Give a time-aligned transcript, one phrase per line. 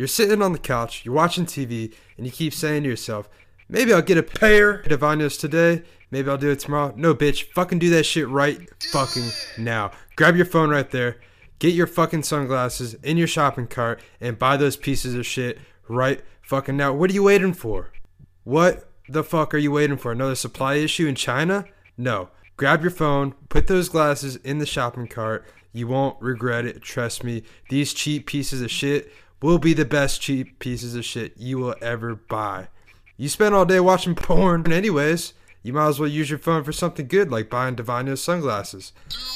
[0.00, 3.28] You're sitting on the couch, you're watching TV, and you keep saying to yourself,
[3.68, 6.94] maybe I'll get a pair of Divinos today, maybe I'll do it tomorrow.
[6.96, 9.28] No, bitch, fucking do that shit right fucking
[9.58, 9.90] now.
[10.16, 11.20] Grab your phone right there,
[11.58, 16.22] get your fucking sunglasses in your shopping cart, and buy those pieces of shit right
[16.40, 16.94] fucking now.
[16.94, 17.92] What are you waiting for?
[18.44, 20.12] What the fuck are you waiting for?
[20.12, 21.66] Another supply issue in China?
[21.98, 22.30] No.
[22.56, 25.44] Grab your phone, put those glasses in the shopping cart.
[25.74, 26.80] You won't regret it.
[26.80, 27.42] Trust me.
[27.68, 29.12] These cheap pieces of shit
[29.42, 32.68] will be the best cheap pieces of shit you will ever buy.
[33.16, 35.34] You spend all day watching porn, anyways.
[35.62, 38.92] You might as well use your phone for something good like buying Divino sunglasses.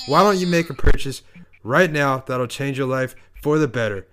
[0.06, 1.22] Why don't you make a purchase
[1.62, 4.06] right now that'll change your life for the better?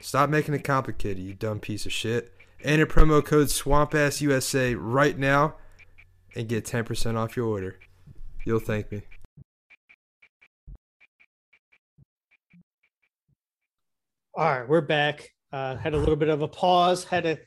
[0.00, 2.32] Stop making it complicated, you dumb piece of shit.
[2.62, 5.54] Enter promo code SwampAssUSA right now
[6.34, 7.78] and get 10% off your order.
[8.44, 9.02] You'll thank me.
[14.36, 15.30] All right, we're back.
[15.50, 17.04] Uh, had a little bit of a pause.
[17.04, 17.38] Had to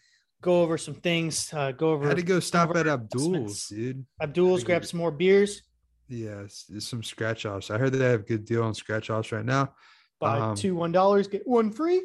[0.42, 1.54] go over some things.
[1.54, 2.08] Uh, go over.
[2.08, 4.06] Had to go stop at Abdul's, dude.
[4.20, 4.64] Abdul's.
[4.64, 5.62] Grab some more beers.
[6.08, 7.70] Yes, there's some scratch offs.
[7.70, 9.74] I heard that they have a good deal on scratch offs right now.
[10.20, 12.02] Buy Um, two one dollars, get one free.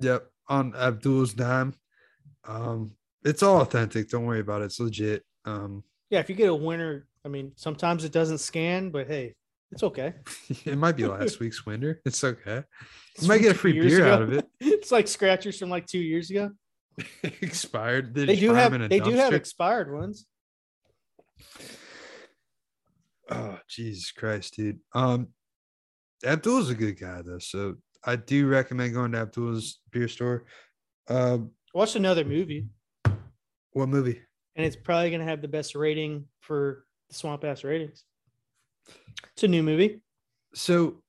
[0.00, 1.74] Yep, on Abdul's dime.
[2.44, 2.92] Um,
[3.24, 4.10] it's all authentic.
[4.10, 4.66] Don't worry about it.
[4.66, 5.24] It's legit.
[5.44, 9.36] Um, Yeah, if you get a winner, I mean, sometimes it doesn't scan, but hey,
[9.70, 10.14] it's okay.
[10.64, 12.00] it might be last week's winner.
[12.04, 12.64] It's okay.
[13.20, 14.12] You might get a free beer ago.
[14.12, 14.48] out of it.
[14.60, 16.50] it's like scratchers from like two years ago.
[17.22, 18.14] Expired.
[18.14, 20.26] They just do have them in a they do have expired ones.
[23.30, 24.80] Oh, Jesus Christ, dude.
[24.94, 25.28] Um,
[26.24, 30.44] Abdul's a good guy though, so I do recommend going to Abdul's beer store.
[31.08, 32.66] Um, I watched another movie,
[33.72, 34.20] what movie?
[34.56, 38.04] and it's probably gonna have the best rating for the Swamp Ass ratings.
[39.32, 40.00] It's a new movie.
[40.54, 41.02] So,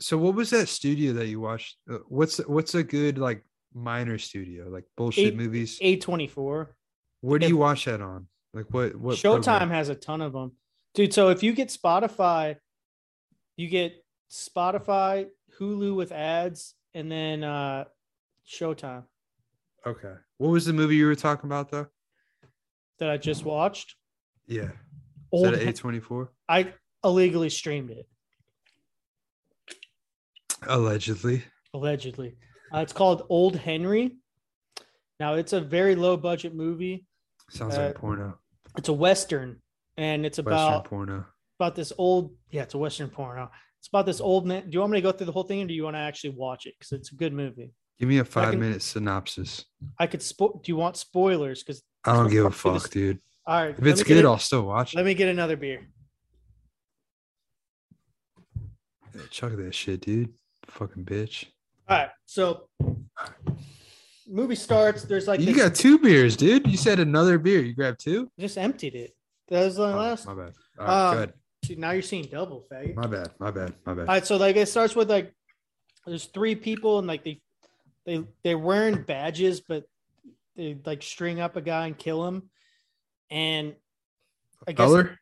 [0.00, 1.76] so what was that studio that you watched?
[1.90, 5.78] Uh, what's what's a good like minor studio like bullshit Eight- movies?
[5.80, 6.76] A twenty four.
[7.20, 8.26] Where do if- you watch that on?
[8.52, 8.94] Like what?
[8.96, 9.16] What?
[9.16, 9.70] Showtime program?
[9.70, 10.52] has a ton of them,
[10.94, 11.12] dude.
[11.12, 12.56] So if you get Spotify,
[13.56, 15.26] you get Spotify,
[15.58, 17.84] Hulu with ads, and then uh
[18.48, 19.04] Showtime
[19.86, 20.14] Okay.
[20.38, 21.86] What was the movie you were talking about though?
[23.00, 23.96] that I just watched.
[24.46, 24.62] Yeah.
[24.64, 24.70] Is
[25.32, 26.30] Old, that A twenty four?
[26.48, 26.72] I
[27.02, 28.06] illegally streamed it
[30.68, 31.42] Allegedly.
[31.72, 32.36] allegedly.
[32.72, 34.16] Uh, it's called Old Henry.
[35.20, 37.06] Now it's a very low budget movie.
[37.50, 38.38] Sounds Uh, like porno.
[38.76, 39.60] It's a western,
[39.96, 41.26] and it's about Western about porno.
[41.60, 42.34] about this old.
[42.50, 43.50] Yeah, it's a western porno.
[43.78, 44.64] It's about this old man.
[44.64, 46.00] Do you want me to go through the whole thing, or do you want to
[46.00, 46.74] actually watch it?
[46.78, 47.72] Because it's a good movie.
[47.98, 49.66] Give me a five can- minute synopsis.
[50.00, 50.20] I could.
[50.20, 51.62] Spo- do you want spoilers?
[51.62, 53.20] Because I don't give a fuck this- dude.
[53.46, 54.96] all right, If it's good, it- I'll still watch it.
[54.96, 55.86] Let me get another beer.
[59.30, 60.32] Chuck that shit, dude.
[60.68, 61.46] Fucking bitch.
[61.88, 62.68] All right, so
[64.26, 65.02] movie starts.
[65.04, 66.66] There's like You this- got two beers, dude.
[66.66, 67.60] You said another beer.
[67.60, 68.30] You grabbed two?
[68.38, 69.14] just emptied it.
[69.48, 70.26] That was the Oh, last.
[70.26, 70.52] my bad.
[70.78, 71.32] All right, Um, good.
[71.66, 72.94] See, now you're seeing double, faggot.
[72.94, 73.30] My bad.
[73.38, 73.74] My bad.
[73.86, 74.00] My bad.
[74.02, 75.34] All right, so like it starts with like
[76.06, 77.40] there's three people and like they
[78.06, 79.84] they they're wearing badges, but
[80.56, 82.50] they like string up a guy and kill him.
[83.30, 83.74] And
[84.66, 85.18] I guess Color?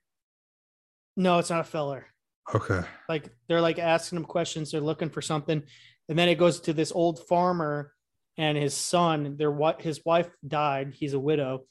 [1.16, 2.06] no, it's not a feller.
[2.54, 2.80] Okay.
[3.08, 5.62] Like they're like asking him questions, they're looking for something,
[6.08, 7.92] and then it goes to this old farmer
[8.36, 9.36] and his son.
[9.36, 10.92] Their what his wife died.
[10.94, 11.64] He's a widow.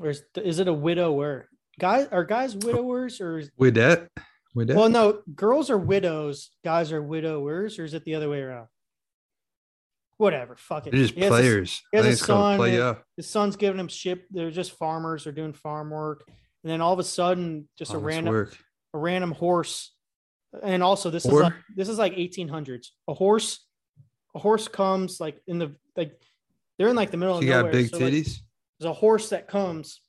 [0.00, 1.48] Or is, is it a widower?
[1.78, 4.08] Guys are guys widowers or is, With that?
[4.54, 4.76] With that?
[4.76, 8.68] well no girls are widows, guys are widowers, or is it the other way around?
[10.16, 10.92] Whatever, fuck it.
[10.92, 11.82] They're just He has a- players.
[11.90, 13.04] he has a son play up.
[13.16, 14.22] his son's giving him shit.
[14.30, 15.24] They're just farmers.
[15.24, 16.24] They're doing farm work,
[16.62, 18.56] and then all of a sudden, just a oh, random work.
[18.94, 19.90] A random horse.
[20.62, 22.92] And also, this Or- is like this is like 1800s.
[23.08, 23.66] A horse,
[24.34, 26.18] a horse comes like in the like
[26.78, 27.72] they're in like the middle of got nowhere.
[27.72, 28.38] big so, like, titties.
[28.78, 30.00] there's a horse that comes.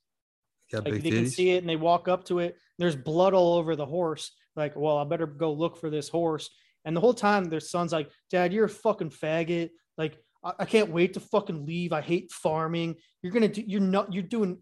[0.71, 2.57] got Like they can see it, and they walk up to it.
[2.77, 4.31] There's blood all over the horse.
[4.55, 6.49] Like, well, I better go look for this horse.
[6.85, 9.71] And the whole time, their son's like, "Dad, you're a fucking faggot.
[9.97, 11.91] Like, I, I can't wait to fucking leave.
[11.91, 12.95] I hate farming.
[13.21, 13.63] You're gonna do.
[13.65, 14.13] You're not.
[14.13, 14.59] You're doing.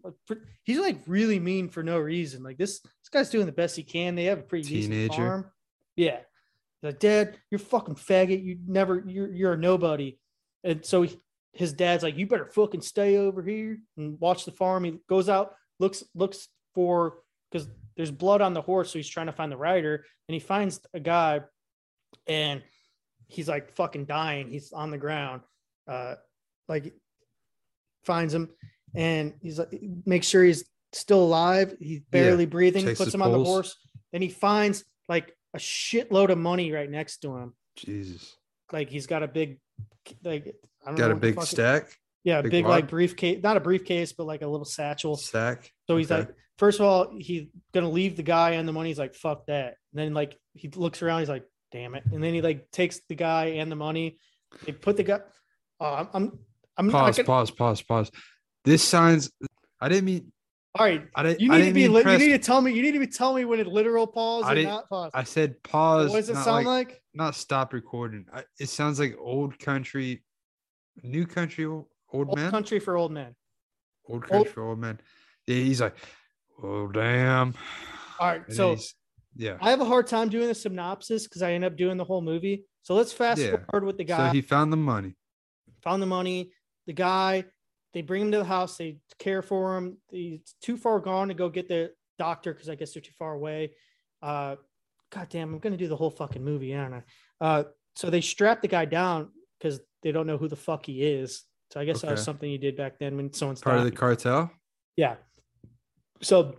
[0.64, 2.42] He's like really mean for no reason.
[2.42, 2.80] Like this.
[2.80, 4.14] This guy's doing the best he can.
[4.14, 5.50] They have a pretty decent farm.
[5.94, 6.20] Yeah.
[6.82, 8.42] Like, Dad, you're fucking faggot.
[8.42, 9.04] You never.
[9.06, 10.18] You're you're a nobody.
[10.64, 11.16] And so he,
[11.52, 15.28] his dad's like, "You better fucking stay over here and watch the farm." He goes
[15.28, 17.18] out, looks looks for
[17.50, 20.40] because there's blood on the horse, so he's trying to find the rider, and he
[20.40, 21.40] finds a guy,
[22.26, 22.62] and
[23.28, 24.50] he's like fucking dying.
[24.50, 25.42] He's on the ground,
[25.88, 26.14] uh,
[26.68, 26.92] like
[28.04, 28.50] finds him,
[28.94, 29.72] and he's like
[30.06, 31.74] makes sure he's still alive.
[31.80, 32.84] He's barely breathing.
[32.84, 33.76] checks Puts him on the horse.
[34.12, 37.54] Then he finds like a shitload of money right next to him.
[37.76, 38.34] Jesus.
[38.72, 39.58] Like he's got a big,
[40.22, 40.54] like
[40.84, 41.98] I don't Got know a big fuck it- stack.
[42.24, 45.16] yeah, big big like briefcase, not a briefcase, but like a little satchel.
[45.16, 45.70] Sack.
[45.86, 46.20] So he's Okay.
[46.26, 48.88] like, first of all, he's gonna leave the guy and the money.
[48.90, 49.76] He's like, fuck that.
[49.92, 52.04] And then like he looks around, he's like, damn it.
[52.12, 54.18] And then he like takes the guy and the money.
[54.64, 55.20] They put the guy.
[55.80, 56.38] Oh, I'm
[56.76, 57.16] I'm Pause.
[57.18, 57.50] gonna, Pause.
[57.52, 57.82] Pause.
[57.82, 58.10] Pause.
[58.64, 59.30] This signs.
[59.80, 60.32] I didn't mean.
[60.74, 61.06] all right.
[61.14, 61.40] I didn't.
[61.40, 63.06] You need to didn't be li- you need to tell me you need to be
[63.06, 65.10] telling me when it literal pause I didn't- not pause.
[65.14, 66.10] I said pause.
[66.10, 67.02] what does it sound like, like?
[67.12, 68.26] Not stop recording.
[68.32, 70.24] I, it sounds like old country,
[71.02, 72.50] new country, old, old man.
[72.50, 73.34] country for old men.
[74.08, 75.00] Old Old- country, old man.
[75.46, 75.96] Yeah, he's like,
[76.62, 77.54] oh damn.
[78.18, 78.76] All right, And so
[79.36, 79.58] yeah.
[79.60, 82.20] I have a hard time doing the synopsis because I end up doing the whole
[82.22, 82.64] movie.
[82.82, 83.56] So let's fast Yeah.
[83.70, 84.28] forward with the guy.
[84.28, 85.16] So he found the money.
[85.84, 86.50] Found the money.
[86.86, 87.44] The guy,
[87.92, 88.76] they bring him to the house.
[88.76, 89.98] They care for him.
[90.10, 93.34] He's too far gone to go get the doctor because I guess they're too far
[93.34, 93.72] away.
[94.22, 94.56] Uh,
[95.10, 97.02] God damn, I'm gonna do the whole fucking movie, aren't I?
[97.40, 97.64] Uh,
[97.94, 99.28] so they strap the guy down
[99.58, 101.44] because they don't know who the fuck he is.
[101.70, 103.90] So I guess that was something you did back then when someone's Part of the
[103.90, 104.50] cartel.
[104.96, 105.16] Yeah.
[106.20, 106.56] So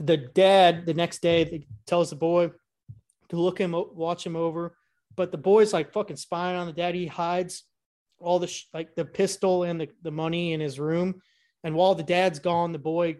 [0.00, 2.50] the dad the next day they tells the boy
[3.30, 4.76] to look him watch him over,
[5.16, 6.94] but the boy's like fucking spying on the dad.
[6.94, 7.64] He hides
[8.20, 11.20] all the sh- like the pistol and the, the money in his room.
[11.64, 13.18] And while the dad's gone, the boy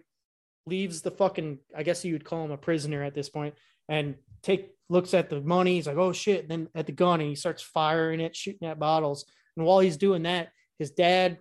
[0.65, 3.55] leaves the fucking I guess you would call him a prisoner at this point
[3.87, 5.75] and take looks at the money.
[5.75, 6.41] He's like, oh shit.
[6.41, 9.25] And then at the gun and he starts firing it, shooting at bottles.
[9.55, 11.39] And while he's doing that, his dad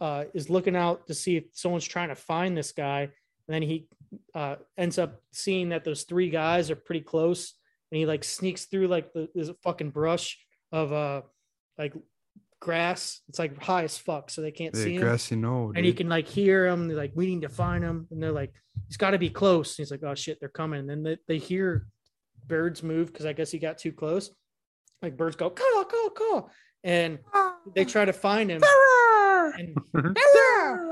[0.00, 3.02] uh, is looking out to see if someone's trying to find this guy.
[3.02, 3.86] And then he
[4.34, 7.54] uh, ends up seeing that those three guys are pretty close.
[7.90, 10.38] And he like sneaks through like the there's a fucking brush
[10.72, 11.22] of uh
[11.78, 11.92] like
[12.62, 13.20] grass.
[13.28, 15.02] It's like high as fuck, so they can't see The him.
[15.02, 15.72] grassy knoll.
[15.74, 15.98] And he dude.
[15.98, 16.86] can like hear him.
[16.86, 18.06] They're like, we need to find him.
[18.12, 18.52] And they're like,
[18.86, 19.76] he's got to be close.
[19.76, 20.78] And he's like, oh shit, they're coming.
[20.80, 21.86] And then they, they hear
[22.46, 24.30] birds move because I guess he got too close.
[25.02, 26.48] Like birds go, caw, caw, caw.
[26.84, 27.18] And
[27.74, 28.62] they try to find him.
[29.58, 30.16] And,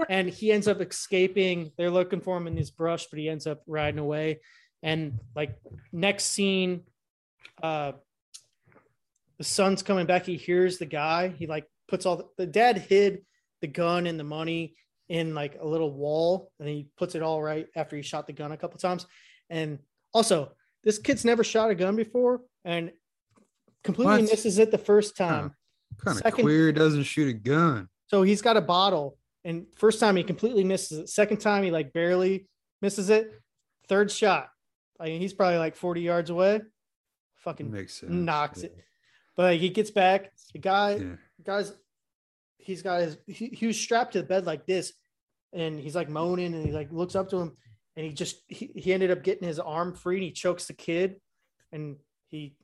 [0.08, 1.70] and he ends up escaping.
[1.78, 4.40] They're looking for him in this brush, but he ends up riding away.
[4.82, 5.56] And like
[5.93, 6.82] next scene,
[7.62, 7.93] uh
[9.40, 10.26] the son's coming back.
[10.26, 11.28] He hears the guy.
[11.28, 13.25] He like puts all the, the dad hid
[13.62, 14.75] the gun and the money
[15.08, 18.34] in like a little wall, and he puts it all right after he shot the
[18.34, 19.06] gun a couple times.
[19.48, 19.78] And
[20.12, 20.52] also,
[20.84, 22.92] this kid's never shot a gun before, and
[23.82, 24.31] completely What?
[24.31, 25.54] misses it the first time.
[26.04, 27.88] kind of second- queer doesn't shoot a gun.
[28.08, 31.08] So he's got a bottle, and first time he completely misses it.
[31.08, 32.46] Second time he like barely
[32.82, 33.32] misses it.
[33.88, 34.50] Third shot,
[35.00, 36.60] I mean he's probably like forty yards away.
[37.37, 38.12] Fucking Makes sense.
[38.12, 38.76] knocks it.
[39.40, 40.32] But like, he gets back.
[40.52, 41.16] The guy, Yeah.
[41.42, 41.72] guys,
[42.58, 43.16] he's got his.
[43.26, 44.92] He, he was strapped to the bed like this,
[45.54, 47.56] and he's like moaning, and he like looks up to him,
[47.96, 50.75] and he just he, he ended up getting his arm free, and he chokes the
[50.75, 51.22] kid,
[51.72, 51.96] and
[52.28, 52.54] he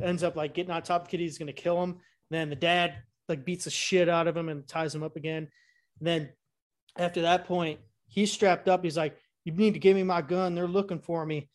[0.00, 1.18] ends up like getting on top of the kid.
[1.24, 1.98] He's gonna kill him.
[2.30, 2.94] then the dad
[3.28, 5.48] like beats the shit out of him and ties him up again.
[5.98, 6.28] And then
[6.96, 8.84] after that point, he's strapped up.
[8.84, 10.54] He's like, "You need to give me my gun.
[10.54, 11.50] They're looking for me.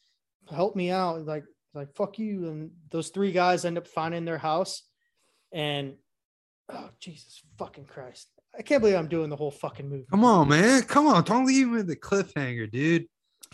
[0.49, 1.45] Help me out." Like,
[1.77, 2.47] like fuck you.
[2.47, 4.83] And those three guys end up finding their house.
[5.53, 5.95] And
[6.69, 8.27] oh Jesus fucking Christ!
[8.57, 10.05] I can't believe I'm doing the whole fucking movie.
[10.09, 10.81] Come on, man.
[10.83, 11.23] Come on.
[11.23, 13.07] Don't leave me with the cliffhanger, dude.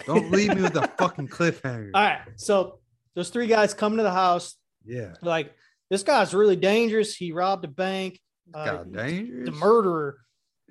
[0.05, 1.91] Don't leave me with the fucking cliffhanger.
[1.93, 2.79] All right, so
[3.15, 4.55] those three guys come to the house.
[4.85, 5.13] yeah.
[5.21, 5.53] Like,
[5.89, 7.15] this guy's really dangerous.
[7.15, 8.19] He robbed a bank.
[8.53, 9.45] Uh, God, dangerous.
[9.49, 10.17] The murderer.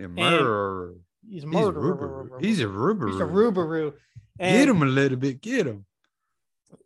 [0.00, 0.94] A murderer.
[1.28, 2.38] He's a He's a murderer.
[2.40, 3.09] He's a rubber.
[3.09, 3.92] He's a.
[4.38, 5.40] And Get him a little bit.
[5.40, 5.85] Get him.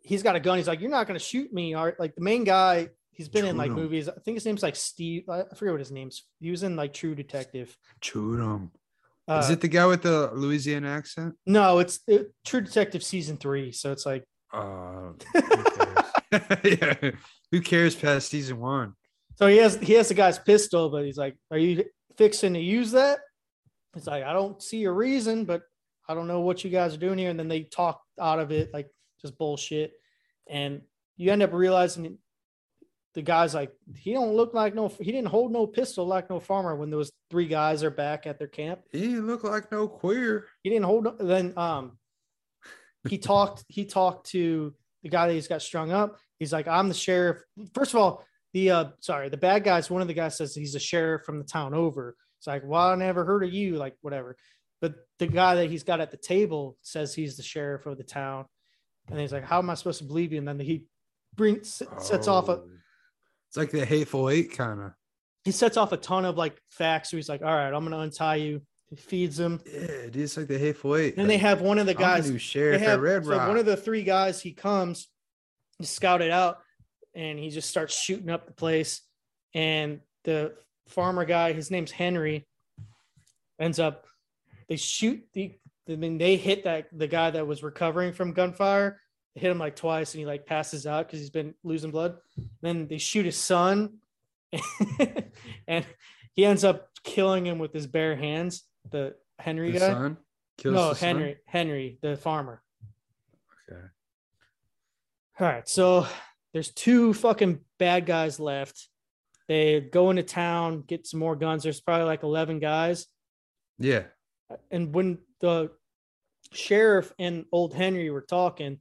[0.01, 0.57] He's got a gun.
[0.57, 1.99] He's like, "You're not going to shoot me." Art.
[1.99, 4.09] Like the main guy, he's been in like movies.
[4.09, 5.29] I think his name's like Steve.
[5.29, 6.23] I forget what his name's.
[6.39, 7.75] He was in like True Detective.
[8.13, 8.71] Him.
[9.27, 11.35] Uh, Is it the guy with the Louisiana accent?
[11.45, 13.73] No, it's it, True Detective season three.
[13.73, 16.63] So it's like, Uh, who cares?
[16.63, 17.11] yeah.
[17.51, 18.93] Who cares past season one?
[19.35, 21.83] so he has he has the guy's pistol, but he's like, "Are you
[22.17, 23.19] fixing to use that?"
[23.95, 25.61] It's like, I don't see a reason, but
[26.07, 27.29] I don't know what you guys are doing here.
[27.29, 28.89] And then they talk out of it like
[29.21, 29.93] just bullshit,
[30.49, 30.81] and
[31.17, 32.17] you end up realizing
[33.13, 36.39] the guy's like, he don't look like no, he didn't hold no pistol like no
[36.39, 36.75] farmer.
[36.75, 40.45] When those three guys are back at their camp, He didn't look like no queer.
[40.63, 41.05] he didn't hold.
[41.05, 41.97] no- Then um,
[43.09, 43.63] he talked.
[43.67, 46.17] He talked to the guy that he's got strung up.
[46.39, 47.39] He's like, I'm the sheriff.
[47.73, 49.89] First of all, the uh, sorry, the bad guys.
[49.89, 52.15] One of the guys says he's a sheriff from the town over.
[52.39, 54.37] It's like, well, I never heard of you, like whatever.
[54.79, 58.03] But the guy that he's got at the table says he's the sheriff of the
[58.03, 58.45] town,
[59.09, 60.39] and he's like, how am I supposed to believe you?
[60.39, 60.85] And then he
[61.35, 62.69] brings sets off a Oh.
[63.49, 64.91] It's like the hateful eight kind of.
[65.45, 67.11] he sets off a ton of like facts.
[67.11, 68.61] So he's like, all right, I'm gonna untie you.
[68.89, 69.61] He feeds him.
[69.65, 71.15] Yeah, dude, it's like the hateful eight.
[71.15, 72.29] Then they have one of the guys.
[72.31, 73.47] they sheriff have Red so Rock.
[73.47, 75.07] one of the three guys he comes
[75.79, 76.59] he scout it out
[77.13, 79.01] and he just starts shooting up the place
[79.53, 80.53] and the
[80.87, 82.45] farmer guy, his name's Henry,
[83.59, 84.05] ends up
[84.67, 85.53] they shoot the
[85.89, 88.99] I mean they hit that the guy that was recovering from gunfire,
[89.35, 92.17] hit him like twice and he like passes out because he's been losing blood.
[92.61, 93.99] Then they shoot his son
[95.67, 95.85] and
[96.33, 98.63] he ends up killing him with his bare hands.
[98.89, 99.87] The Henry The guy.
[99.87, 100.17] son
[100.57, 101.07] kills no, the son?
[101.07, 102.61] Henry, Henry, the farmer.
[103.69, 103.81] Okay.
[105.39, 106.07] All right, so
[106.53, 108.89] there's two fucking bad guys left.
[109.47, 111.63] They go into town, get some more guns.
[111.63, 113.07] There's probably like 11 guys.
[113.79, 114.03] Yeah.
[114.71, 115.71] And when the
[116.51, 118.79] sheriff and old Henry were talking,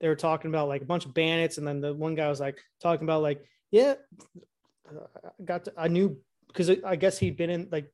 [0.00, 1.58] they were talking about like a bunch of bandits.
[1.58, 3.94] And then the one guy was like talking about like, yeah,
[4.88, 7.92] I got to, I knew because I guess he'd been in like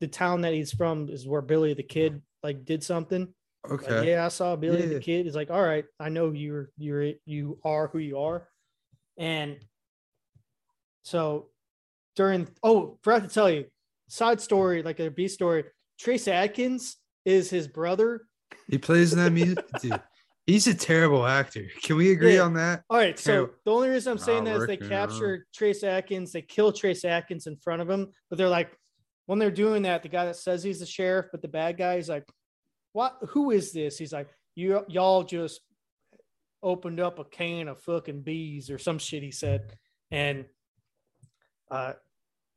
[0.00, 3.32] the town that he's from is where Billy the Kid like did something.
[3.68, 4.10] Like, Okay.
[4.10, 4.94] yeah, I saw Billy Yeah.
[4.94, 5.26] the Kid.
[5.26, 8.48] He's like, all right, I know you're you're you are who you are,
[9.18, 9.58] and
[11.02, 11.48] so
[12.16, 13.66] during oh, forgot to tell you,
[14.08, 15.64] side story like a B story.
[15.98, 18.26] Trace Adkins is his brother.
[18.68, 20.00] He plays in that music, dude.
[20.46, 21.66] He's a terrible actor.
[21.82, 22.42] Can we agree Yeah.
[22.42, 22.82] on that?
[22.90, 26.42] All right, so the only reason I'm saying that is they capture Trace Adkins, they
[26.42, 28.70] kill Trace Adkins in front of him, but they're like,
[29.26, 31.94] when they're doing that, the guy that says he's the sheriff, but the bad guy
[31.96, 32.24] is like,
[32.94, 33.16] "What?
[33.28, 35.60] Who is this?" He's like, "You y'all just
[36.64, 39.72] opened up a can of fucking bees or some shit." He said,
[40.10, 40.46] and
[41.70, 41.92] uh,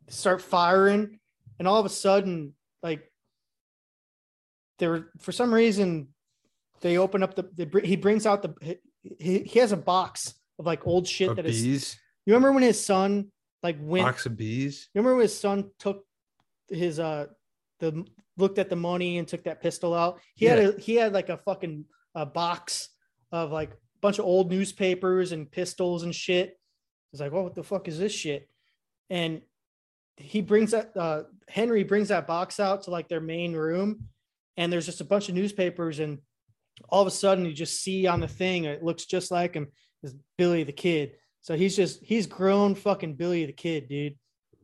[0.10, 1.20] start firing,
[1.60, 3.12] and all of a sudden, like,
[4.84, 6.10] there for some reason
[6.82, 10.66] they open up the, the he brings out the he, he has a box of
[10.66, 13.32] like old shit Of that is bees, you remember when his son
[13.64, 14.90] like went box of bees.
[14.94, 16.06] you remember when his son took
[16.68, 17.28] his uh
[17.80, 18.06] the
[18.38, 20.20] looked at the money and took that pistol out?
[20.36, 22.90] He had a he had like a fucking a box
[23.32, 26.60] of like a bunch of old newspapers and pistols and shit.
[27.12, 28.50] He's like well what the fuck is this shit?
[29.10, 29.42] And
[30.18, 34.08] he brings that uh henry brings that box out to like their main room
[34.58, 36.20] and there's just a bunch of newspapers and
[36.90, 39.68] all of a sudden you just see on the thing it looks just like him
[40.02, 44.16] is billy the kid so he's just he's grown fucking billy the kid dude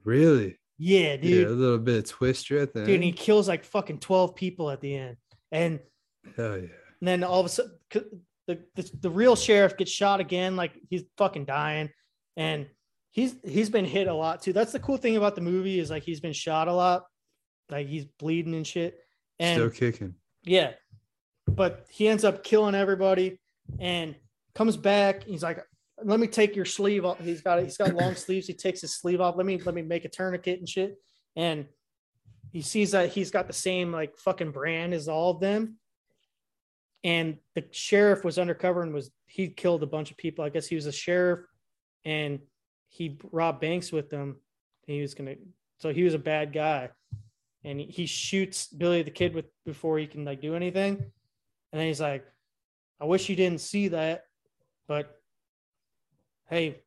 [0.03, 0.57] Really?
[0.77, 2.85] yeah, Yeah, a little bit of twist right there.
[2.85, 5.17] Dude, and he kills like fucking 12 people at the end.
[5.51, 5.79] And,
[6.35, 6.67] Hell yeah.
[7.01, 10.55] and then all of a sudden, the, the, the real sheriff gets shot again.
[10.55, 11.89] Like he's fucking dying.
[12.37, 12.67] And
[13.11, 14.53] he's he's been hit a lot too.
[14.53, 17.03] That's the cool thing about the movie is like he's been shot a lot.
[17.69, 18.97] Like he's bleeding and shit.
[19.39, 20.15] And Still kicking.
[20.43, 20.73] yeah.
[21.47, 23.39] But he ends up killing everybody
[23.79, 24.15] and
[24.53, 25.23] comes back.
[25.23, 25.59] He's like,
[26.03, 27.19] let me take your sleeve off.
[27.19, 28.45] He's got he's got long sleeves.
[28.47, 29.35] He takes his sleeve off.
[29.35, 30.97] Let me let me make a tourniquet and shit.
[31.35, 31.65] And
[32.51, 35.77] he sees that he's got the same like fucking brand as all of them.
[37.03, 40.43] And the sheriff was undercover and was he killed a bunch of people.
[40.45, 41.41] I guess he was a sheriff
[42.05, 42.39] and
[42.89, 44.37] he robbed banks with them.
[44.85, 45.35] He was gonna
[45.79, 46.89] so he was a bad guy.
[47.63, 50.97] And he, he shoots Billy the kid with before he can like do anything.
[51.71, 52.25] And then he's like,
[53.01, 54.25] I wish you didn't see that,
[54.87, 55.19] but
[56.49, 56.81] hey,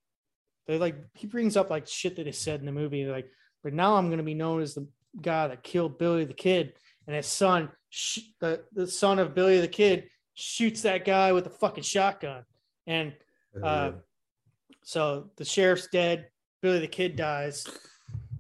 [0.67, 3.07] they like he brings up like shit that is said in the movie.
[3.07, 3.31] Like,
[3.63, 4.87] but now I'm gonna be known as the
[5.21, 6.75] guy that killed Billy the Kid,
[7.07, 11.47] and his son, sh- the the son of Billy the Kid, shoots that guy with
[11.47, 12.45] a fucking shotgun,
[12.87, 13.15] and
[13.55, 13.93] Hell uh,
[14.85, 16.29] so the sheriff's dead.
[16.61, 17.67] Billy the Kid dies.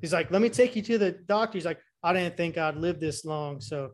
[0.01, 2.77] He's like, "Let me take you to the doctor." He's like, "I didn't think I'd
[2.77, 3.93] live this long," so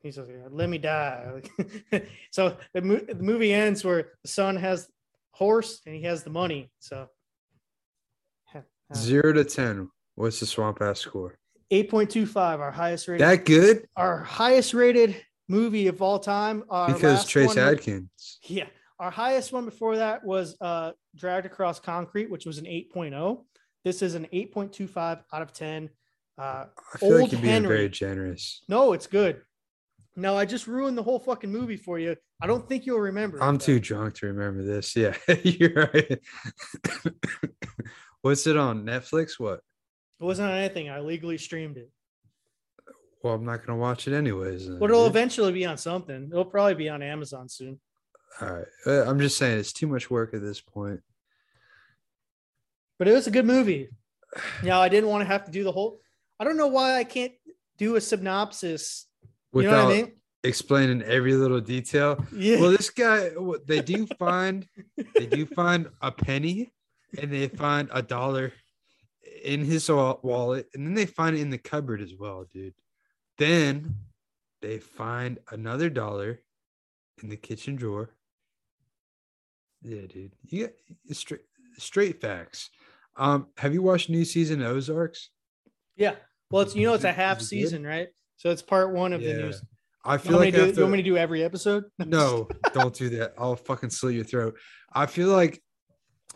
[0.00, 1.42] he's like, "Let me die."
[2.30, 4.88] so the, mo- the movie ends where the son has
[5.32, 6.70] horse and he has the money.
[6.78, 7.08] So
[8.54, 8.60] uh,
[8.94, 9.90] Zero to ten.
[10.14, 11.38] What's the swamp ass score?
[11.72, 13.86] eight point two five, our highest rated, That good?
[13.96, 15.16] our highest rated
[15.48, 16.62] movie of all time.
[16.70, 18.38] Our Because Trace Adkins.
[18.44, 18.66] Yeah.
[18.98, 23.44] Our highest one before that was uh Dragged Across Concrete, which was an 8.0.
[23.84, 25.90] This is an 8.25 out of 10.
[26.38, 27.76] Uh I feel Old like you're being Henry.
[27.76, 28.62] very generous.
[28.68, 29.42] no, it's good.
[30.18, 32.16] No, I just ruined the whole fucking movie for you.
[32.40, 33.42] I don't think you'll remember.
[33.42, 34.96] I'm too drunk to remember this.
[34.96, 36.18] Yeah, you're right.
[38.22, 39.38] What's it on Netflix?
[39.38, 39.60] What?
[40.20, 40.88] It wasn't on anything.
[40.88, 41.90] I legally streamed it.
[43.22, 44.68] Well, I'm not gonna watch it anyways.
[44.68, 46.28] But it'll eventually be on something.
[46.32, 47.78] It'll probably be on Amazon soon.
[48.40, 48.66] All right.
[48.86, 51.00] Uh, I'm just saying it's too much work at this point.
[52.98, 53.88] But it was a good movie.
[54.62, 56.00] Now I didn't want to have to do the whole
[56.38, 57.32] I don't know why I can't
[57.78, 59.06] do a synopsis.
[59.52, 60.12] You know Without what I mean?
[60.44, 62.24] explaining every little detail.
[62.34, 62.60] Yeah.
[62.60, 63.30] Well, this guy,
[63.66, 64.66] they do find,
[65.14, 66.72] they do find a penny,
[67.18, 68.52] and they find a dollar
[69.44, 72.74] in his wallet, and then they find it in the cupboard as well, dude.
[73.38, 73.96] Then
[74.62, 76.40] they find another dollar
[77.22, 78.10] in the kitchen drawer.
[79.82, 80.32] Yeah, dude.
[80.48, 81.42] You got straight
[81.78, 82.70] straight facts.
[83.16, 85.30] Um, have you watched new season of Ozarks?
[85.96, 86.14] Yeah.
[86.50, 87.46] Well, it's you know it's a half good?
[87.46, 88.08] season, right?
[88.36, 89.62] So it's part one of the news.
[90.04, 91.84] I feel me like to do, you want me to do every episode?
[91.98, 93.34] no, don't do that.
[93.36, 94.56] I'll fucking slit your throat.
[94.92, 95.60] I feel like,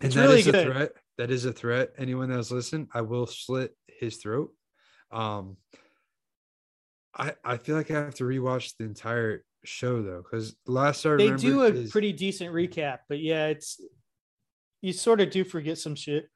[0.00, 0.92] and It's that really is a threat.
[1.18, 1.90] That is a threat.
[1.96, 4.52] Anyone that's listening, I will slit his throat.
[5.12, 5.56] Um,
[7.14, 11.16] I I feel like I have to rewatch the entire show though, because last I
[11.16, 13.80] they do a is- pretty decent recap, but yeah, it's
[14.80, 16.28] you sort of do forget some shit.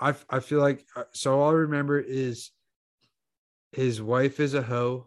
[0.00, 2.50] I I feel like uh, so all I remember is
[3.72, 5.06] his wife is a hoe,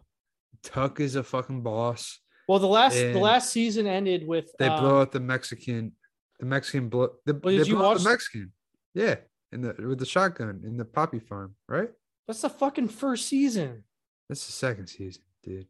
[0.62, 2.20] Tuck is a fucking boss.
[2.48, 5.92] Well, the last the last season ended with They um, blow out the Mexican,
[6.38, 7.10] the Mexican blow.
[7.24, 8.52] The, Well, did they you watch- the Mexican?
[8.94, 9.16] Yeah,
[9.52, 11.88] in the with the shotgun in the poppy farm, right?
[12.26, 13.84] That's the fucking first season.
[14.28, 15.66] That's the second season, dude.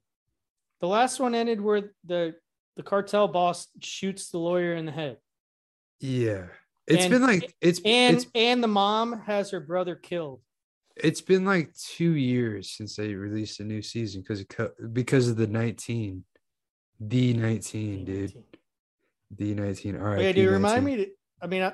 [0.81, 2.35] The last one ended where the
[2.77, 5.19] the cartel boss shoots the lawyer in the head,
[6.01, 6.47] Yeah,
[6.87, 10.41] it's And- been like it's and it's and the mom has her brother killed.
[10.97, 14.45] It's been like two years since they released a new season because
[14.93, 16.25] because of the nineteen,
[17.01, 18.33] the nineteen, dude,
[19.37, 19.97] the nineteen.
[19.97, 21.07] All right, Okay, dude, remind me to.
[21.41, 21.73] I mean, I,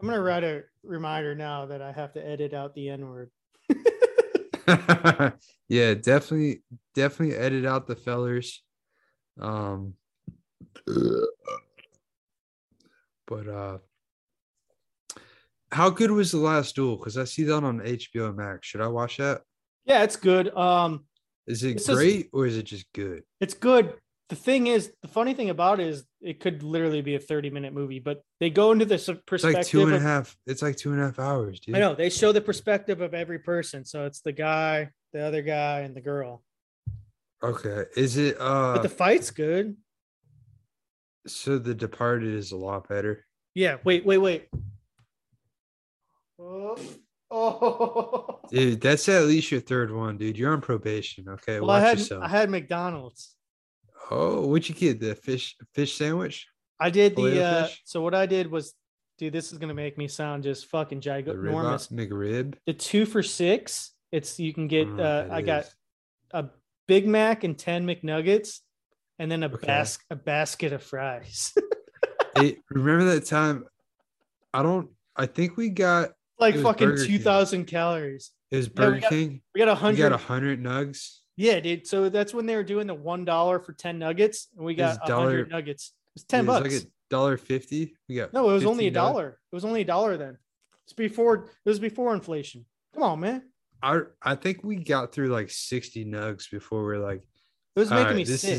[0.00, 3.30] I'm gonna write a reminder now that I have to edit out the N word.
[5.68, 6.62] yeah, definitely,
[6.94, 8.62] definitely edit out the fellers.
[9.40, 9.94] Um,
[13.26, 13.78] but uh,
[15.72, 16.96] how good was the last duel?
[16.96, 18.66] Because I see that on HBO Max.
[18.66, 19.42] Should I watch that?
[19.84, 20.54] Yeah, it's good.
[20.56, 21.04] Um,
[21.46, 23.22] Is it great or is it just good?
[23.40, 23.94] it's good.
[24.28, 27.48] The thing is, the funny thing about it is, it could literally be a 30
[27.48, 29.56] minute movie, but they go into this It's perspective.
[29.60, 30.36] like two and a half.
[30.46, 31.74] It's like two and a half hours, dude.
[31.76, 35.40] I know they show the perspective of every person, so it's the guy, the other
[35.40, 36.42] guy, and the girl.
[37.42, 38.36] Okay, is it?
[38.38, 39.76] Uh, But the fight's good.
[41.26, 43.24] so the Departed is a lot better.
[43.54, 43.76] Yeah.
[43.84, 44.04] Wait.
[44.04, 44.18] Wait.
[44.18, 44.48] Wait.
[46.38, 46.76] Oh.
[47.30, 48.40] oh.
[48.50, 50.38] Dude, that's at least your third one, dude.
[50.38, 51.28] You're on probation.
[51.28, 52.24] Okay, Well, I watch had yourself.
[52.24, 53.34] I had McDonald's.
[54.10, 55.00] Oh, what'd you get?
[55.00, 56.46] The fish fish sandwich?
[56.80, 57.82] I did the uh, fish?
[57.84, 58.72] so what I did was,
[59.18, 61.92] dude, this is gonna make me sound just fucking The ginormous.
[61.92, 62.54] McRib.
[62.66, 63.92] The two for six.
[64.12, 64.88] It's you can get.
[64.88, 65.66] Oh, uh, I got
[66.30, 66.46] a
[66.86, 68.60] Big Mac and ten McNuggets,
[69.18, 69.66] and then a Okay.
[69.66, 71.52] bas- a basket of fries.
[72.36, 73.64] Hey, remember that time?
[74.54, 74.90] I don't.
[75.16, 77.64] I think we got like fucking Burger two King.
[77.64, 78.30] calories.
[78.50, 79.42] it was Yeah, we Burger got- King.
[79.54, 80.12] We got a We got hundred.
[80.12, 81.18] a hundred nugs.
[81.36, 81.86] Yeah, dude.
[81.86, 84.96] So that's when they were doing the one dollar for ten nuggets, and we got
[85.08, 85.92] a 100 nuggets.
[86.08, 86.74] It was ten It was bucks.
[86.74, 87.94] like a dollar fifty.
[88.08, 89.38] We got no, it was only a dollar.
[89.52, 90.36] It was only a dollar then.
[90.84, 91.34] It's before.
[91.64, 92.64] It was before inflation.
[92.94, 93.42] Come on, man.
[93.82, 97.22] I I think we got through like sixty nugs before we're like,
[97.76, 98.50] It was making right, me sick.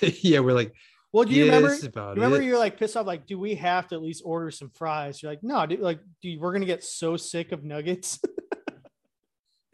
[0.00, 0.40] is yeah.
[0.40, 0.74] We're like,
[1.14, 1.76] well, do you yeah, remember?
[2.14, 2.44] Remember, it.
[2.44, 3.06] you're like pissed off.
[3.06, 5.22] Like, do we have to at least order some fries?
[5.22, 5.78] You're like, no, dude.
[5.80, 8.18] Like, dude, we're gonna get so sick of nuggets.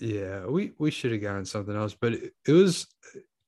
[0.00, 2.86] Yeah, we we should have gotten something else, but it, it was.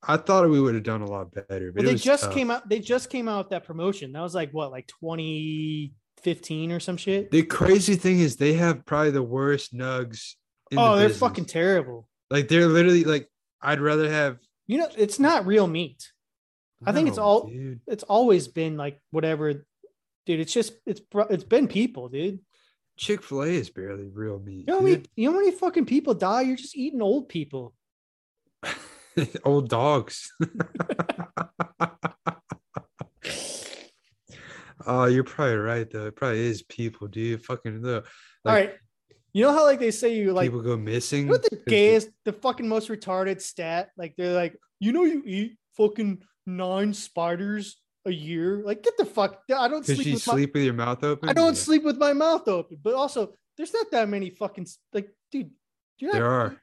[0.06, 1.72] I thought we would have done a lot better.
[1.72, 2.34] But it they just tough.
[2.34, 2.68] came out.
[2.68, 4.12] They just came out with that promotion.
[4.12, 7.30] That was like what, like 2015 or some shit.
[7.30, 10.34] The crazy thing is, they have probably the worst nugs.
[10.70, 11.20] In oh, the they're business.
[11.20, 12.08] fucking terrible.
[12.30, 13.28] like they're literally like.
[13.62, 14.38] I'd rather have.
[14.66, 16.12] You know, it's not real meat.
[16.86, 17.80] I think it's all- Dude.
[17.86, 19.52] It's always been like whatever,
[20.26, 20.40] dude.
[20.40, 22.40] It's just it's it's been people, dude.
[22.96, 24.60] Chick Fil A is barely real meat.
[24.60, 26.42] You know how many you know how many fucking people die?
[26.42, 27.74] You're just eating old people.
[29.44, 30.32] Old dogs.
[34.86, 36.06] oh, you're probably right though.
[36.06, 37.44] It probably is people, dude.
[37.44, 38.02] Fucking the All
[38.44, 38.74] Like, right.
[39.34, 41.20] You know how like they say you like people go missing.
[41.20, 43.90] you know what the- gayest, the fucking most retarded stat?
[43.96, 47.76] Like they're like, you know, you eat fucking nine spiders
[48.06, 48.62] a year.
[48.64, 49.42] Like, get the fuck.
[49.54, 51.28] I don't sleep you with my, with your mouth open.
[51.28, 52.78] I don't Yeah, sleep with my mouth open.
[52.82, 55.50] But also, there's not that many fucking like, dude.
[55.98, 56.56] You're not, There are.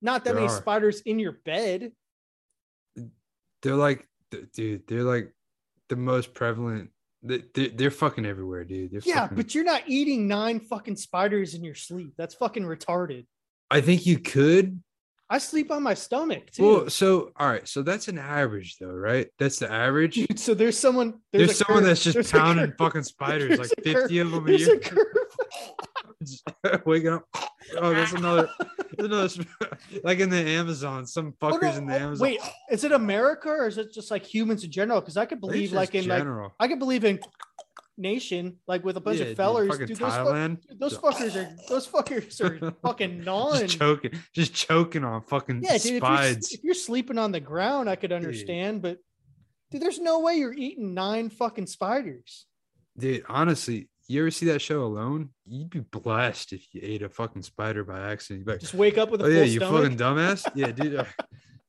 [0.00, 0.56] not that there many are.
[0.56, 1.92] spiders in your bed.
[3.62, 4.06] They're like,
[4.54, 4.86] dude.
[4.86, 5.32] They're like
[5.88, 6.90] the most prevalent.
[7.22, 8.92] they- They're, they're fucking everywhere, dude.
[8.92, 12.14] They're Yeah, fucking- but you're not eating nine fucking spiders in your sleep.
[12.16, 13.26] That's fucking retarded.
[13.70, 14.80] I think you could.
[15.28, 16.62] I sleep on my stomach too.
[16.62, 19.28] Well, so all right, so that's an average though, right?
[19.38, 20.14] That's the average.
[20.14, 23.58] Dude, so there's someone There's, a someone curve- that's just there's pounding fucking spiders, There's
[23.58, 24.02] like a curve.
[24.02, 24.80] 50 of them a There's year.
[26.62, 26.80] a.
[26.86, 27.24] Waking up.
[27.78, 28.48] Oh, that's another.
[28.96, 29.44] There's another.
[30.02, 32.22] Like in the Amazon, some Oh, fuckers no, in the oh, Amazon.
[32.24, 35.00] Wait, is it America or is it just like humans in general?
[35.00, 36.24] Because I could believe like in like.
[36.60, 37.18] I could believe in
[37.98, 39.78] nation like with a bunch Yeah, of dude, fellers.
[39.78, 40.60] Dude, those, Thailand.
[40.68, 43.60] dude, those fuckers are those fuckers are fucking gnawing.
[43.66, 46.02] just choking, just choking on fucking Yeah, dude.
[46.02, 48.98] If you're, if you're sleeping on the ground, I could understand, but
[49.70, 52.46] dude, there's no way you're eating nine fucking spiders.
[52.98, 55.30] Dude, honestly, you ever see that show alone?
[55.46, 58.46] You'd be blessed if you ate a fucking spider by accident.
[58.46, 59.82] Like, Just wake up with a oh full yeah, you stomach.
[59.82, 60.46] fucking dumbass.
[60.54, 60.94] Yeah, dude.
[60.96, 61.04] uh,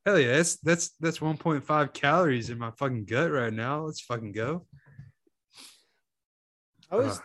[0.06, 3.82] hell yeah, that's that's that's 1.5 calories in my fucking gut right now.
[3.86, 4.66] Let's fucking go.
[6.92, 7.18] I was.
[7.18, 7.24] Ugh.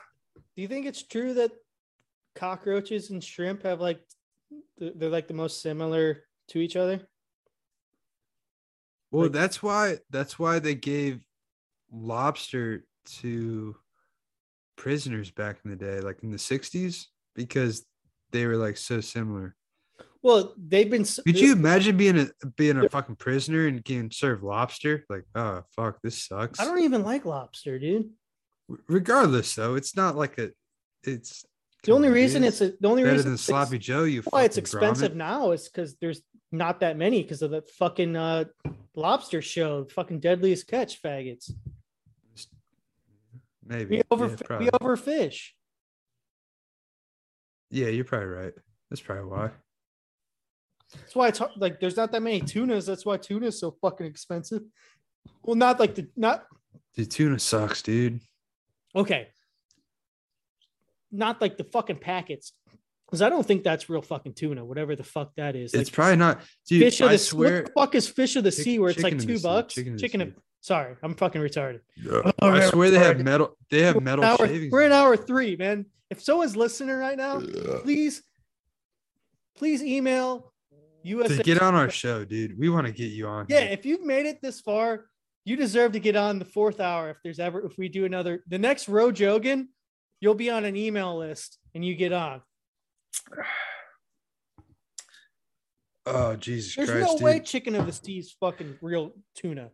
[0.57, 1.53] Do you think it's true that
[2.35, 4.01] cockroaches and shrimp have like
[4.79, 7.01] they're like the most similar to each other?
[9.11, 11.25] Well, Like- that's why that's why they gave
[11.91, 12.85] lobster
[13.21, 13.77] to
[14.77, 17.85] prisoners back in the day, like in the 60s, because
[18.31, 19.55] they were like so similar.
[20.23, 21.05] Well, they've been.
[21.05, 25.05] Could you imagine being a being a fucking prisoner and getting served lobster?
[25.11, 26.61] Like, oh fuck, this sucks.
[26.61, 28.11] I don't even like lobster, dude.
[28.89, 30.51] Regardless, though, it's not like a.
[31.05, 31.45] It's
[31.85, 34.05] The only reason it's a, the only better reason than it's- sloppy Joe.
[34.05, 35.17] You why it's expensive grommet.
[35.17, 38.45] now is because there's not that many because of the fucking uh,
[38.95, 41.51] lobster show, fucking deadliest catch faggots.
[43.65, 43.97] Maybe.
[43.97, 45.51] We over yeah, we overfish.
[47.71, 48.53] yeah, you're probably right.
[48.91, 49.51] That's probably why.
[50.95, 52.85] That's why it's hard, like there's not that many tunas.
[52.87, 54.63] That's why tuna's so fucking expensive.
[55.43, 56.45] Well, not like the not
[56.97, 58.21] the tuna sucks, dude.
[58.95, 59.29] Okay.
[61.11, 62.53] Not like the fucking packets.
[63.07, 65.75] Because I don't think that's real fucking tuna, whatever the fuck that is.
[65.75, 66.83] It's Like probably not, dude.
[66.83, 67.57] fish of I the swear.
[67.57, 69.43] what the fuck is fish of the Chick- sea where it's like two the sea,
[69.43, 69.75] bucks?
[69.75, 71.81] chicken Chicken of sorry, I'm fucking retarded.
[72.11, 73.55] I we're swear they have metal.
[73.71, 74.73] They have metal We're hour- shavings.
[74.73, 75.85] we're in hour three, man.
[76.09, 77.41] If someone's listening right now,
[77.83, 78.23] please,
[79.57, 80.51] please email
[81.03, 81.37] USA.
[81.37, 82.59] to get on our show, dude.
[82.59, 83.45] We want to get you on.
[83.51, 83.71] Yeah, here.
[83.73, 85.05] if you've made it this far,
[85.45, 87.11] you deserve to get on the fourth hour.
[87.11, 89.67] If there's ever, if we do another, the next Roe Jogan,
[90.21, 92.43] you'll be on an email list and you get on.
[96.05, 97.23] Oh Jesus There's Christ, no dude.
[97.23, 99.71] way chicken of the sea is fucking real tuna.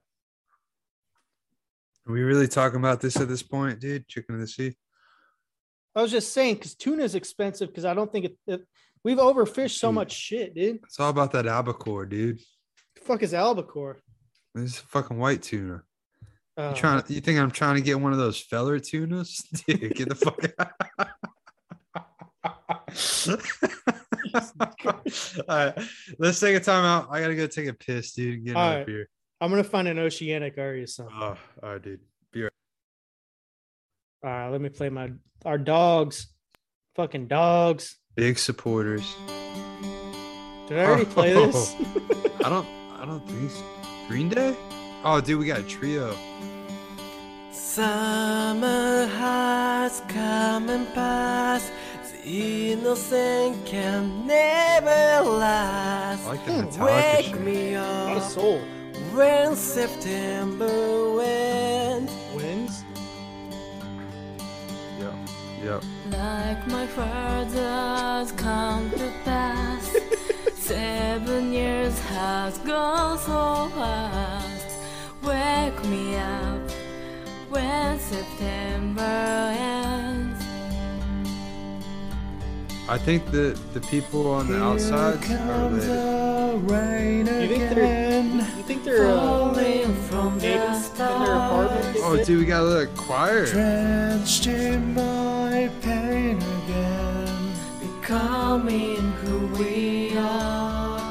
[2.07, 4.09] Are we really talking about this at this point, dude?
[4.09, 4.75] Chicken of the sea.
[5.95, 8.61] I was just saying because tuna is expensive because I don't think it, it
[9.05, 9.95] we've overfished so Dude.
[9.95, 10.81] much shit, dude.
[10.85, 12.39] It's all about that albacore, dude.
[12.95, 13.99] The fuck is albacore?
[14.63, 15.83] This is fucking white tuna.
[16.57, 17.03] Uh, You trying?
[17.09, 19.39] You think I'm trying to get one of those feller tunas?
[19.67, 20.73] Dude, get the fuck out.
[25.49, 25.79] all right,
[26.19, 27.09] let's take a time out.
[27.11, 28.45] I gotta go take a piss, dude.
[28.45, 28.89] Get up right.
[28.89, 29.09] here.
[29.41, 31.09] I'm gonna find an oceanic area song.
[31.13, 32.01] Oh, all right, dude.
[32.33, 32.53] Be right.
[34.25, 35.13] All right, let me play my
[35.45, 36.29] our dogs,
[36.97, 37.97] fucking dogs.
[38.17, 39.15] Big supporters.
[40.67, 41.75] Did I already play this?
[42.45, 42.67] I don't.
[42.99, 43.78] I don't think so.
[44.09, 44.57] Green Day.
[45.05, 46.17] Oh, dude, we got a trio.
[47.53, 51.71] Summer has come and passed.
[52.25, 56.27] The innocent can never I last.
[56.27, 57.41] like the Metallica Wake shit.
[57.41, 58.61] me A lot of up soul
[59.15, 62.13] when September ends.
[62.35, 62.85] wins.
[64.99, 65.15] Yep.
[65.63, 65.83] Yep.
[66.11, 69.88] Like my father's come to pass.
[70.69, 74.77] Seven years has gone so fast.
[75.23, 76.61] Wake me up
[77.49, 79.01] when September
[79.57, 80.45] ends.
[82.87, 85.71] I think the the people on the outside are
[86.59, 87.49] related.
[87.51, 88.23] You think they're?
[88.23, 89.07] You think they're?
[89.07, 91.97] Uh, Falling from the neighbors in their apartment?
[91.97, 92.21] stars.
[92.21, 93.47] Oh, dude, we got a little choir.
[93.47, 97.53] Drenched in my pain again.
[97.81, 100.08] Becoming who we are.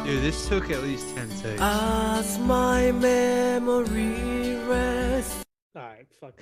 [0.05, 1.61] Dude, this took at least ten takes.
[1.61, 5.43] As my memory rests.
[5.75, 6.33] all right, fuck.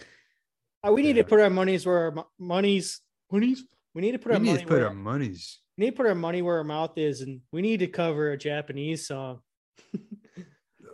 [0.88, 3.02] Uh, we need to put our monies where our mo- monies.
[3.32, 3.64] Monies.
[3.96, 5.60] We need to put we our need money to put where our monies.
[5.78, 8.32] we need to put our money where our mouth is, and we need to cover
[8.32, 9.40] a Japanese song.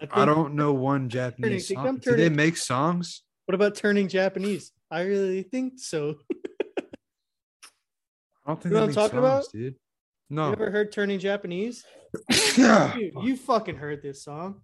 [0.01, 1.87] I think- don't know one Japanese think song.
[1.87, 3.23] I'm Do they make songs?
[3.45, 4.71] What about turning Japanese?
[4.89, 6.15] I really think so.
[8.45, 9.45] I don't think You know they what I'm make talking songs, about?
[9.51, 9.75] dude.
[10.31, 11.83] You ever heard turning Japanese?
[12.55, 14.61] Dude, you fucking heard this song.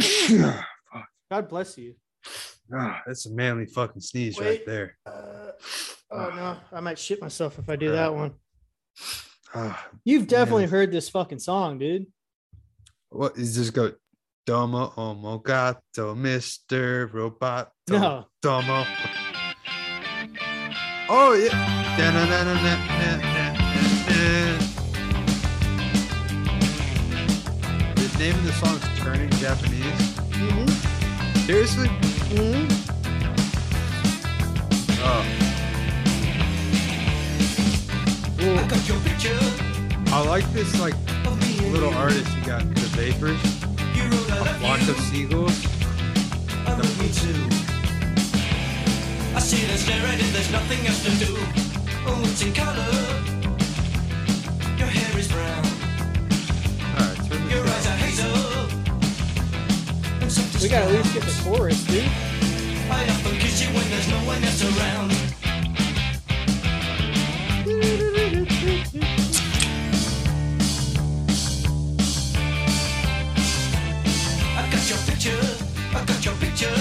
[1.30, 1.94] God bless you.
[2.74, 4.46] Ah, that's a manly fucking sneeze Wait.
[4.46, 4.96] right there.
[5.06, 5.52] Uh,
[6.10, 8.34] oh no, I might shit myself if I do that one.
[9.54, 10.70] Ah, You've definitely Man.
[10.70, 12.06] heard this fucking song, dude.
[13.10, 13.92] what is this go?
[14.44, 17.12] Domo omo gato, Mr.
[17.12, 17.70] Robot.
[17.88, 18.26] No.
[18.42, 18.84] Domo.
[21.08, 21.96] Oh yeah.
[21.96, 23.05] Da-na-na-na-na-na-na-na.
[28.26, 30.02] Name of the song is Turning Japanese.
[30.34, 30.66] Mhm,
[31.46, 31.88] Seriously?
[32.34, 32.66] mhm.
[35.00, 35.24] Oh.
[40.12, 40.94] I like this like
[41.70, 45.56] little artist you got, the Vapors, a flock of seagulls.
[49.36, 51.36] I sit and stare at it, there's nothing else to do.
[52.08, 52.90] Oh, it's in color.
[54.78, 55.64] Your hair is brown.
[56.96, 57.85] All right, turn this
[60.62, 62.02] We gotta at least get the chorus, dude.
[62.90, 65.12] I often kiss you when there's no one else around.
[74.56, 75.44] I got your picture,
[75.94, 76.72] I got your picture.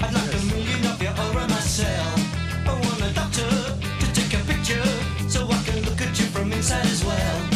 [0.00, 2.20] I'd like a million of you around myself.
[2.66, 4.84] I want a doctor to take a picture
[5.28, 7.50] so I can look at you from inside as well.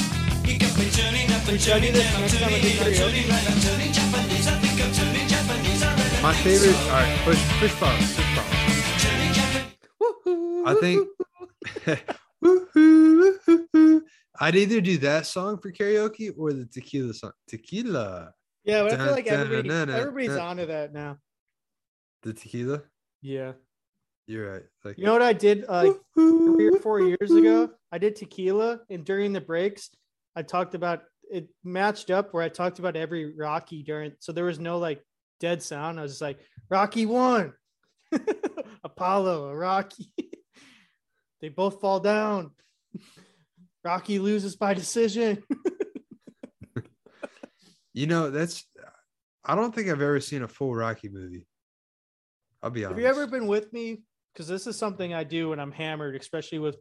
[0.85, 4.34] Turning up and I do turning I'm turning I'm turning Japanese.
[6.25, 6.75] My favorite.
[6.75, 8.17] All right, push push pause.
[8.17, 8.55] Push pause.
[10.65, 11.07] I think.
[12.43, 14.01] Woohoo, woohoo.
[14.41, 17.33] I'd either do that song for karaoke or the tequila song.
[17.47, 18.33] Tequila.
[18.65, 21.19] Yeah, but I feel like everybody, dun, dun, everybody's onto that now.
[22.23, 22.85] The tequila.
[23.21, 23.53] Yeah.
[24.27, 24.63] You're right.
[24.83, 27.69] Like You know what I did uh, three or four years ago?
[27.93, 29.91] I did tequila, and during the breaks,
[30.35, 34.13] I talked about it matched up where I talked about every Rocky during.
[34.21, 35.05] So there was no like
[35.45, 35.99] dead sound.
[35.99, 36.39] I was just like
[36.71, 37.53] Rocky one,
[38.85, 40.11] Apollo, a Rocky.
[41.43, 42.53] they both fall down.
[43.85, 45.43] Rocky loses by decision.
[47.93, 48.65] You know, that's.
[49.45, 51.47] I don't think I've ever seen a full Rocky movie.
[52.63, 52.99] I'll be honest.
[52.99, 54.01] Have you ever been with me?
[54.33, 56.79] Because this is something I do when I'm hammered, especially with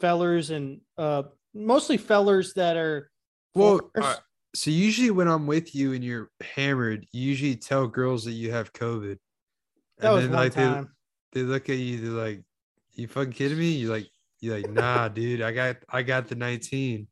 [0.00, 1.22] fellers and uh,
[1.54, 3.08] mostly fellers that are.
[3.54, 3.92] Well,
[4.54, 8.52] so usually when I'm with you and you're hammered, you usually tell girls that you
[8.52, 9.18] have COVID.
[9.98, 10.94] that was one like time.
[11.32, 12.42] they they look at you, they're like,
[12.94, 14.08] "You fucking kidding me?" You like
[14.40, 17.08] you like, "Nah, dude, I got I got the 19."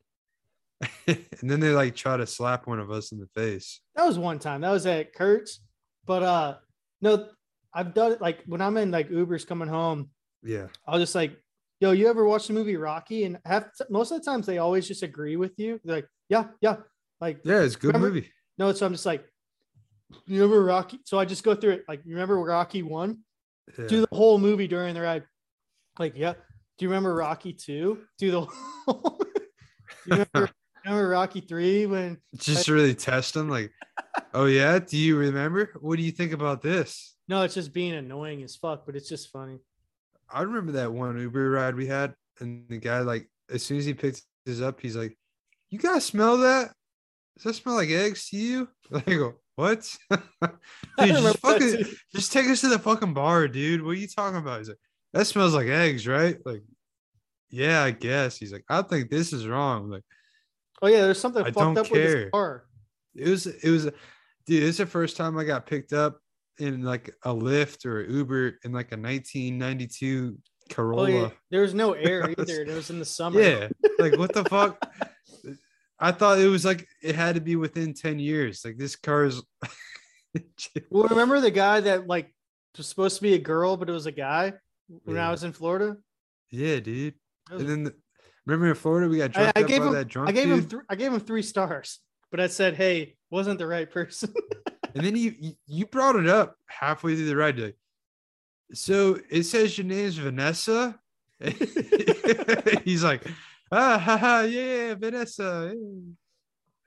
[1.06, 3.80] and then they like try to slap one of us in the face.
[3.96, 4.62] That was one time.
[4.62, 5.60] That was at Kurt's.
[6.06, 6.56] But uh
[7.00, 7.28] no,
[7.72, 10.10] I've done it like when I'm in like Ubers coming home,
[10.42, 11.38] Yeah, I'll just like,
[11.80, 13.24] yo, you ever watch the movie Rocky?
[13.24, 15.80] And have most of the times they always just agree with you.
[15.84, 16.76] They're like, yeah, yeah.
[17.20, 18.30] Like, yeah, it's a good Remember- movie.
[18.58, 19.24] no, so I'm just like,
[20.26, 20.98] you remember Rocky?
[21.04, 21.84] So I just go through it.
[21.88, 23.18] Like, you remember Rocky one?
[23.78, 23.86] Yeah.
[23.86, 25.24] Do the whole movie during the ride.
[25.98, 26.32] Like, yeah.
[26.78, 27.98] Do you remember Rocky two?
[28.18, 28.40] Do the
[28.86, 29.20] whole
[30.06, 30.50] Do remember,
[30.84, 33.70] remember Rocky three when Just to really test them, like,
[34.34, 35.72] oh yeah, do you remember?
[35.80, 37.16] What do you think about this?
[37.28, 39.58] no, it's just being annoying as fuck, but it's just funny.
[40.32, 43.84] I remember that one Uber ride we had, and the guy like as soon as
[43.84, 45.16] he picked us up, he's like,
[45.68, 46.72] "You guys smell that?
[47.36, 49.88] Does that smell like eggs to you?" I go, "What?
[50.10, 50.20] dude,
[50.98, 53.82] just fucking, just take us to the fucking bar, dude.
[53.82, 54.78] What are you talking about?" He's like,
[55.12, 56.62] "That smells like eggs, right?" Like,
[57.50, 58.36] yeah, I guess.
[58.36, 60.04] He's like, "I think this is wrong." I'm like,
[60.82, 62.20] Oh yeah, there's something I fucked don't up with care.
[62.22, 62.64] this car.
[63.14, 63.84] it was, it was,
[64.46, 64.62] dude.
[64.62, 66.18] It's the first time I got picked up
[66.58, 71.10] in like a Lyft or Uber in like a 1992 Oh Corolla.
[71.10, 72.62] yeah, there was no air either.
[72.62, 73.40] It was in the summer.
[73.40, 73.68] Yeah.
[73.98, 74.78] Like what the fuck?
[76.00, 78.64] I thought it was like it had to be within 10 years.
[78.64, 79.42] Like this car's
[80.90, 82.32] Well, remember the guy that like
[82.76, 84.54] was supposed to be a girl, but it was a guy
[85.04, 85.96] when I was in Florida.
[86.50, 87.14] yeah, dude.
[87.50, 87.94] Was- And then the,
[88.46, 89.92] remember in Florida we got I, drunk I up gave him.
[89.92, 90.64] that drunk I gave him.
[90.66, 91.98] Th- I gave him three stars,
[92.30, 94.32] but I said, "Hey, wasn't the right person."
[94.94, 97.58] and then you you- brought it up halfway through the ride.
[97.58, 97.76] like,
[98.72, 100.98] so it says your name's Vanessa.
[102.84, 103.22] He's like,
[103.70, 105.72] ah, ha, ha, yeah, Vanessa.
[105.74, 106.12] yeah."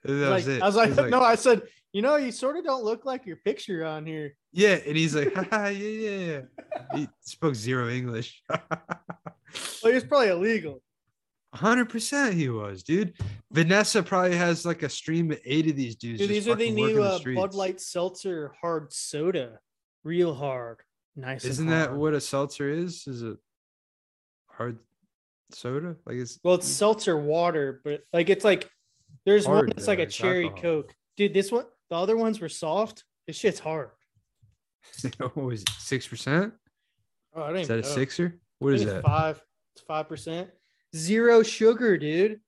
[0.06, 0.62] And that like, was it.
[0.62, 3.26] I was like, He's "No," I said, "You know, you sort of don't look like
[3.26, 6.10] your picture on here." Yeah, and he's like, Haha, yeah, yeah.
[6.26, 6.40] yeah.
[6.94, 8.42] He spoke zero English.
[8.50, 8.60] well,
[9.82, 10.80] he was probably illegal.
[11.52, 13.14] Hundred percent, he was, dude.
[13.52, 16.18] Vanessa probably has like a stream of eight of these dudes.
[16.18, 17.54] Dude, these are the new uh, Bud.
[17.54, 19.60] Light Seltzer hard soda,
[20.02, 20.80] real hard,
[21.14, 21.44] nice.
[21.44, 22.00] Isn't that hard.
[22.00, 23.06] what a seltzer is?
[23.06, 23.36] Is it
[24.48, 24.78] hard
[25.54, 25.96] soda?
[26.06, 28.68] Like it's Well, it's seltzer water, but like it's like
[29.26, 30.62] there's one that's like a cherry alcohol.
[30.82, 30.94] coke.
[31.16, 33.04] Dude, this one the other ones were soft.
[33.26, 33.90] This shit's hard.
[35.20, 35.70] Oh, what was it?
[35.78, 36.52] Six percent?
[37.34, 38.38] Oh, I don't Is that a sixer?
[38.58, 39.02] What is that?
[39.02, 39.42] Five.
[39.74, 40.50] It's five percent.
[40.94, 42.40] Zero sugar, dude.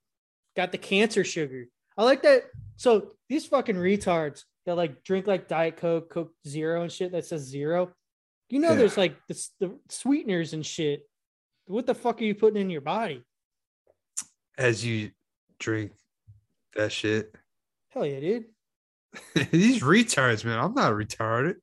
[0.55, 1.65] Got the cancer sugar.
[1.99, 2.45] I like that.
[2.77, 7.25] So these fucking retards that like drink like Diet Coke, Coke Zero and shit that
[7.27, 7.91] says zero.
[8.51, 8.77] You know, Yeah.
[8.77, 11.09] there's like the, the sweeteners and shit.
[11.67, 13.23] What the fuck are you putting in your body?
[14.59, 15.11] As you
[15.59, 15.93] drink
[16.75, 17.35] that shit.
[17.91, 18.45] Hell yeah, dude.
[19.51, 20.59] these retards, man.
[20.59, 21.55] I'm not retarded.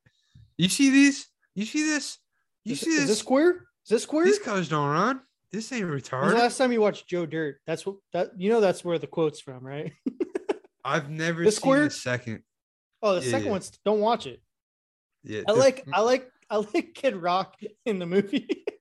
[0.57, 1.27] You see these?
[1.55, 2.17] You see this?
[2.65, 2.99] You Is, see this?
[3.01, 3.19] is this?
[3.19, 3.51] square?
[3.85, 4.25] Is this square?
[4.25, 5.21] These colors don't run.
[5.51, 6.33] This ain't retarded.
[6.33, 7.57] last time you watched Joe Dirt?
[7.67, 9.93] That's what that you know that's where the quote's from, right?
[10.85, 12.41] I've never The seen square- the second.
[13.03, 13.51] Oh, the Yeah, second yeah.
[13.51, 14.41] one's don't watch it.
[15.23, 18.63] Yeah, I like I like I like Kid Rock in the movie.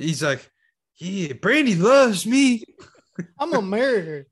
[0.00, 0.50] He's like,
[0.96, 2.64] yeah, Brandy loves me.
[3.38, 4.26] I'm gonna marry her.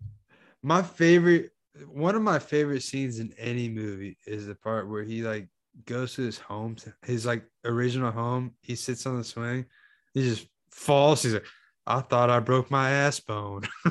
[0.62, 1.50] My favorite,
[1.86, 5.48] one of my favorite scenes in any movie is the part where he like
[5.84, 8.54] goes to his home, his like original home.
[8.62, 9.66] He sits on the swing.
[10.14, 11.22] He just falls.
[11.22, 11.46] He's like,
[11.86, 13.62] I thought I broke my ass bone.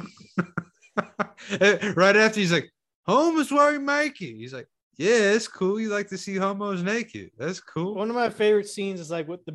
[1.95, 2.71] right after he's like,
[3.05, 4.35] home is where we make it.
[4.35, 5.79] He's like, yeah, it's cool.
[5.79, 7.31] You like to see homos naked.
[7.37, 7.93] That's cool.
[7.95, 9.51] One of my favorite scenes is like with the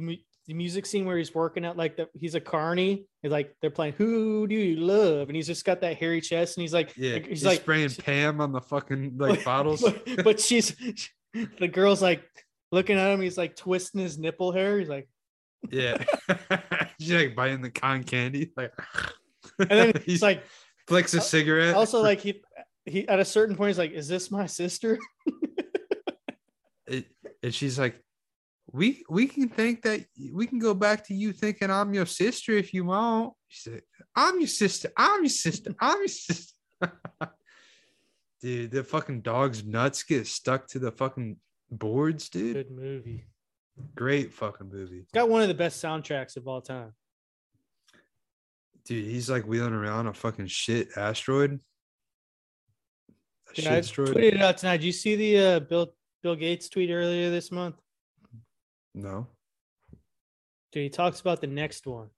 [0.47, 3.07] the music scene where he's working out like the he's a carny.
[3.23, 6.57] He's like they're playing "Who Do You Love" and he's just got that hairy chest
[6.57, 9.83] and he's like Yeah, like- he's, he's like spraying Pam on the fucking like bottles.
[9.83, 10.75] But, but she's
[11.59, 12.23] the girl's like
[12.73, 13.21] looking at him.
[13.21, 14.79] He's like twisting his nipple hair.
[14.79, 15.09] He's like,
[15.71, 16.03] Yeah,
[17.01, 18.51] she's like biting the con candy.
[18.57, 18.73] Like,
[19.59, 20.43] and then he he's like,
[20.89, 21.75] flicks a uh, cigarette.
[21.77, 22.43] also like he
[22.85, 24.99] he at a certain point he's like, "Is this my sister?"
[26.87, 27.07] it,
[27.43, 28.03] and she's like,
[28.71, 32.53] "We we can think that we can go back to you thinking I'm your sister
[32.53, 33.83] if you want." She said,
[34.15, 34.91] "I'm your sister.
[34.97, 35.75] I'm your sister.
[35.81, 36.55] I'm your sister."
[38.41, 41.37] dude, the fucking dog's nuts get stuck to the fucking
[41.71, 42.55] boards, dude.
[42.55, 43.25] Good movie.
[43.95, 46.93] Great fucking movie, It's got one of the best soundtracks of all time.
[48.85, 49.07] dude.
[49.07, 51.59] He's like wheeling around a fucking shit asteroid.
[53.55, 54.11] Dude, I asteroid?
[54.15, 54.79] tweeted it out tonight.
[54.79, 57.77] Did you see the uh, Bill Bill Gates tweet earlier this month?
[58.95, 59.27] No,
[60.73, 62.09] Dude, he talks about the next one.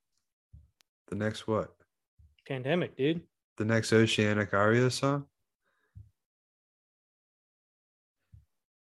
[1.08, 1.74] the next what?
[2.46, 3.22] Pandemic, dude.
[3.56, 5.26] The next Oceanic Aria song.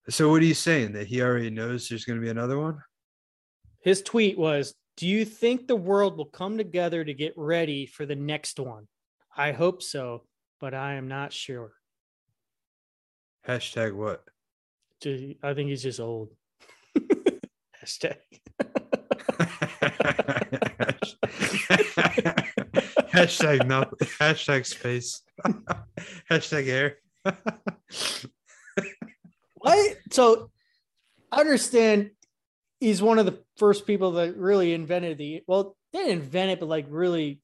[0.09, 0.93] So what are you saying?
[0.93, 2.79] That he already knows there's going to be another one?
[3.81, 8.05] His tweet was, "Do you think the world will come together to get ready for
[8.05, 8.87] the next one?
[9.35, 10.27] I hope so,
[10.59, 11.73] but I am not sure."
[13.47, 14.23] Hashtag what?
[15.05, 16.29] I think he's just old.
[17.83, 18.17] Hashtag.
[23.11, 23.85] hashtag no.
[24.19, 25.21] Hashtag space.
[26.29, 26.97] hashtag air.
[29.55, 29.97] What?
[30.11, 30.51] So
[31.31, 32.11] I understand
[32.79, 36.59] he's one of the first people that really invented the well, they didn't invent it,
[36.59, 37.41] but like really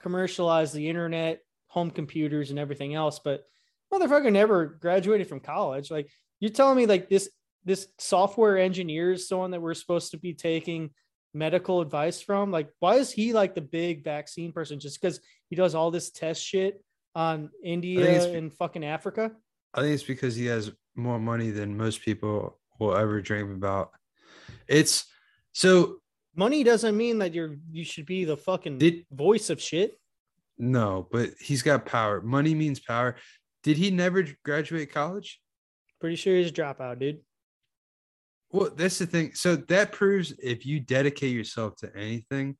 [0.00, 3.20] commercialized the internet, home computers, and everything else.
[3.22, 3.44] But
[3.92, 5.90] motherfucker never graduated from college.
[5.90, 7.28] Like you're telling me like this
[7.64, 10.90] this software engineer is someone that we're supposed to be taking
[11.34, 12.50] medical advice from?
[12.50, 14.80] Like, why is he like the big vaccine person?
[14.80, 16.82] Just because he does all this test shit
[17.14, 19.32] on India and fucking Africa?
[19.74, 23.90] I think it's because he has more money than most people will ever dream about.
[24.66, 25.04] It's
[25.52, 25.96] so
[26.34, 29.98] money doesn't mean that you're you should be the fucking Did- voice of shit.
[30.58, 32.20] no, but he's got power.
[32.20, 33.16] Money means power.
[33.62, 35.40] Did he never graduate college?
[36.00, 37.20] Pretty sure he's a dropout, dude.
[38.52, 39.32] Well, that's the thing.
[39.34, 42.56] So that proves if you dedicate yourself to anything,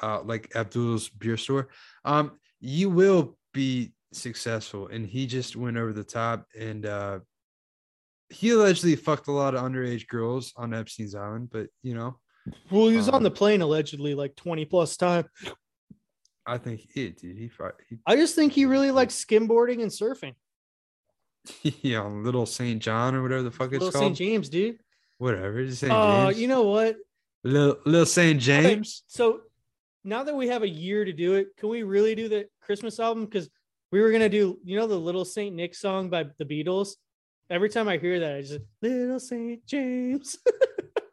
[0.00, 1.68] uh, like Abdul's beer store,
[2.04, 4.88] um, you will be successful.
[4.88, 7.20] And he just went over the top and uh
[8.30, 12.16] he allegedly fucked a lot of underage girls on Epstein's Island, but you know,
[12.70, 15.26] Well, he was on Um, the plane allegedly like 20 plus times.
[16.46, 17.36] I think it dude.
[17.36, 17.70] He, fu-
[18.06, 20.34] I just think he really likes skimboarding and surfing.
[21.62, 24.16] yeah, Little Saint John or whatever the fuck it's Little called.
[24.16, 24.30] St.
[24.30, 24.78] James, dude.
[25.22, 25.60] Whatever.
[25.60, 26.40] Oh, James.
[26.40, 26.96] you know what?
[27.44, 29.04] Little, Little Saint James.
[29.06, 29.42] So
[30.02, 32.98] now that we have a year to do it, can we really do the Christmas
[32.98, 33.26] album?
[33.26, 33.48] Because
[33.92, 36.96] we were gonna do, you know, the Little Saint Nick song by the Beatles.
[37.48, 40.38] Every time I hear that, I just Little Saint James.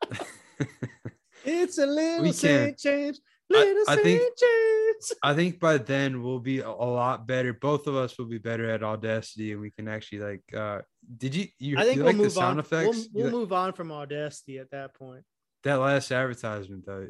[1.46, 3.22] it's a little Saint James.
[3.52, 5.14] I- Little I Saint think- James.
[5.24, 7.54] I think by then we'll be a, lot better.
[7.54, 10.44] Both of us will be better at Audacity, and we can actually like.
[10.54, 10.82] uh
[11.18, 12.60] Did you you, I think you we'll like the move sound on.
[12.60, 12.98] effects?
[12.98, 15.24] We'll, we'll like- move on from Audacity at that point.
[15.64, 17.08] that last advertisement though,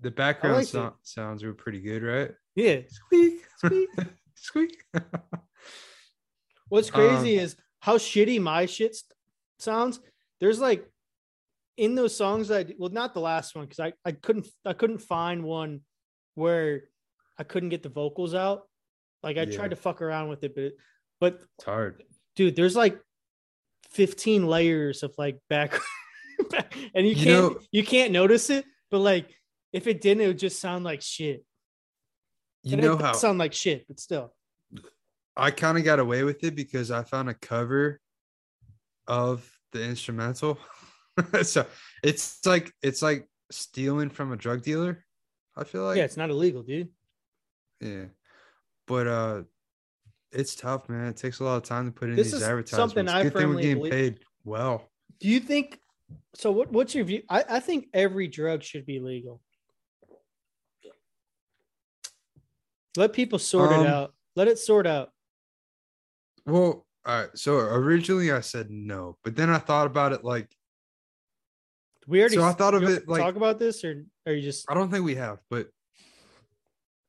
[0.00, 0.72] the background liked it.
[0.72, 2.30] so- sounds were pretty good, right?
[2.54, 2.80] Yeah.
[2.88, 3.88] Squeak, Squeak.
[4.36, 4.84] squeak.
[6.68, 8.96] What's Um, crazy is how shitty my shit
[9.58, 10.00] sounds.
[10.40, 10.88] There's like
[11.76, 14.98] in those songs I, well, not the last one because I, I couldn't I couldn't
[14.98, 15.80] find one
[16.34, 16.84] where
[17.38, 18.62] I couldn't get the vocals out.
[19.22, 19.56] Like I Yeah.
[19.56, 20.72] tried to fuck around with it, but
[21.20, 22.02] but it's hard.
[22.34, 22.98] dude, there's like
[23.90, 25.78] 15 layers of like back,
[26.94, 29.34] and you You can't know- you can't notice it, but like
[29.72, 31.44] if it didn't, it would just sound like shit.
[32.62, 34.34] You And know how sound like shit, but still.
[35.36, 38.00] I kind of got away with it because I found a cover
[39.06, 40.58] of the instrumental.
[41.42, 41.66] so
[42.02, 45.04] it's like it's like stealing from a drug dealer.
[45.56, 46.88] I feel like yeah, it's not illegal, dude.
[47.80, 48.04] Yeah.
[48.86, 49.42] But uh
[50.32, 51.06] it's tough, man.
[51.06, 52.94] It takes a lot of time to put in This these is advertisements.
[52.94, 54.90] something I Good thing we're getting believe- paid well.
[55.20, 55.80] Do you think
[56.34, 56.52] so?
[56.52, 57.22] What, what's your view?
[57.30, 59.40] I, I think every drug should be legal.
[62.96, 64.14] Let people sort Um, it out.
[64.34, 65.10] Let it sort out.
[66.46, 67.28] Well, all right.
[67.34, 70.50] So originally I said no, but then I thought about it like
[72.06, 74.70] We already so I thought of it like- talk about this, or are you just
[74.70, 75.68] I don't think we have, but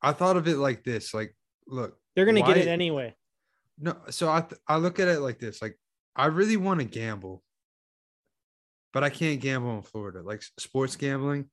[0.01, 1.13] I thought of it like this.
[1.13, 1.35] Like,
[1.67, 3.15] look, they're gonna get it anyway?
[3.79, 3.95] no.
[4.09, 5.61] So I th- I look at it like this.
[5.61, 5.77] Like,
[6.15, 7.43] I really want to gamble,
[8.93, 10.21] but I can't gamble in Florida.
[10.23, 11.49] Like sports gambling.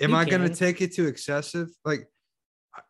[0.00, 1.68] Am You I gonna take it to excessive?
[1.84, 2.08] Like,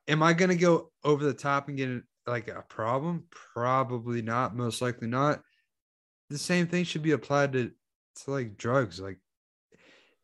[0.06, 3.24] am I gonna go over the top and get like a problem?
[3.30, 4.54] Probably not.
[4.54, 5.42] Most likely not.
[6.28, 7.72] The same thing should be applied to
[8.24, 9.00] to like drugs.
[9.00, 9.18] Like,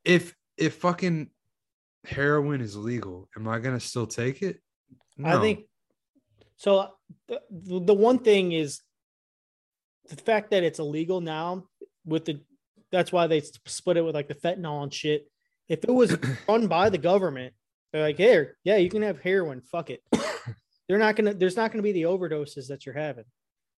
[0.06, 1.28] if if fucking
[2.06, 4.60] heroin is legal, am I gonna still take it?
[5.22, 5.64] I think
[6.56, 6.92] so.
[7.28, 8.80] The, the one thing is
[10.08, 11.64] the fact that it's illegal now
[12.04, 12.40] with the
[12.92, 15.28] that's why they split it with like the fentanyl and shit.
[15.68, 16.16] If it was
[16.48, 17.52] run by the government,
[17.92, 19.60] they're like, here, yeah, you can have heroin.
[19.60, 20.02] Fuck it.
[20.88, 21.34] They're not gonna.
[21.34, 23.24] There's not gonna be the overdoses that you're having.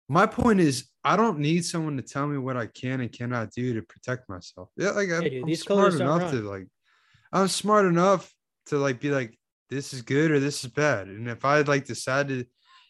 [0.10, 3.52] My point is, I don't need someone to tell me what I can and cannot
[3.52, 4.70] do to protect myself.
[4.78, 6.68] Yeah, like I'm, dude, I'm smart enough to like,
[7.32, 8.34] I'm smart enough
[8.68, 9.38] to like be like,
[9.70, 11.08] this is good or this is bad.
[11.08, 12.48] And if I like decided,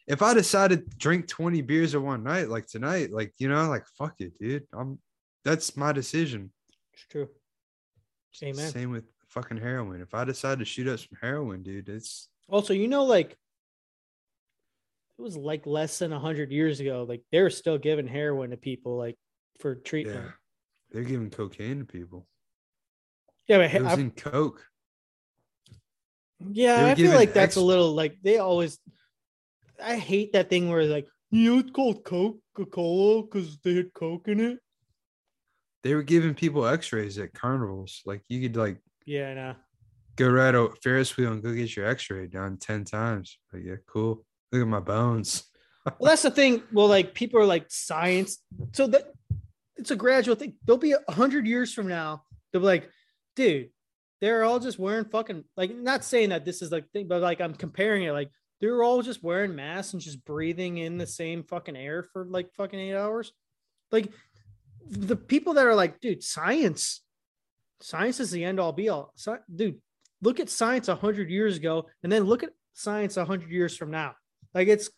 [0.08, 3.68] if I decided to drink 20 beers in one night, like tonight, like you know,
[3.68, 4.68] like fuck it, dude.
[4.74, 5.00] I'm
[5.44, 6.52] that's my decision.
[6.94, 7.30] It's true.
[8.44, 8.72] Amen.
[8.72, 10.02] Same with fucking heroin.
[10.02, 13.36] If I decide to shoot up some heroin, dude, it's Also, you know, like
[15.18, 17.06] it was like less than hundred years ago.
[17.08, 19.18] Like they were still giving heroin to people, like
[19.60, 20.24] for treatment.
[20.26, 20.32] yeah.
[20.92, 22.28] They're giving cocaine to people.
[23.48, 24.64] Yeah, but It was I- in coke.
[26.52, 28.78] Yeah, I feel like that's ex- a little like they always.
[29.84, 33.94] I hate that thing where like you know it's called Coca Cola because they had
[33.94, 34.60] Coke in it.
[35.84, 38.02] They were giving people X-rays at carnivals.
[38.06, 39.56] Like you could like Yeah, I know.
[40.16, 43.40] go ride a Ferris wheel and go get your X-ray done ten times.
[43.52, 44.24] Like yeah, cool.
[44.52, 45.44] Look at my bones.
[46.00, 46.64] Well, that's the thing.
[46.74, 48.40] Well, like people are like science,
[48.74, 49.14] so that
[49.78, 50.56] it's a gradual thing.
[50.66, 52.24] They'll be a hundred years from now.
[52.52, 52.90] They'll be like,
[53.38, 53.70] dude,
[54.20, 55.74] they're all just wearing fucking like.
[55.74, 58.12] Not saying that this is like thing, but like I'm comparing it.
[58.12, 62.26] Like they're all just wearing masks and just breathing in the same fucking air for
[62.26, 63.32] like fucking eight hours.
[63.92, 64.12] Like
[64.90, 67.02] the people that are like, dude, science,
[67.82, 69.14] science is the end all be all.
[69.16, 69.80] Sci- dude,
[70.22, 73.78] look at science a hundred years ago, and then look at science a hundred years
[73.78, 74.16] from now.
[74.58, 74.90] Like it's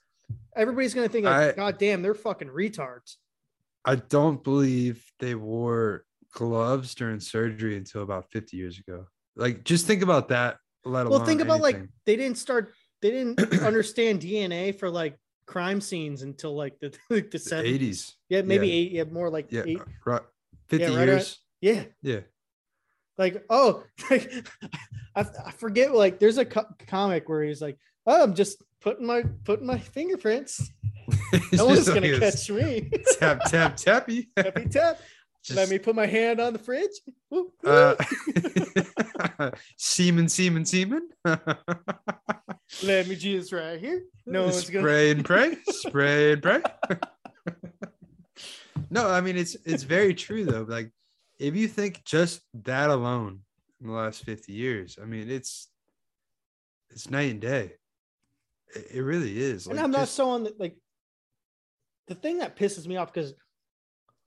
[0.55, 3.16] everybody's gonna think like, I- God damn, they're fucking retards.
[3.84, 9.07] I don't believe they wore gloves during surgery until about 50 years ago.
[9.36, 10.57] Like just think about that.
[10.86, 15.18] Let alone Well, think about like they didn't start, they didn't understand DNA for like
[15.45, 17.80] crime scenes until like the like the the 70s.
[17.80, 18.14] 80s.
[18.30, 18.74] Yeah, maybe Yeah.
[18.74, 18.91] eight.
[18.93, 19.82] Yeah, more like Yeah, eight.
[20.05, 20.22] right.
[20.70, 21.39] 50 right around- years.
[21.60, 22.20] Yeah, Yeah.
[23.18, 24.32] like oh, like
[25.16, 25.93] I, I forget.
[25.93, 27.78] Like there's a co- comic where he's like,
[28.10, 30.70] oh, I'm just putting my putting my fingerprints.
[31.51, 32.88] No one's like gonna catch me.
[33.20, 34.30] tap tap tappy.
[34.38, 34.99] Happy tap.
[35.53, 36.91] Let me put my hand on the fridge.
[37.32, 37.70] Woo, woo.
[37.70, 37.95] uh,
[39.78, 41.10] semen, semen, semen.
[42.84, 44.03] Let me just right here.
[44.28, 44.84] No one's gonna.
[44.84, 46.62] spray and pray, spray and pray.
[48.91, 50.66] no, I mean it's it's very true though.
[50.68, 50.91] Like
[51.39, 53.39] if you think just that alone
[53.82, 55.70] in the last 50 years, I mean it's
[56.91, 57.74] it's night and day.
[58.76, 59.67] It, really is.
[59.67, 60.76] and I'm not just- someone that like
[62.07, 63.34] the thing that pisses me off because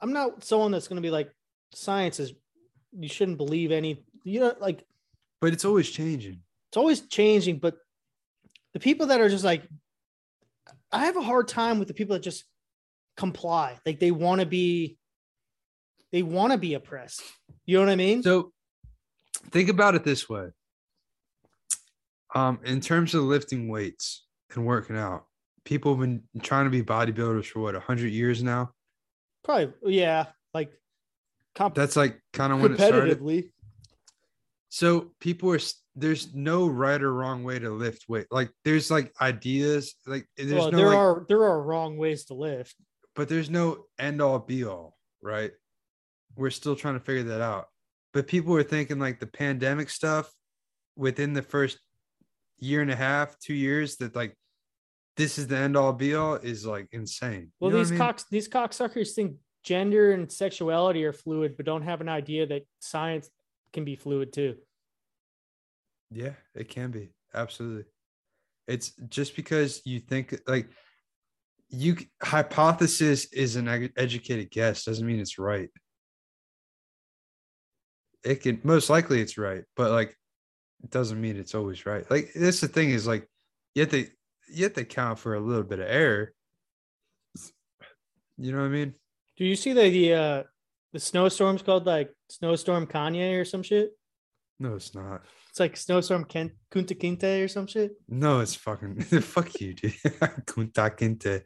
[0.00, 1.30] I'm not someone that's going to be like
[1.74, 2.32] science is
[2.92, 4.84] you shouldn't believe any you know like
[5.40, 6.40] but it's always changing.
[6.68, 7.76] it's always changing but
[8.74, 9.62] the people that are just like
[10.90, 12.44] I have a hard time with the people that just
[13.16, 14.98] comply like they want to be
[16.12, 17.22] they want to be oppressed
[17.64, 18.52] you know what I mean So
[19.50, 20.50] think about it this way.
[22.34, 24.24] Um, in terms of lifting weights
[24.56, 25.26] and working out,
[25.64, 28.70] people have been trying to be bodybuilders for what, 100 years now?
[29.44, 30.70] probably yeah like
[31.56, 33.50] comp- That's like kind of when it started.
[34.68, 35.58] So people are
[35.96, 38.26] there's no right or wrong way to lift weight.
[38.30, 42.24] Like there's like ideas, like there's well, no there like, are there are wrong ways
[42.26, 42.76] to lift
[43.14, 45.52] but there's no end all be all, right?
[46.36, 47.66] We're still trying to figure that out.
[48.12, 50.30] But people are thinking like the pandemic stuff
[50.96, 51.78] within the first
[52.58, 54.36] year and a half, two years, that like
[55.16, 57.52] this is the end all be all is like insane.
[57.60, 57.98] Well, You know these I mean?
[57.98, 62.62] cocks, these cocksuckers think gender and sexuality are fluid, but don't have an idea that
[62.80, 63.28] science
[63.72, 64.56] can be fluid too.
[66.10, 67.10] Yeah, it can be.
[67.34, 67.84] Absolutely.
[68.68, 70.68] It's just because you think like
[71.68, 75.70] you hypothesis is an educated guess doesn't mean it's right.
[78.24, 80.16] It can most likely it's right, but like
[80.84, 82.08] it doesn't mean it's always right.
[82.10, 83.26] Like that's the thing is like
[83.74, 84.06] you have to
[84.52, 86.32] you have to account for a little bit of error.
[88.38, 88.94] You know what I mean?
[89.36, 90.42] Do you see the the uh
[90.92, 93.90] the snowstorm's called like snowstorm Kanye or some shit?
[94.58, 95.22] No, it's not.
[95.50, 97.92] It's like snowstorm Ken- Kunta Kinte or some shit.
[98.08, 99.92] No, it's fucking fuck you, dude.
[100.46, 101.42] Kunta Kinte.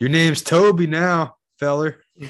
[0.00, 2.02] Your name's Toby now, feller.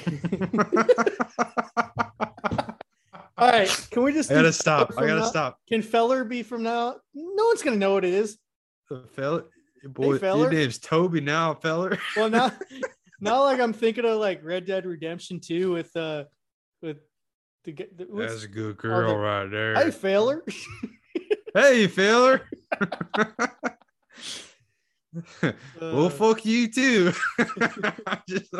[3.39, 4.93] All right, can we just I gotta stop.
[4.97, 5.59] I gotta now- stop.
[5.69, 6.95] Can Feller be from now?
[7.13, 8.37] No one's gonna know what it is.
[9.13, 9.43] Feller,
[9.83, 10.43] boy, feller.
[10.43, 11.97] your name's Toby now, feller.
[12.15, 12.51] Well, now,
[13.19, 16.23] now, like I'm thinking of like Red Dead Redemption 2 with uh
[16.81, 16.97] with
[17.65, 19.75] the, the That's a good the- girl right there.
[19.75, 20.43] Hey, Feller.
[21.53, 22.47] Hey, feller.
[25.41, 27.11] Uh, well, fuck you too.
[28.29, 28.53] Just-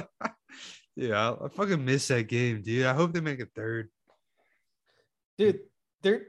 [0.95, 2.85] yeah, I, I fucking miss that game, dude.
[2.87, 3.89] I hope they make a third.
[5.37, 5.59] dude,
[6.01, 6.23] they're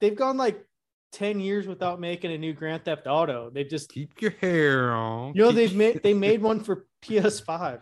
[0.00, 0.64] they've gone like
[1.12, 3.50] 10 years without making a new Grand Theft Auto.
[3.50, 5.34] They just Keep your hair on.
[5.34, 7.80] you know they've made they made one for PS5.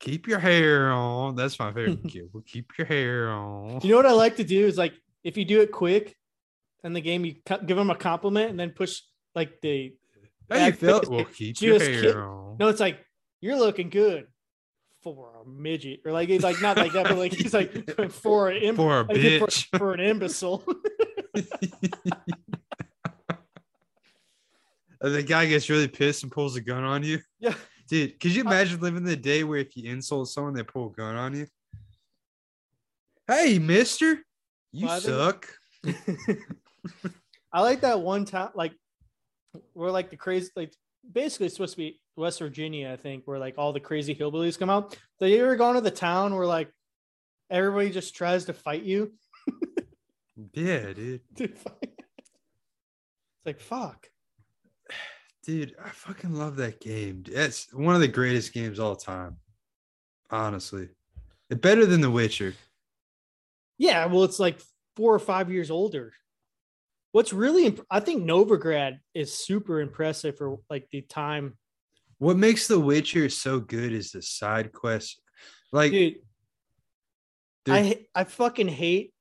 [0.00, 1.34] keep your hair on.
[1.36, 2.28] That's my favorite kid.
[2.32, 3.80] Well, keep your hair on.
[3.82, 4.94] You know what I like to do is like
[5.24, 6.16] if you do it quick
[6.84, 7.36] in the game, you
[7.66, 9.00] give them a compliment and then push
[9.34, 9.94] like the
[10.50, 11.00] Hey, Phil.
[11.00, 12.56] face Well, keep your hair kid- on.
[12.58, 12.98] no, it's like
[13.40, 14.26] you're looking good
[15.02, 18.50] for a midget or like he's like not like that, but like he's like for
[18.50, 19.78] an im- For a like, for, bitch.
[19.78, 20.62] for an imbecile.
[25.02, 27.18] The guy gets really pissed and pulls a gun on you.
[27.40, 27.54] yeah,
[27.88, 30.92] Dude, could you imagine living the day where if you insult someone, they pull a
[30.92, 31.46] gun on you?
[33.26, 34.18] Hey, mister,
[34.72, 35.46] you Well, I think-
[35.84, 36.36] suck.
[37.52, 38.72] I like that one time, like
[39.74, 40.72] we're like the crazy, like
[41.10, 44.58] basically it's supposed to be West Virginia, I think, where like all the crazy hillbillies
[44.58, 44.96] come out.
[45.18, 46.70] So you ever gone to the town where like
[47.50, 49.12] everybody just tries to fight you?
[50.54, 51.20] Yeah, dude.
[51.34, 51.64] Dude, it's
[53.46, 54.08] like fuck.
[55.44, 57.24] Dude, I fucking love that game.
[57.26, 59.38] It's one of the greatest games all time.
[60.30, 60.88] Honestly.
[61.50, 62.54] It's better than The Witcher.
[63.76, 64.60] Yeah, well, it's like
[64.96, 66.12] four or five years older.
[67.10, 71.58] What's really, imp- I think Novigrad is super impressive for like the time.
[72.18, 75.20] What makes The Witcher so good is the side quest.
[75.72, 76.18] Like, Dude,
[77.68, 79.12] I I fucking hate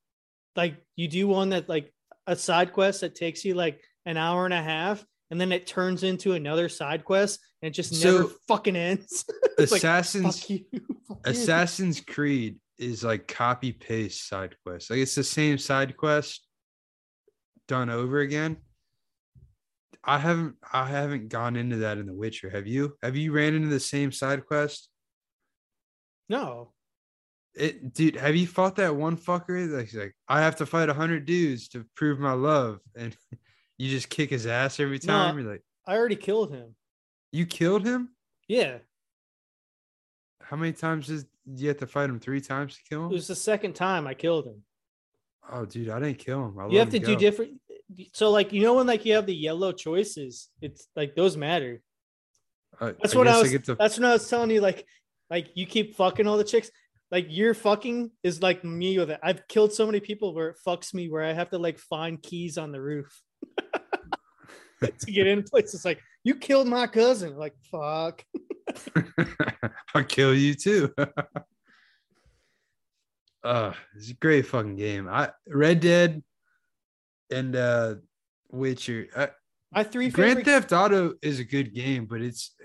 [0.56, 1.94] like you do one that like
[2.28, 5.66] a side quest that takes you like an hour and a half, and then it
[5.66, 9.26] turns into another side quest, and it just never fucking ends.
[9.58, 10.50] It's like, Assassin's.
[11.26, 14.90] Assassin's Creed is like copy paste side quest.
[14.90, 16.48] Like it's the same side quest
[17.68, 18.58] done over again.
[20.04, 22.50] I haven't I haven't gone into that in The Witcher.
[22.50, 22.96] Have you?
[23.04, 24.90] Have you ran into the same side quest?
[26.28, 26.72] No.
[27.54, 30.94] It dude, have you fought that one fucker that's like, I have to fight a
[30.94, 33.16] hundred dudes to prove my love, and
[33.82, 35.14] you just kick his ass every No.
[35.14, 35.40] time?
[35.40, 36.76] You're like, I already killed him.
[37.32, 38.10] you killed him?
[38.48, 38.78] Yeah.
[40.42, 42.20] How many times did you have to fight him?
[42.20, 43.12] Three times to kill him?
[43.12, 44.64] It was the second time I killed him.
[45.52, 46.60] Oh, dude, I didn't kill him.
[46.60, 47.54] I you have to him do different
[48.14, 51.82] so like you know when like you have the yellow choices, it's like those matter.
[52.80, 54.86] I- That's I what I was get to that's when I was telling you, like
[55.30, 56.70] like you keep fucking all the chicks.
[57.10, 59.20] Like your fucking is like me with it.
[59.22, 62.22] I've killed so many people where it fucks me where I have to like find
[62.22, 63.22] keys on the roof
[64.82, 65.86] to get in places.
[65.86, 67.38] Like you killed my cousin.
[67.38, 68.24] Like fuck.
[69.94, 70.94] I'll kill you too.
[73.44, 75.08] uh it's a great fucking game.
[75.10, 76.24] I Red Dead
[77.32, 77.96] and uh
[78.52, 79.08] Witcher.
[79.16, 79.28] Uh,
[79.72, 80.44] My three Grand.
[80.46, 82.56] Theft Auto is a good game, but it's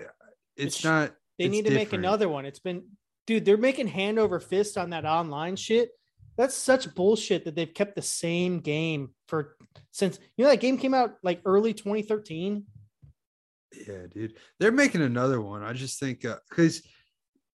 [0.55, 2.45] it's It's- not they it's need to make another one.
[2.45, 2.83] It's been,
[3.27, 3.45] dude.
[3.45, 5.89] They're making hand over fist on that online shit.
[6.37, 9.55] That's such bullshit that they've kept the same game for
[9.91, 12.63] since you know that game came out like early 2013.
[13.87, 14.35] Yeah, dude.
[14.59, 15.63] They're making another one.
[15.63, 16.81] I just think uh because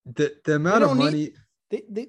[0.05, 1.30] the the amount of don't need- money
[1.70, 2.07] They, they,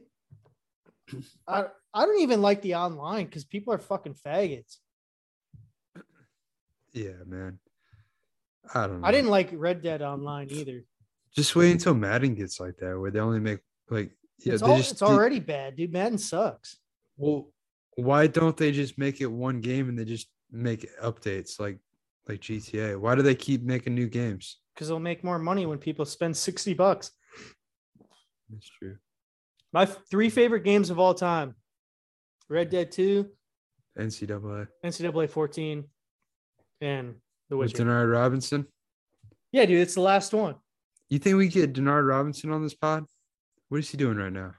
[1.47, 4.77] I, I don't even like the online because people are fucking faggots.
[6.91, 7.59] yeah, man.
[8.73, 9.07] I don't know.
[9.07, 10.83] I didn't like Red Dead Online either.
[11.35, 13.59] just wait until Madden gets like that where they only make
[13.89, 14.11] like
[14.43, 15.91] yeah, it's all, just it's already bad, dude.
[15.91, 16.77] Madden sucks.
[17.17, 17.49] Well,
[17.95, 21.79] why don't they just make it one game and they just make updates like
[22.27, 22.99] like GTA?
[22.99, 24.57] Why do they keep making new games?
[24.73, 27.11] because they'll make more money when people spend 60 bucks.
[28.49, 28.97] That's true.
[29.71, 31.55] My three favorite games of all time
[32.49, 33.27] Red Dead 2,
[33.97, 34.67] NCAA.
[34.83, 35.83] NCAA 14,
[36.81, 37.15] and
[37.49, 37.85] The With Witcher.
[37.85, 38.67] Denard Robinson.
[39.51, 40.55] Yeah, dude, it's the last one.
[41.09, 43.05] You think we get Denard Robinson on this pod?
[43.73, 44.53] What is he doing right now?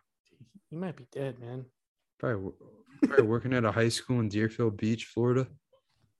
[0.70, 1.66] He might be dead, man.
[2.18, 2.50] Probably,
[3.06, 5.46] probably working at a high school in Deerfield Beach, Florida.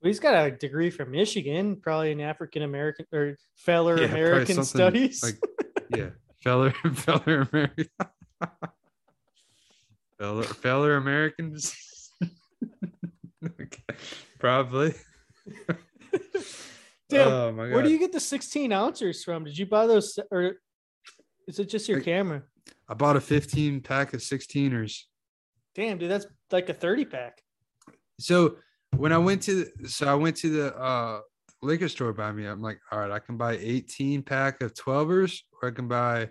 [0.01, 4.63] Well, he's got a degree from Michigan, probably in African American or Feller Yeah, American
[4.63, 5.21] Studies.
[5.21, 5.35] Like,
[5.97, 7.87] yeah, Feller, Feller American.
[10.17, 11.75] Feller, Feller Americans.
[13.43, 13.83] okay.
[14.39, 14.93] Probably.
[17.09, 17.51] Damn, oh.
[17.51, 19.43] Where do you get the 16 ounces from?
[19.43, 20.53] Did you buy those or
[21.45, 22.43] is it just your camera?
[22.87, 25.01] I bought a 15 pack of 16ers.
[25.73, 27.41] Damn, dude, that's like a 30 pack.
[28.19, 28.57] So
[28.95, 31.19] when I went to so I went to the uh
[31.61, 35.39] liquor store by me, I'm like, all right, I can buy 18 pack of 12ers
[35.61, 36.29] or I can buy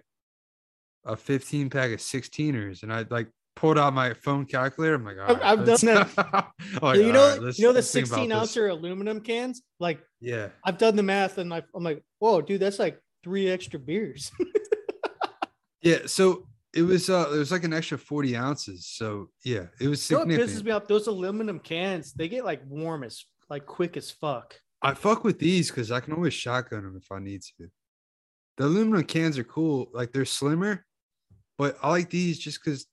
[1.04, 2.82] a 15 pack of 16ers.
[2.84, 4.94] And I like pulled out my phone calculator.
[4.94, 6.16] I'm like, all I've- done let's-
[6.82, 8.38] like, you know, right, you know the let's think about 16 this.
[8.38, 9.62] ouncer aluminum cans?
[9.80, 10.48] Like Yeah.
[10.64, 14.30] I've done the math and I, I'm like, whoa, dude, that's like three extra beers.
[15.84, 15.98] Yeah.
[16.06, 18.86] So it was uh it was like an extra 40 ounces.
[18.86, 20.88] So yeah, it was you know what pisses me off?
[20.88, 24.56] Those aluminum cans, they get like warm as like quick as fuck.
[24.82, 27.68] I fuck with these because I can always shotgun them if I need to.
[28.56, 30.84] The aluminum cans are cool, like they're slimmer,
[31.58, 32.86] but I like these just because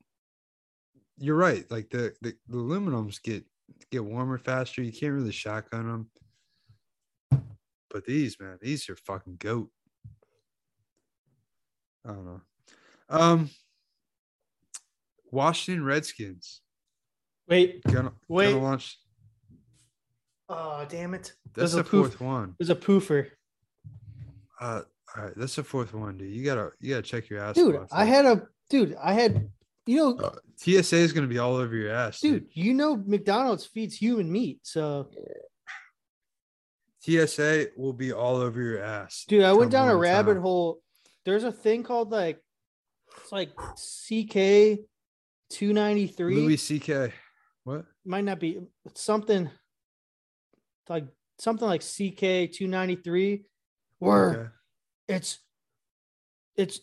[1.17, 1.69] you're right.
[1.71, 3.43] Like the, the the aluminums get
[3.91, 4.81] get warmer faster.
[4.81, 7.41] You can't really shotgun them.
[7.89, 9.69] But these, man, these are fucking goat.
[12.05, 12.41] I don't know.
[13.11, 13.49] Um,
[15.31, 16.61] Washington Redskins
[17.47, 18.51] Wait, gonna Wait.
[18.53, 18.97] gonna launch.
[20.49, 21.33] oh damn it.
[21.53, 22.07] That's There's a the poof.
[22.13, 22.55] fourth one.
[22.59, 23.27] There's a poofer.
[24.59, 24.81] Uh,
[25.17, 26.31] all right, that's the fourth one, dude.
[26.33, 27.55] You gotta you gotta check your ass.
[27.55, 28.11] Dude, I though.
[28.11, 29.49] had a dude, I had
[29.85, 32.55] you know, Uh, TSA is gonna be all over your ass, dude, dude.
[32.65, 34.59] you know McDonald's feeds human meat.
[34.63, 35.09] So
[37.03, 40.41] TSA will be all over your ass, dude, I went down a one rabbit time.
[40.43, 40.79] hole.
[41.25, 42.39] There's a thing called like
[43.17, 44.79] it's like CK
[45.49, 46.35] 293.
[46.35, 47.13] Louis C.K.
[47.63, 47.85] What?
[48.05, 49.49] might not be it's something
[50.89, 51.05] like
[51.37, 53.43] something like CK 293
[53.99, 54.49] where Okay.
[55.09, 55.39] it's
[56.55, 56.79] it's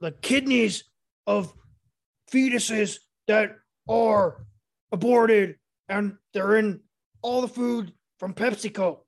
[0.00, 0.84] the kidneys
[1.26, 1.52] of
[2.32, 2.98] fetuses
[3.28, 3.56] that
[3.88, 4.44] are
[4.90, 5.56] aborted
[5.88, 6.80] and they're in
[7.22, 8.98] all the food from PepsiCo.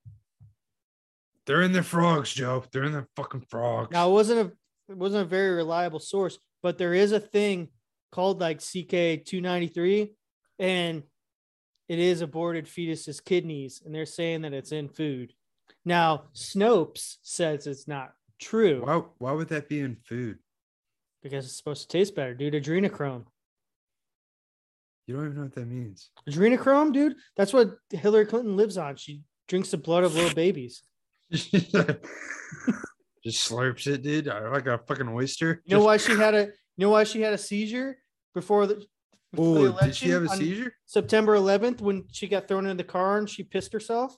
[1.47, 2.65] They're in their frogs, Joe.
[2.73, 3.91] They're in their fucking frogs.
[3.91, 4.53] Now it wasn't a
[4.93, 7.69] it wasn't a very reliable source, but there is a thing
[8.11, 10.13] called like CK 293
[10.59, 11.03] and
[11.89, 15.33] it is aborted fetuses kidneys and they're saying that it's in food.
[15.85, 19.03] Now Snopes says it's not true why?
[19.19, 20.39] Why would that be in food?
[21.23, 22.55] because it's supposed to taste better, dude.
[22.55, 23.25] Adrenochrome.
[25.07, 26.11] You don't even know what that means.
[26.29, 27.17] Adrenochrome, dude.
[27.37, 28.97] That's what Hillary Clinton lives on.
[28.97, 30.83] She drinks the blood of little babies.
[33.25, 35.63] Just slurps it, dude, uh, like a fucking oyster.
[35.65, 36.47] You know why she had a
[36.77, 37.99] you know why she had a seizure
[38.35, 38.85] before the
[39.33, 40.75] before the Oh, did she have a seizure?
[40.87, 44.17] September 11th when she got thrown in the car and she pissed herself?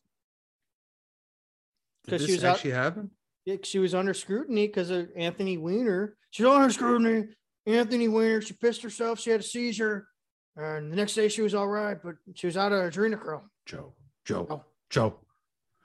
[2.05, 3.11] Did 'Cause she this was out- actually happen?
[3.45, 6.17] Yeah, she was under scrutiny because of Anthony Weiner.
[6.31, 7.29] She's under scrutiny.
[7.67, 9.21] Anthony Weiner, she pissed herself.
[9.21, 10.09] She had a seizure.
[10.57, 13.49] And the next day she was all right, but she was out of adrenochrome.
[13.67, 13.95] Joe,
[14.25, 14.65] Joe, Oh.
[14.89, 15.19] Joe,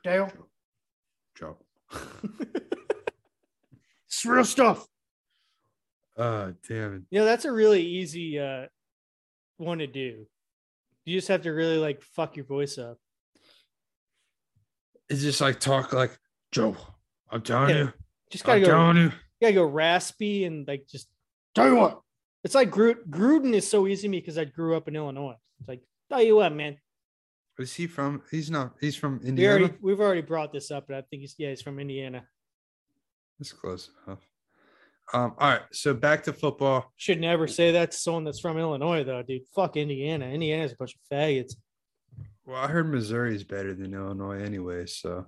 [0.05, 0.31] Dale,
[1.35, 1.57] Joe.
[4.09, 4.85] it's real stuff.
[6.17, 7.01] Oh, damn it.
[7.11, 8.65] You know, that's a really easy uh,
[9.57, 10.25] one to do.
[11.05, 12.97] You just have to really like fuck your voice up.
[15.09, 16.17] It's just like talk like
[16.51, 16.75] Joe.
[17.31, 17.93] I'm telling Yeah, you.
[18.31, 18.69] Just gotta I'm go.
[18.71, 19.03] telling you.
[19.03, 21.07] You gotta go raspy and like just
[21.55, 22.01] tell you what.
[22.43, 25.35] It's like Groot, Gruden is so easy to me because I grew up in Illinois.
[25.59, 26.77] It's like tell you what, man.
[27.57, 28.21] Is he from?
[28.31, 28.73] He's not.
[28.79, 29.59] He's from We Indiana.
[29.59, 32.23] already we've already brought this up, but I think he's yeah he's from Indiana.
[33.39, 34.19] That's close enough.
[35.13, 35.33] Um.
[35.39, 35.61] All right.
[35.71, 36.91] So back to football.
[36.97, 39.41] Should never say that to someone that's from Illinois though, dude.
[39.55, 40.27] Fuck Indiana.
[40.27, 41.53] Indiana's a bunch of faggots.
[42.45, 44.85] Well, I heard Missouri is better than Illinois anyway.
[44.85, 45.25] So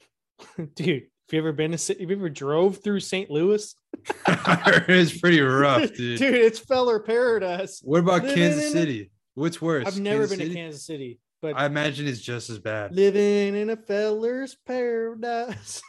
[0.74, 1.04] dude.
[1.30, 1.92] Have you ever been to?
[1.92, 3.30] Have you ever drove through St.
[3.30, 3.74] Louis?
[4.26, 6.18] It's pretty rough, dude.
[6.18, 7.80] dude, it's feller paradise.
[7.84, 9.10] What about Living Kansas a- City?
[9.34, 9.86] What's worse?
[9.86, 10.48] I've never Kansas been City?
[10.54, 12.94] to Kansas City, but I imagine it's just as bad.
[12.94, 15.82] living in a feller's paradise.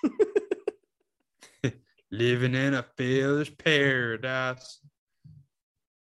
[2.12, 4.80] Living in a fearless paradise.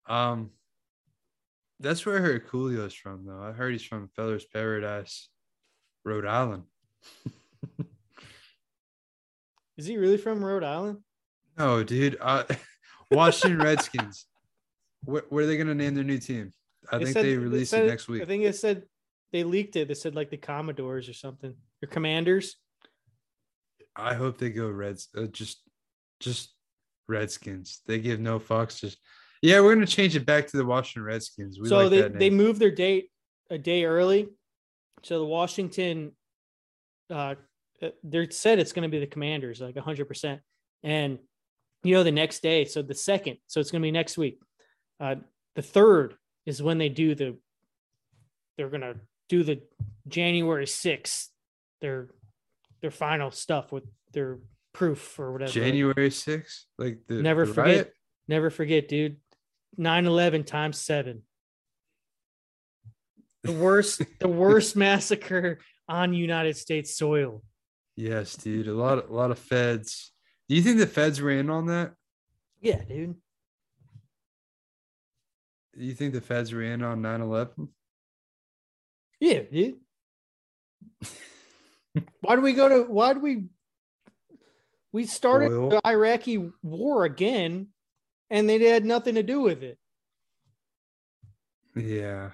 [0.07, 0.51] Um,
[1.79, 3.41] that's where I heard Coolio's from, though.
[3.41, 5.29] I heard he's from Feller's Paradise,
[6.03, 6.63] Rhode Island.
[9.77, 10.97] Is he really from Rhode Island?
[11.57, 12.17] No, dude.
[12.19, 12.43] Uh,
[13.11, 14.25] Washington Redskins.
[15.05, 16.51] What, what are they going to name their new team?
[16.91, 18.21] I think said- they release it next week.
[18.21, 18.83] I think it said
[19.31, 19.87] they leaked it.
[19.87, 21.55] They said like the Commodores or something.
[21.81, 22.57] Or Commanders.
[23.95, 25.07] I hope they go Reds.
[25.15, 25.61] Uh, just,
[26.19, 26.53] just
[27.07, 27.81] Redskins.
[27.87, 28.79] They give no fucks.
[28.79, 28.97] Just
[29.41, 31.59] yeah, we're gonna change it back to the Washington Redskins.
[31.59, 33.09] We so like they they moved their date
[33.49, 34.29] a day early.
[35.03, 36.11] So the Washington
[37.09, 37.35] uh,
[37.81, 40.39] uh, they said it's going to be the commanders like 100%
[40.83, 41.17] and
[41.83, 44.39] you know the next day so the second so it's going to be next week
[44.99, 45.15] uh,
[45.55, 46.15] the third
[46.45, 47.37] is when they do the
[48.57, 48.95] they're going to
[49.29, 49.61] do the
[50.07, 51.27] january 6th
[51.81, 52.09] their
[52.81, 54.39] their final stuff with their
[54.73, 56.65] proof or whatever January 6th?
[56.77, 57.93] Like the never the forget riot?
[58.27, 59.17] never forget dude
[59.79, 61.23] 9-11 times seven
[63.43, 67.43] the worst the worst massacre on united states soil
[67.95, 68.69] Yes, dude.
[68.69, 70.13] A lot a lot of feds.
[70.47, 71.91] Do you think the feds were in on that?
[72.61, 73.15] yeah dude
[75.77, 77.67] Do you think the feds were in on 9-11?
[79.19, 79.75] Yeah, dude.
[82.21, 83.45] why do we go to why do we
[84.91, 85.69] we started Oil.
[85.69, 87.67] the Iraqi war again
[88.29, 89.77] and they had nothing to do with it.
[91.75, 92.31] Yeah.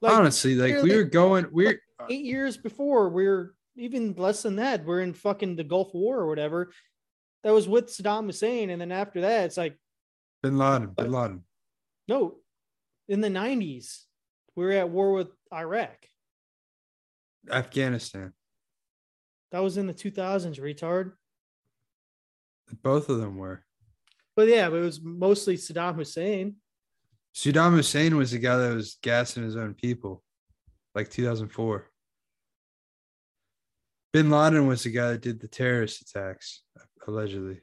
[0.00, 4.56] Like Honestly, like we were going we're eight years before we are even less than
[4.56, 4.84] that.
[4.84, 6.72] We're in fucking the Gulf War or whatever.
[7.44, 8.70] That was with Saddam Hussein.
[8.70, 9.78] And then after that, it's like,
[10.42, 11.44] bin Laden, uh, bin Laden.
[12.08, 12.36] no,
[13.08, 14.02] in the 90s,
[14.54, 15.96] we were at war with Iraq.
[17.50, 18.32] Afghanistan.
[19.52, 21.12] That was in the 2000s, retard.
[22.82, 23.62] Both of them were.
[24.34, 26.56] But yeah, but it was mostly Saddam Hussein.
[27.34, 30.22] Saddam Hussein was the guy that was gassing his own people,
[30.94, 31.86] like 2004.
[34.14, 36.62] Bin Laden was the guy that did the terrorist attacks,
[37.06, 37.60] allegedly.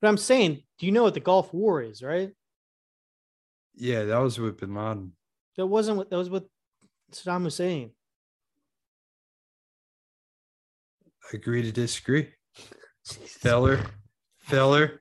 [0.00, 2.30] But I'm saying, do you know what the Gulf War is, right?
[3.74, 5.12] Yeah, that was with Bin Laden.
[5.56, 6.44] That wasn't what that was with
[7.12, 7.90] Saddam Hussein.
[11.32, 12.28] Agree to disagree.
[13.04, 13.80] Feller,
[14.40, 15.00] feller,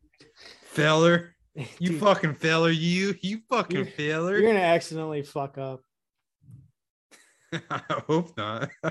[0.63, 1.35] feller.
[1.79, 4.37] You Dude, fucking feller, you, you fucking You're- feller.
[4.39, 5.81] you're gonna accidentally fuck up.
[7.69, 8.69] I hope not.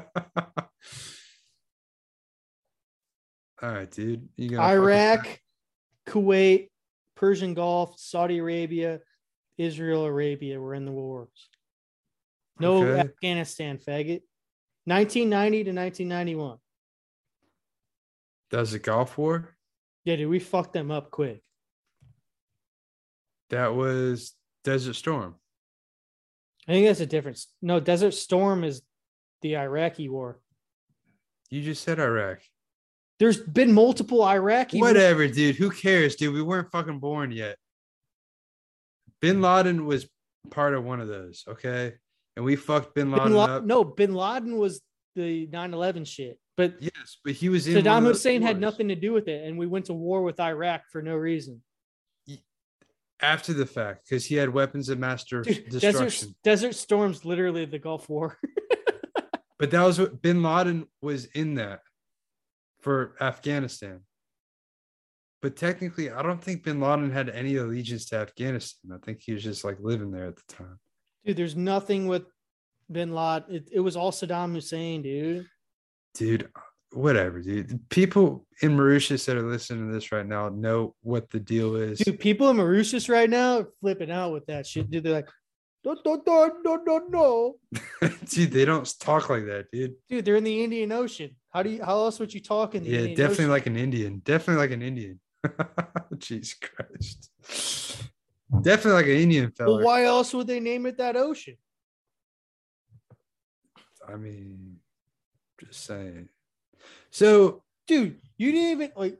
[3.62, 4.28] All right, dude.
[4.36, 5.40] You got Iraq,
[6.08, 6.68] Kuwait,
[7.16, 9.00] Persian Gulf, Saudi Arabia,
[9.58, 11.28] Israel, Arabia We're in the wars.
[12.58, 13.00] No Okay.
[13.00, 14.22] Afghanistan, faggot.
[14.84, 16.58] 1990 to 1991.
[18.50, 19.54] That was the Gulf War.
[20.04, 21.42] Yeah, dude, we fucked them up quick.
[23.50, 24.32] That was
[24.64, 25.34] Desert Storm.
[26.68, 27.48] I think that's a difference.
[27.62, 28.82] No, Desert Storm is
[29.42, 30.40] the Iraqi war.
[31.50, 32.38] You just said Iraq.
[33.18, 34.92] There's been multiple Iraqi wars.
[34.92, 35.56] Whatever, dude.
[35.56, 36.32] Who cares, dude?
[36.34, 37.56] We weren't fucking born yet.
[39.20, 40.08] Bin Laden was
[40.50, 41.94] part of one of those, okay?
[42.36, 43.64] And we fucked Bin Laden Bin La- up.
[43.64, 44.80] no, Bin Laden was
[45.16, 49.12] the 9/11 shit, but Yes, but he was in Saddam Hussein had nothing to do
[49.12, 51.62] with it, and we went to war with Iraq for no reason.
[53.22, 56.34] after the fact because he had weapons of mass de- Dude, Desert, destruction.
[56.44, 58.38] Desert Storm's literally the Gulf War.
[59.58, 61.80] But that was what Bin Laden was in that
[62.80, 64.00] for Afghanistan.
[65.42, 68.90] But technically, I don't think Bin Laden had any allegiance to Afghanistan.
[68.94, 70.78] I think he was just like living there at the time.
[71.26, 72.22] dude, there's nothing with
[72.90, 73.54] Bin Laden.
[73.54, 75.46] It, it was all Saddam Hussein, dude.
[76.14, 76.60] Dude, uh,
[76.92, 77.88] whatever, dude.
[77.88, 81.98] People in Mauritius that are listening to this right now know what the deal is.
[81.98, 84.90] Dude, people in Mauritius right now are flipping out with that shit.
[84.90, 85.28] Dude, they're like,
[85.84, 88.10] no, no, no, no, no, no.
[88.28, 89.94] dude, they don't talk like that, dude.
[90.08, 91.34] Dude, they're in the Indian Ocean.
[91.52, 91.82] How do you?
[91.82, 93.50] How else would you talk in the Yeah, Indian definitely Ocean?
[93.50, 94.22] like an Indian.
[94.24, 95.20] Definitely like an Indian.
[96.18, 97.30] Jesus Christ.
[98.62, 99.76] Definitely like an Indian fella.
[99.76, 101.56] Well, why else would they name it that ocean?
[104.06, 104.76] I mean,
[105.66, 106.28] just saying.
[107.10, 109.18] So, Dude, you didn't even like.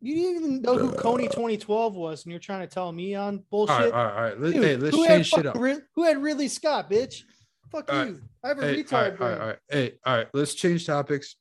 [0.00, 3.42] You didn't even know who Kony 2012 was, and you're trying to tell me on
[3.50, 3.74] bullshit.
[3.74, 4.40] right, all right, all right.
[4.40, 5.56] Let, Dude, hey, let's change shit up.
[5.58, 7.22] Rid- who had Ridley Scott, bitch?
[7.72, 8.08] Fuck All right.
[8.08, 8.20] you.
[8.42, 9.38] I have a Hey, retard all right, brain.
[9.40, 9.58] all right.
[9.70, 10.26] Hey, all right.
[10.34, 11.36] Let's change topics.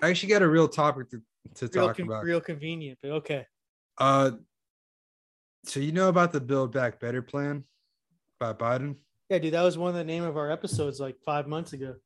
[0.00, 1.20] I actually got a real topic to,
[1.56, 2.22] to Real, talk con- about.
[2.24, 3.46] real convenient, but okay.
[3.98, 4.32] Uh,
[5.64, 7.64] so you know about the Build Back Better plan
[8.38, 8.96] by Biden?
[9.30, 11.96] Yeah, dude, that was one of the name of our episodes like five months ago.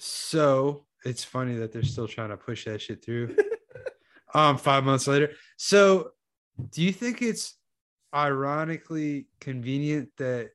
[0.00, 3.36] So it's funny that they're still trying to push that shit through.
[4.34, 5.32] um, five months later.
[5.56, 6.10] So,
[6.70, 7.54] do you think it's
[8.14, 10.50] ironically convenient that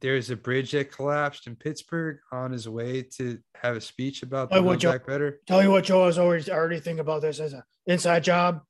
[0.00, 4.50] there's a bridge that collapsed in Pittsburgh on his way to have a speech about
[4.50, 5.40] the Build Back Better?
[5.46, 8.62] Tell you what, Joe, I was always already think about this as an inside job.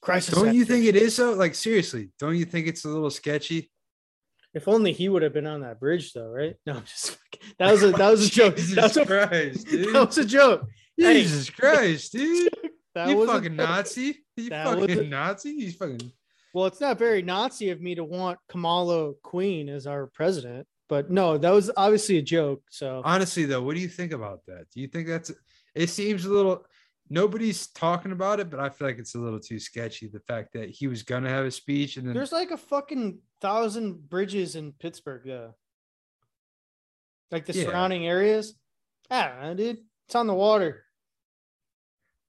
[0.00, 0.34] Crisis.
[0.34, 1.32] Don't you think it is so?
[1.34, 3.70] Like seriously, don't you think it's a little sketchy?
[4.54, 6.56] If only he would have been on that bridge, though, right?
[6.66, 7.16] No, I'm just.
[7.58, 8.56] That was a that was a joke.
[8.56, 9.94] Jesus That was a, Christ, dude.
[9.94, 10.66] that was a joke.
[10.96, 11.22] Hey.
[11.22, 12.52] Jesus Christ, dude.
[12.94, 13.56] That you fucking.
[13.56, 14.18] Nazi.
[14.36, 15.50] You fucking a- Nazi.
[15.50, 16.12] You fucking
[16.52, 20.66] Well, it's not very Nazi of me to want Kamala Queen as our president.
[20.88, 22.62] But no, that was obviously a joke.
[22.70, 24.66] So Honestly, though, what do you think about that?
[24.74, 25.32] Do you think that's
[25.74, 25.88] it?
[25.88, 26.66] Seems a little.
[27.12, 30.08] Nobody's talking about it, but I feel like it's a little too sketchy.
[30.08, 33.18] The fact that he was gonna have a speech and then there's like a fucking
[33.42, 35.54] thousand bridges in Pittsburgh, though.
[37.30, 37.64] Like the Yeah.
[37.64, 38.54] surrounding areas.
[39.10, 39.78] I don't know, dude.
[40.06, 40.84] It's on the water.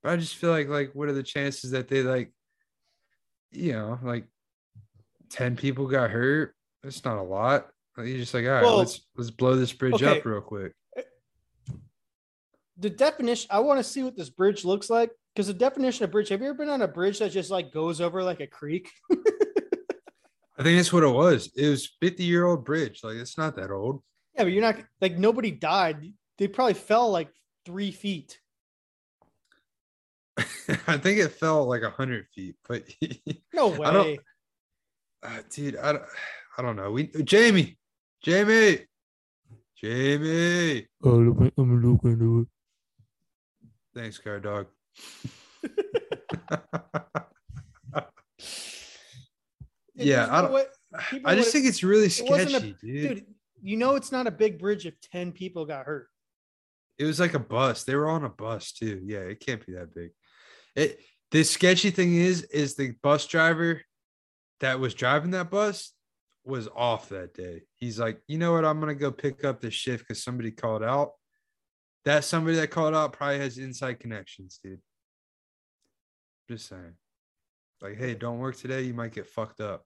[0.02, 2.34] But I just feel like like what are the chances that they like
[3.52, 4.26] you know, like
[5.30, 6.56] 10 people got hurt?
[6.84, 7.68] It's not a lot.
[7.98, 10.18] You're just like, all right, Well, let's let's blow this bridge okay.
[10.20, 10.74] up real quick.
[12.78, 15.11] The definition, I want to see what this bridge looks like.
[15.34, 17.74] Because the definition of bridge, have you ever been on a bridge that just like
[17.74, 18.91] goes over like a creek?
[19.11, 21.51] I think that's what it was.
[21.55, 22.99] It was 50 year old bridge.
[23.03, 24.03] Like it's not that old.
[24.36, 26.13] Yeah, but you're not like nobody died.
[26.38, 27.30] They probably fell like
[27.65, 28.39] three feet.
[30.38, 32.84] I think it fell like hundred feet, but
[33.53, 33.88] No way.
[33.88, 34.19] I don't-
[35.24, 36.03] uh, dude, I don't,
[36.57, 36.91] I don't know.
[36.91, 37.78] We Jamie,
[38.21, 38.80] Jamie,
[39.82, 40.86] Jamie.
[41.03, 42.47] I'm looking to it.
[43.96, 44.68] Thanks, Car dog.
[49.96, 50.68] Yeah, I don't-
[51.10, 53.16] People I just think it's really it a- sketchy, dude.
[53.16, 53.26] dude,
[53.62, 56.08] you know it's not a big bridge if 10 people got hurt.
[57.00, 57.84] It was like a bus.
[57.84, 59.02] They were on a bus too.
[59.04, 60.12] Yeah, it can't be that big.
[60.76, 61.00] It
[61.32, 63.82] the sketchy thing is, is the bus driver
[64.60, 65.91] that was driving that bus
[66.46, 67.64] was off that day.
[67.76, 68.66] He's like, you know what?
[68.66, 71.14] I'm gonna go pick up this shift because somebody called out.
[72.06, 74.82] That somebody that called out probably has inside connections, dude.
[76.49, 76.93] Just saying.
[77.82, 78.82] Like, hey, don't work today.
[78.82, 79.86] You might get fucked up.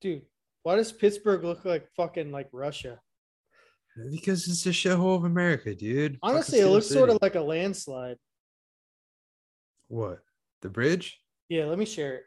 [0.00, 0.22] Dude,
[0.62, 3.00] why does Pittsburgh look like fucking like Russia?
[4.10, 6.18] Because it's a shithole of America, dude.
[6.22, 8.16] Honestly, it looks sort of like a landslide.
[9.88, 10.18] what?
[10.62, 11.20] The bridge?
[11.48, 12.22] Yeah, let me share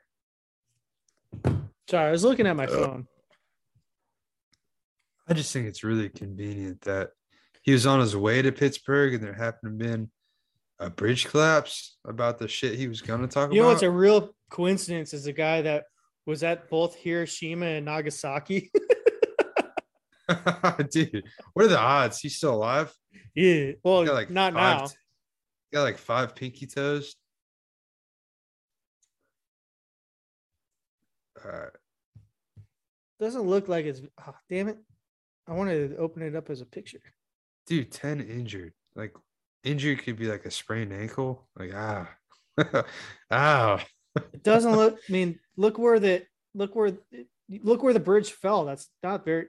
[1.44, 1.56] it.
[1.90, 3.08] Sorry, I was looking at my phone.
[5.28, 7.10] I just think it's really convenient that
[7.68, 10.10] he was on his way to Pittsburgh and there happened to been
[10.80, 13.56] a bridge collapse about the shit he was gonna talk about.
[13.56, 15.84] You know it's a real coincidence is a guy that
[16.26, 18.72] was at both Hiroshima and Nagasaki.
[20.92, 22.22] Dude, what are the odds?
[22.22, 22.94] He's still alive?
[23.36, 23.72] yeah.
[23.84, 24.88] Well, Got like not five, now.
[25.74, 27.18] Got like five pinky toes.
[31.44, 31.70] All right.
[33.20, 34.78] Doesn't look like it's oh, damn it.
[35.48, 37.02] I wanted to open it up as a picture.
[37.68, 38.74] Dude, 10 injured.
[38.96, 39.14] Like
[39.64, 41.48] injury could be like a sprained ankle.
[41.58, 42.10] Like ah.
[43.32, 43.80] Ow.
[44.16, 46.94] It doesn't look I mean, look where the look where
[47.50, 48.66] look where the bridge fell.
[48.66, 49.48] That's not very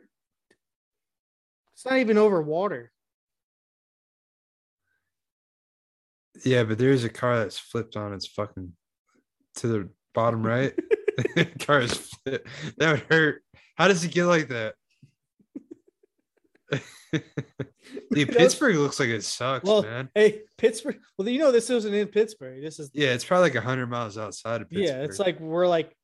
[1.73, 2.91] it's not even over water.
[6.45, 8.73] Yeah, but there's a car that's flipped on its fucking
[9.57, 10.75] to the bottom right.
[11.61, 12.49] car is flipped.
[12.79, 13.43] That would hurt.
[13.77, 14.75] How does it get like that?
[17.13, 17.23] Dude,
[18.29, 20.09] was- Pittsburgh looks like it sucks, Well, man.
[20.15, 20.99] hey, Pittsburgh.
[21.17, 22.63] Well, you know this isn't in Pittsburgh.
[22.63, 24.89] This is Yeah, it's probably like hundred miles outside of Pittsburgh.
[24.89, 25.95] Yeah, it's like we're like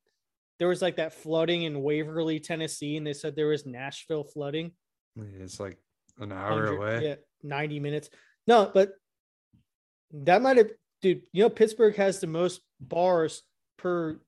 [0.59, 4.73] there was like that flooding in Waverly, Tennessee, and they said there was Nashville flooding.
[5.41, 5.79] It's like
[6.19, 7.05] an hour away.
[7.05, 8.09] Yeah, 90 minutes.
[8.47, 8.93] No, but
[10.13, 10.71] that might have
[11.03, 13.43] dude, you know, Pittsburgh has the most bars
[13.79, 14.19] per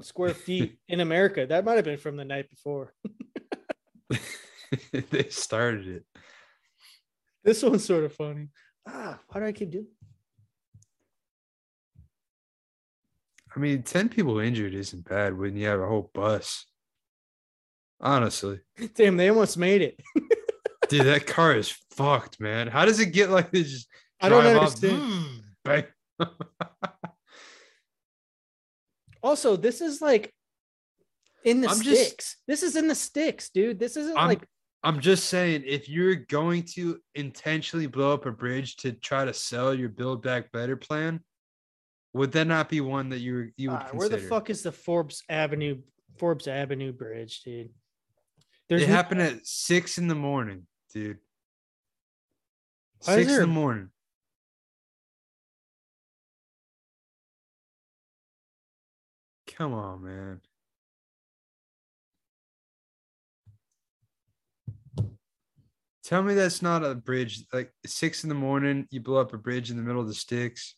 [0.00, 1.46] square feet in America.
[1.46, 2.92] That might have been from the night before.
[5.10, 6.04] they started it.
[7.44, 8.48] This one's sort of funny.
[8.86, 9.86] Ah, why do I keep doing?
[13.54, 16.66] I mean, ten people injured isn't bad when you have a whole bus.
[18.00, 18.60] Honestly,
[18.94, 20.00] Damn, they almost made it.
[20.88, 22.68] dude, that car is fucked, man.
[22.68, 23.70] How does it get like this?
[23.70, 23.88] Just
[24.20, 25.86] I don't drive off, understand.
[29.22, 30.32] Also, this is like
[31.44, 32.36] in the I'm just- sticks.
[32.46, 33.78] This is in the sticks, dude.
[33.78, 34.44] This isn't I'm- like
[34.84, 39.34] I'm just saying, if you're going to intentionally blow up a bridge to try to
[39.34, 41.20] sell your Build Back Better plan,
[42.14, 44.72] would that not be one that you you would Ah, where the fuck is the
[44.72, 45.80] Forbes Avenue
[46.16, 47.70] Forbes Avenue Bridge, dude?
[48.68, 51.18] There's it no- happened at six in the morning, dude.
[53.04, 53.90] Why Six there- in the morning.
[59.46, 60.40] Come on, man.
[66.08, 67.44] Tell me that's not a bridge.
[67.52, 70.14] Like six in the morning, you blow up a bridge in the middle of the
[70.14, 70.74] sticks.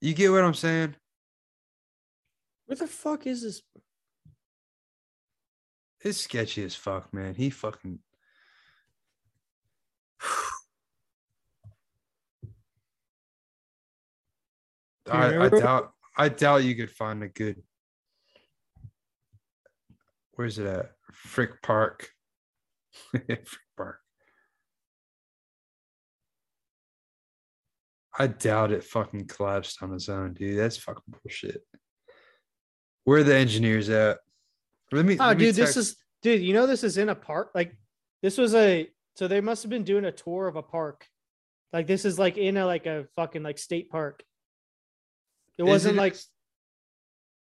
[0.00, 0.94] You get what I'm saying?
[2.66, 3.60] where the fuck is this?
[6.00, 7.34] It's sketchy as fuck, man.
[7.34, 7.98] He fucking.
[15.10, 15.90] I, I doubt.
[16.16, 17.64] I doubt you could find a good.
[20.34, 20.92] Where's it at?
[21.12, 22.10] Frick Park.
[23.10, 23.38] Free
[23.76, 24.03] park.
[28.18, 30.58] I doubt it fucking collapsed on its own, dude.
[30.58, 31.62] That's fucking bullshit.
[33.04, 34.18] Where are the engineers at?
[34.92, 35.16] Let me.
[35.18, 36.42] Oh, let me dude, this is dude.
[36.42, 37.50] You know this is in a park.
[37.54, 37.76] Like
[38.22, 38.88] this was a.
[39.16, 41.06] So they must have been doing a tour of a park.
[41.72, 44.22] Like this is like in a like a fucking like state park.
[45.58, 46.16] It Is wasn't it- like.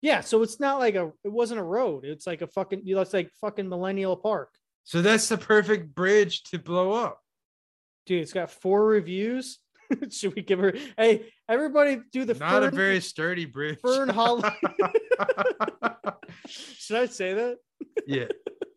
[0.04, 1.12] Yeah, so it's not like a.
[1.24, 2.06] It wasn't a road.
[2.06, 2.82] It's like a fucking.
[2.86, 4.50] You know, it's like fucking Millennium Park,
[4.84, 7.20] So that's the perfect bridge to blow up.
[8.08, 8.22] dude.
[8.24, 9.60] It's got four reviews.
[10.10, 10.74] Should we give her?
[10.98, 13.80] Hey, everybody, do the Not a very sturdy bridge.
[13.82, 14.42] Fern Hollow.
[16.48, 17.58] Should I say that?
[18.08, 18.28] yeah,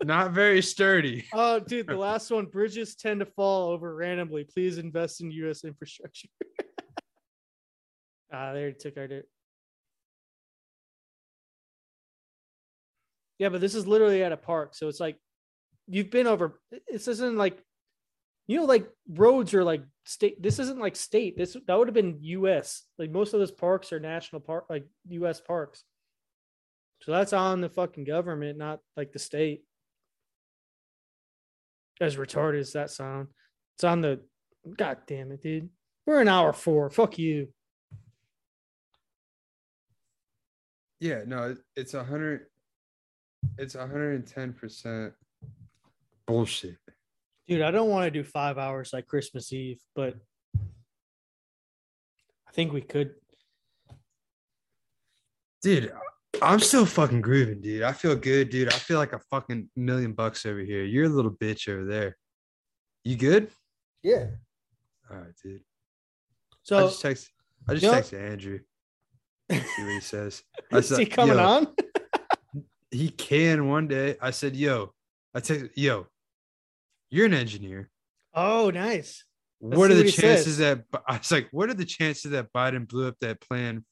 [0.03, 1.25] not very sturdy.
[1.33, 2.47] Oh, dude, the last one.
[2.47, 4.45] Bridges tend to fall over randomly.
[4.45, 5.65] Please invest in U.S.
[5.65, 6.29] infrastructure.
[8.33, 9.27] ah, there it took our dirt.
[13.39, 15.19] Yeah, but this is literally at a park, so it's like
[15.89, 16.61] you've been over.
[16.89, 17.59] This isn't like,
[18.47, 20.43] you know, like roads are like state.
[20.43, 21.37] This isn't like state.
[21.37, 22.83] This that would have been U.S.
[22.99, 25.41] Like most of those parks are national park, like U.S.
[25.41, 25.85] parks.
[27.03, 29.65] So that's on the fucking government, not like the state
[32.01, 33.29] as retarded as that sound.
[33.77, 34.21] It's on the
[34.77, 35.71] god damn it, dude.
[36.07, 36.91] We're an hour four.
[36.91, 37.49] Fuck you.
[41.01, 42.47] Yeah, no, it's a hundred.
[43.59, 45.13] It's a hundred and ten percent
[46.27, 46.77] bullshit.
[47.47, 50.15] Dude, I don't want to do five hours like Christmas Eve, but
[50.57, 53.15] I think we could.
[55.63, 55.93] Dude,
[56.43, 57.83] I'm still fucking grooving, dude.
[57.83, 58.69] I feel good, dude.
[58.69, 60.85] I feel like a fucking million bucks over here.
[60.85, 62.17] You're a little bitch over there.
[63.05, 63.51] You good?
[64.03, 64.27] Yeah.
[65.11, 65.61] All right, dude.
[66.63, 67.31] So I So just text.
[67.69, 68.59] I just You know- texted Andrew.
[69.51, 70.43] See what he says.
[70.73, 71.75] I is said, he coming yo, on?
[72.91, 74.17] He can one day.
[74.23, 74.95] I said, "Yo,"
[75.35, 76.07] I texted, "Yo,
[77.15, 77.91] you're an engineer.
[78.35, 79.25] Oh, nice.
[79.61, 82.53] Let's what are the what chances that I was like, what are the chances that
[82.53, 83.85] Biden blew up that plan,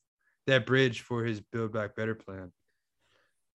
[0.47, 2.53] that bridge for his Build Back Better plan?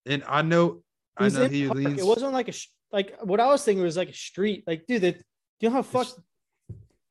[0.06, 0.82] And I know,
[1.16, 1.98] I know he leans.
[1.98, 2.52] It wasn't like a
[2.92, 4.64] like what I was thinking was like a street.
[4.66, 5.16] Like, dude, that
[5.60, 6.08] you know how fuck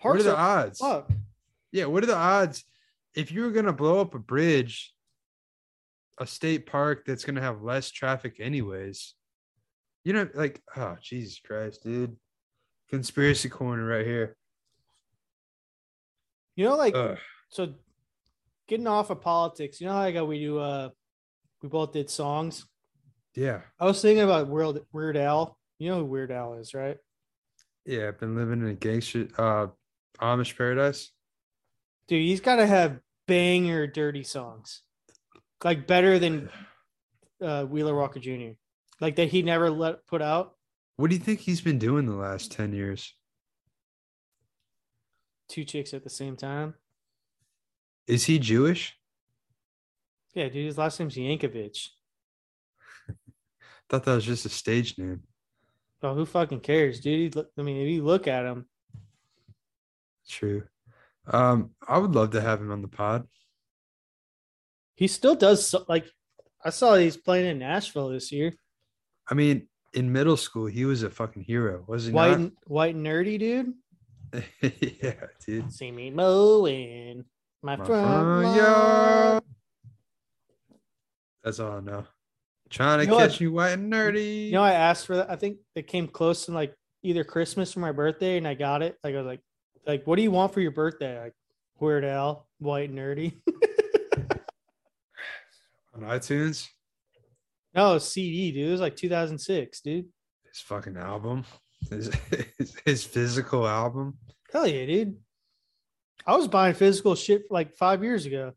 [0.02, 0.80] what are the odds?
[0.80, 1.10] fuck?
[1.72, 2.64] Yeah, what are the odds
[3.16, 4.94] if you were gonna blow up a bridge,
[6.20, 9.16] a state park that's gonna have less traffic anyways?
[10.06, 12.16] You know, like, oh Jesus Christ, dude.
[12.94, 14.36] Conspiracy corner right here.
[16.56, 17.18] You know, like Ugh.
[17.50, 17.74] so
[18.68, 20.90] getting off of politics, you know how like how we do uh
[21.64, 22.68] we both did songs.
[23.34, 23.62] Yeah.
[23.80, 25.58] I was thinking about Weird Weird Al.
[25.80, 26.98] You know who Weird Al is, right?
[27.84, 29.70] Yeah, I've been living in a gangster uh
[30.22, 31.10] Amish paradise.
[32.08, 34.84] Dude, he's gotta have banger dirty songs.
[35.64, 36.48] Like better than
[37.42, 38.52] uh Wheeler Walker Jr.
[39.02, 40.54] Like that he never let put out.
[40.96, 43.16] What do you think he's been doing the last 10 years?
[45.50, 46.76] Two chicks at the same time.
[48.08, 48.96] Is he Jewish?
[50.34, 51.90] Yeah, dude, his last name's Yankovic.
[53.90, 55.22] Thought that was just a stage name.
[56.02, 57.38] Oh, who fucking cares, dude?
[57.58, 58.66] I mean, if you look at him,
[60.28, 60.64] True.
[61.28, 63.28] Um, I would love to have him on the pod.
[64.96, 66.06] he still does so, like
[66.64, 68.54] I saw he's playing in Nashville this year.
[69.30, 72.40] I mean, in middle school, he was a fucking hero, was he White not?
[72.40, 73.74] and white and nerdy, dude.
[75.02, 75.14] yeah,
[75.46, 75.72] dude.
[75.72, 77.24] See me mowing
[77.62, 78.04] my, My front
[78.44, 78.58] lawn.
[78.58, 79.44] yard.
[81.44, 82.06] That's all I know.
[82.70, 83.30] Trying to You know what?
[83.30, 84.46] catch you white and nerdy.
[84.48, 85.30] You know, I asked for that.
[85.30, 86.74] I think it came close to like
[87.04, 88.98] either Christmas or my birthday, and I got it.
[89.04, 89.42] Like I was like,
[89.86, 91.20] like, what do you want for your birthday?
[91.22, 91.34] Like
[91.80, 93.34] Weird Al, white and nerdy.
[95.94, 96.68] on iTunes,
[97.76, 98.68] no, CD, dude.
[98.68, 100.06] It was like 2006, dude.
[100.48, 101.44] his fucking album,
[101.90, 102.12] his,
[102.58, 104.18] his, his physical album.
[104.52, 105.18] Hell yeah, dude.
[106.26, 108.54] I was buying physical shit like five years ago.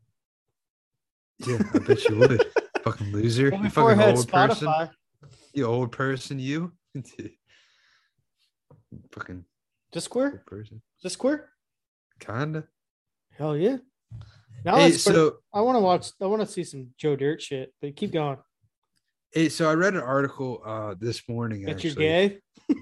[1.45, 2.45] Yeah, I bet you would.
[2.83, 3.51] fucking loser.
[3.51, 4.67] Well, you fucking old person.
[4.67, 4.89] Spotify.
[5.53, 6.71] You old person, you.
[9.11, 9.43] fucking
[9.91, 10.33] Discord?
[10.33, 10.81] old person.
[11.01, 11.43] Discord?
[12.19, 12.63] Kinda.
[13.37, 13.77] Hell yeah.
[14.63, 16.11] Now Hey, so I want to watch.
[16.21, 17.73] I want to see some Joe Dirt shit.
[17.81, 18.37] But keep going.
[19.31, 21.63] Hey, so I read an article uh this morning.
[21.65, 22.39] That you're gay.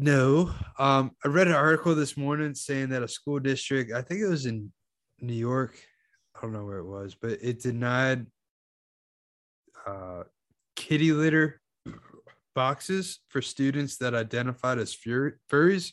[0.00, 0.54] No.
[0.78, 4.28] Um, I read an article this morning saying that a school district, I think it
[4.28, 4.70] was in
[5.20, 5.76] New York,
[6.36, 8.26] I don't know where it was, but it denied
[9.84, 10.22] uh,
[10.76, 11.60] kitty litter
[12.54, 15.90] boxes for students that identified as fur- furries.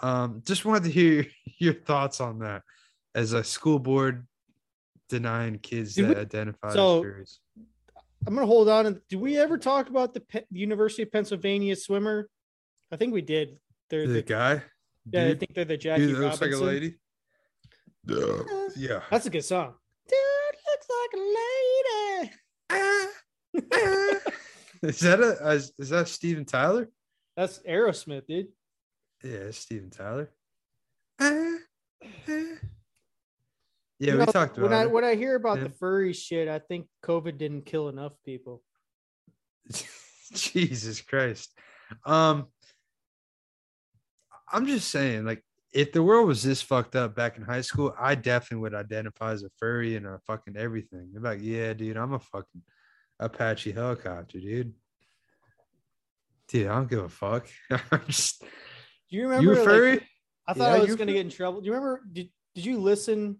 [0.00, 1.26] Um, just wanted to hear
[1.58, 2.62] your thoughts on that
[3.14, 4.26] as a school board
[5.10, 7.38] denying kids Did that we- identify so- as furries.
[8.26, 8.86] I'm gonna hold on.
[8.86, 12.28] and- Did we ever talk about the Pe- University of Pennsylvania swimmer?
[12.90, 13.58] I think we did.
[13.90, 14.62] They're The the, guy.
[15.12, 16.66] yeah, I think they're the Jackie dude that looks like a Robinson.
[16.68, 16.98] lady.
[18.76, 19.02] Yeah.
[19.10, 19.74] That's a good song.
[20.08, 21.22] Dude looks like a
[22.20, 22.32] lady.
[22.70, 23.06] Ah,
[23.72, 24.30] ah.
[24.82, 26.90] is that a is, is that Steven Tyler?
[27.36, 28.48] That's Aerosmith, dude.
[29.22, 30.30] Yeah, it's Steven Tyler.
[31.20, 31.53] Ah.
[33.98, 34.90] Yeah, You we know, talked when about I it.
[34.90, 35.64] when I hear about Yeah.
[35.64, 38.62] the furry shit, I think COVID didn't kill enough people.
[40.32, 41.52] Jesus Christ.
[42.04, 42.46] Um
[44.52, 45.42] I'm just saying, like,
[45.72, 49.32] if the world was this fucked up back in high school, I definitely would identify
[49.32, 51.12] as a furry and a fucking everything.
[51.16, 52.62] I'm like, yeah, dude, I'm a fucking
[53.18, 54.72] Apache helicopter, dude.
[56.48, 57.48] Dude, I don't give a fuck.
[58.06, 58.46] Just Do
[59.16, 59.42] you remember?
[59.42, 60.08] you a like, furry?
[60.46, 61.60] I thought Yeah, I was gonna get in trouble.
[61.60, 62.02] Do you remember?
[62.12, 63.38] Did Did you listen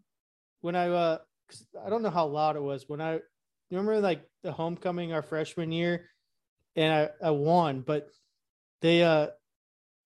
[0.65, 0.89] when I?
[0.89, 3.21] uh 'cause I don't know how loud it was when I.
[3.71, 6.09] Remember like the homecoming our freshman year,
[6.77, 8.09] and I I won, but
[8.81, 9.29] they uh.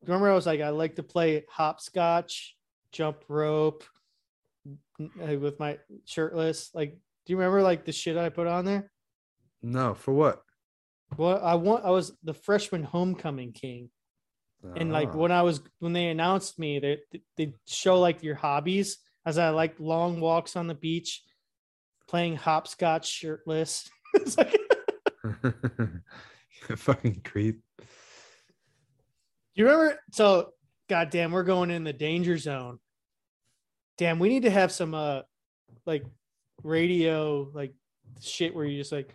[0.03, 2.57] Remember, I was like, I like to play hopscotch,
[2.93, 3.83] jump rope,
[5.19, 6.71] with my shirtless.
[6.73, 8.93] Like, do you remember like the shit I put on there?
[9.61, 10.43] No, for what?
[11.17, 11.85] Well, I want.
[11.85, 13.91] I was the freshman homecoming king.
[14.77, 15.17] and like Ah.
[15.17, 16.99] when I was when they announced me, they
[17.37, 18.99] they show like your hobbies
[19.29, 21.23] as I like long walks on the beach,
[22.09, 23.91] playing hopscotch shirtless.
[24.15, 24.57] it's like
[26.77, 27.61] fucking creep.
[29.53, 30.01] you remember?
[30.13, 30.55] So
[30.89, 32.79] goddamn, we're going in the danger zone.
[33.99, 35.21] Damn, we need to have some uh
[35.85, 36.07] like
[36.63, 37.75] radio like
[38.23, 39.15] shit where you just like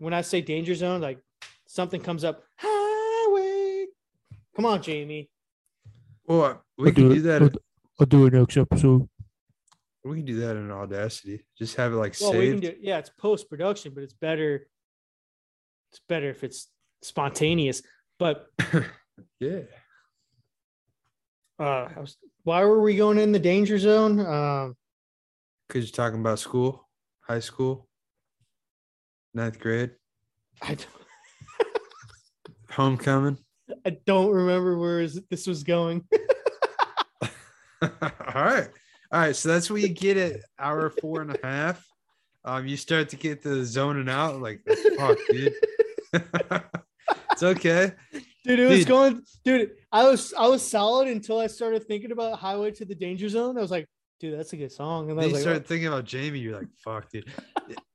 [0.00, 1.20] when I say danger zone, like
[1.68, 3.86] something comes up highway.
[4.56, 5.30] Come on, Jamie.
[6.26, 7.56] Well, we can do that.
[8.00, 9.08] I'll do it next episode.
[10.04, 11.46] We can do that in Audacity.
[11.56, 12.74] Just have it like Well, we can saved.
[12.74, 14.66] do yeah, it's post production, but it's better.
[15.90, 16.68] It's better if it's
[17.02, 17.82] spontaneous.
[18.18, 18.46] But
[19.40, 19.60] yeah.
[21.58, 24.20] uh was, why were we going in the danger zone?
[24.20, 24.76] Um
[25.68, 26.86] Because you're talking about school,
[27.20, 27.88] high school,
[29.32, 29.92] ninth grade,
[30.60, 30.86] I don't,
[32.70, 33.38] homecoming.
[33.86, 36.04] I don't remember where this was going.
[37.82, 37.90] All
[38.34, 38.68] right.
[39.14, 39.36] All right.
[39.36, 41.86] So that's what you get at hour four and a half.
[42.44, 44.60] Um, you start to get the zoning out, like
[44.98, 45.54] fuck, dude.
[47.30, 47.92] it's okay.
[48.42, 48.88] Dude, it was Dude.
[48.88, 52.96] going dude, I was I was solid until I started thinking about Highway to the
[52.96, 53.56] Danger Zone.
[53.56, 53.86] I was like,
[54.18, 55.10] dude, that's a good song.
[55.10, 56.40] And Then you like, start thinking about Jamie.
[56.40, 57.30] You're like, fuck, dude.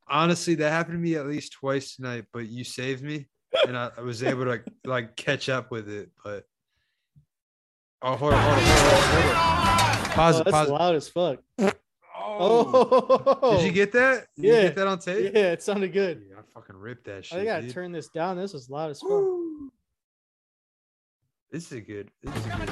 [0.09, 3.27] Honestly, that happened to me at least twice tonight, but you saved me,
[3.67, 6.11] and I, I was able to like, like catch up with it.
[6.23, 6.45] But
[8.03, 9.68] oh, hold on, hold on, hold on, hold on.
[10.11, 11.39] Pause oh, that's pause loud as fuck.
[11.61, 11.69] Oh,
[13.41, 14.27] Oh, did you get that?
[14.35, 14.53] Did Yeah.
[14.55, 15.33] you get that on tape?
[15.33, 16.19] Yeah, it sounded good.
[16.29, 17.39] Dude, I fucking ripped that shit.
[17.39, 17.71] I gotta dude.
[17.73, 18.37] turn this down.
[18.37, 19.09] This is loud as fuck.
[19.09, 19.71] Woo.
[21.51, 22.09] This is good.
[22.23, 22.69] This is good.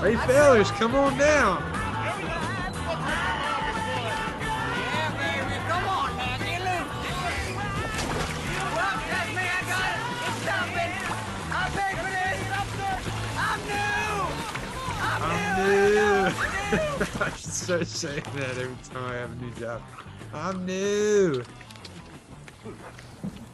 [0.00, 1.62] Hey, fellas, come on down.
[1.62, 1.69] I'm
[17.20, 19.82] I should start saying that every time I have a new job.
[20.32, 21.42] I'm new.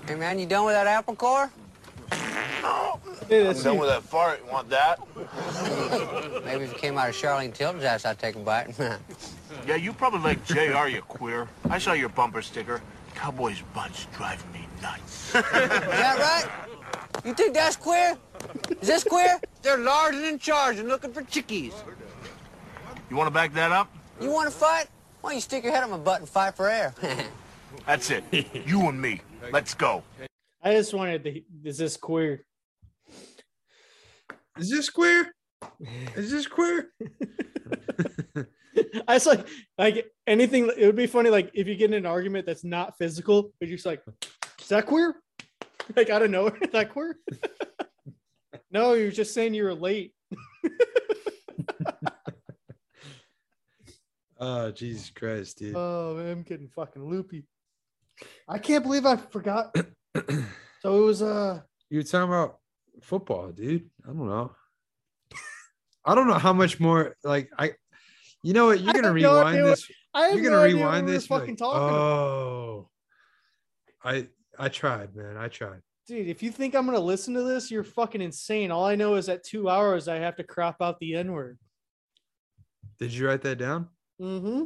[0.07, 1.51] Hey man, you done with that apple core?
[2.11, 4.40] Hey, I'm done with that fart.
[4.45, 5.01] You want that?
[6.45, 8.74] Maybe if it came out of Charlene Tilton's ass, I'd take a bite.
[9.66, 11.49] Yeah, you probably like JR, you queer.
[11.70, 12.82] I saw your bumper sticker.
[13.15, 15.35] Cowboys' butts driving me nuts.
[15.35, 17.24] Is that right?
[17.24, 18.16] You think that's queer?
[18.81, 19.40] Is this queer?
[19.62, 21.73] They're large and in charge and looking for chickies.
[23.09, 23.89] You want to back that up?
[24.20, 24.89] You want to fight?
[25.20, 26.93] Why don't you stick your head on my butt and fight for air?
[27.87, 28.24] That's it.
[28.66, 29.20] You and me.
[29.53, 30.03] Let's go.
[30.62, 31.41] I just wanted to.
[31.65, 32.45] Is this queer?
[34.59, 35.33] Is this queer?
[36.16, 36.91] Is this queer?
[39.09, 39.47] I just like
[39.78, 40.70] like anything.
[40.77, 43.69] It would be funny like if you get in an argument that's not physical, but
[43.69, 44.03] you're just like,
[44.61, 45.15] is that queer?
[45.95, 47.16] Like I don't know, is that queer?
[48.73, 50.12] no, you're just saying you were late.
[54.39, 55.75] Oh, Jesus Christ, dude.
[55.77, 57.45] Oh man, I'm getting fucking loopy.
[58.49, 59.75] I can't believe I forgot.
[60.83, 62.59] So it was uh you were talking about
[63.03, 63.91] football, dude.
[64.05, 64.53] I don't know.
[66.05, 67.73] I don't know how much more like I
[68.45, 68.81] you know what?
[68.81, 69.91] You're gonna no rewind idea this.
[70.15, 71.27] I You're gonna what rewind we this.
[71.27, 71.99] fucking like, talking about.
[71.99, 72.89] oh
[74.05, 75.37] I I tried, man.
[75.37, 75.81] I tried.
[76.07, 78.71] Dude, if you think I'm gonna listen to this, you're fucking insane.
[78.71, 81.59] All I know is that two hours I have to crop out the N-word.
[83.01, 83.89] Did you write that down?
[84.20, 84.64] Mm-hmm.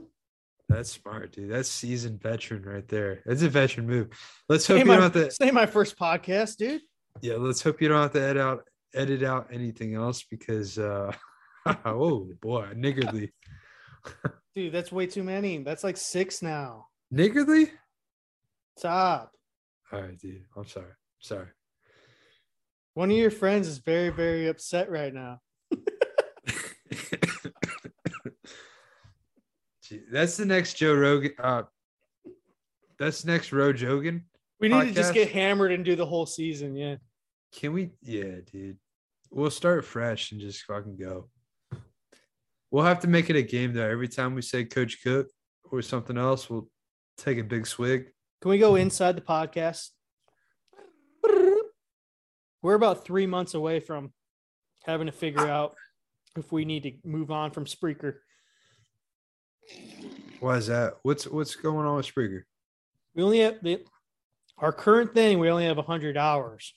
[0.68, 1.50] That's smart, dude.
[1.50, 3.22] That's seasoned veteran right there.
[3.26, 4.08] That's a veteran move.
[4.48, 5.20] Let's hope Hey, you my, don't have to.
[5.20, 6.82] this ain't my first podcast, dude.
[7.22, 8.64] Yeah, let's hope you don't have to edit out
[8.94, 11.12] edit out anything else because uh
[11.84, 13.30] oh boy, niggardly.
[14.54, 15.58] Dude, that's way too many.
[15.58, 16.86] That's like six now.
[17.14, 17.70] Niggardly?
[18.78, 19.32] Stop.
[19.92, 20.44] All right, dude.
[20.56, 20.92] I'm sorry.
[21.20, 21.46] Sorry.
[22.94, 25.40] One of your friends is very, very upset right now.
[30.10, 31.32] That's the next Joe Rogan.
[31.38, 31.62] Uh,
[32.98, 34.22] that's next Roe Jogan.
[34.60, 36.76] We need to just get hammered and do the whole season.
[36.76, 36.96] Yeah.
[37.54, 37.90] Can we?
[38.02, 38.76] Yeah, dude.
[39.30, 41.28] We'll start fresh and just fucking go.
[42.70, 43.88] We'll have to make it a game though.
[43.88, 45.28] Every time we say Coach Cook
[45.70, 46.68] or something else, we'll
[47.16, 48.10] take a big swig.
[48.42, 49.88] Can we go inside the podcast?
[52.62, 54.12] We're about three months away from
[54.84, 55.74] having to figure out
[56.36, 58.16] if we need to move on from Spreaker.
[60.40, 60.94] Why is that?
[61.02, 62.42] What's what's going on with Spreaker?
[63.14, 63.84] We only have the
[64.58, 65.38] our current thing.
[65.38, 66.74] We only have hundred hours.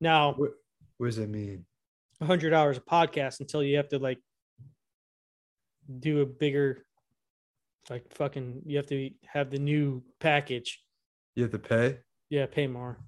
[0.00, 0.50] Now, What,
[0.98, 1.64] what does that mean?
[2.22, 4.18] hundred hours of podcast until you have to like
[6.00, 6.84] do a bigger,
[7.90, 8.62] like fucking.
[8.66, 10.80] You have to have the new package.
[11.34, 11.98] You have to pay.
[12.30, 12.98] Yeah, pay more.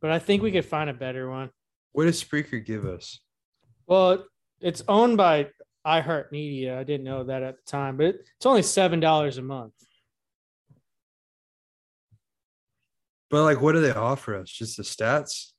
[0.00, 1.50] But I think we could find a better one.
[1.92, 3.20] What does Spreaker give us?
[3.86, 4.24] Well,
[4.60, 5.48] it's owned by
[5.86, 6.78] iHeartMedia.
[6.78, 8.06] I didn't know that at the time, but
[8.36, 9.72] it's only seven dollars a month.
[13.30, 14.50] But like, what do they offer us?
[14.50, 15.52] Just the stats?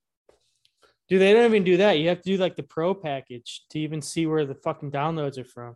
[1.09, 1.99] Dude, they don't even do that.
[1.99, 5.37] You have to do like the pro package to even see where the fucking downloads
[5.37, 5.75] are from.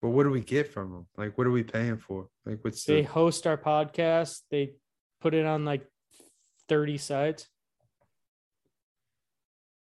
[0.00, 1.06] But what do we get from them?
[1.16, 2.28] Like, what are we paying for?
[2.46, 3.08] Like, what's They the?
[3.08, 4.42] host our podcast.
[4.50, 4.74] They
[5.20, 5.84] put it on like
[6.68, 7.48] 30 sites.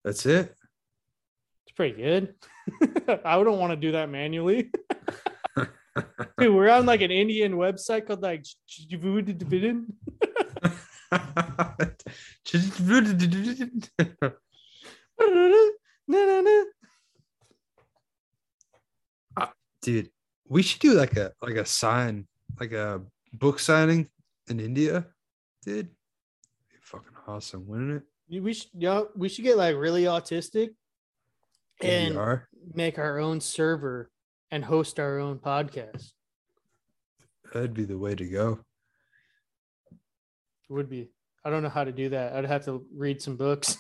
[0.04, 0.56] That's it.
[1.78, 2.34] Pretty good.
[3.24, 4.72] I wouldn't want to do that manually.
[6.40, 8.44] Dude, we're on like an Indian website called like.
[19.84, 20.10] Dude,
[20.50, 22.28] we should do like a like a sign,
[22.60, 23.02] like a
[23.34, 24.10] book signing
[24.50, 25.06] in India.
[25.64, 25.90] Dude,
[26.82, 28.42] fucking awesome, wouldn't it?
[28.42, 30.70] We should, yeah, we should get like really autistic
[31.82, 32.42] and
[32.74, 34.10] make our own server
[34.52, 36.12] and host our own podcast.
[37.54, 38.60] That'd be the way to go.
[40.70, 41.10] Would be.
[41.46, 42.34] I don't know how to do that.
[42.34, 43.78] I'd have to read some books.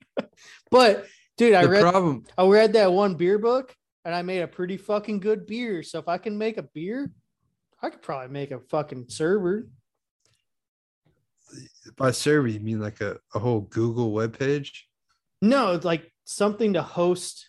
[0.70, 1.06] but
[1.36, 4.46] dude, I the read problem, I read that one beer book and I made a
[4.46, 5.82] pretty fucking good beer.
[5.82, 7.10] So if I can make a beer,
[7.82, 9.68] I could probably make a fucking server.
[11.96, 14.70] by server, you mean like a, a whole Google webpage?
[15.40, 17.48] No, it's like something to host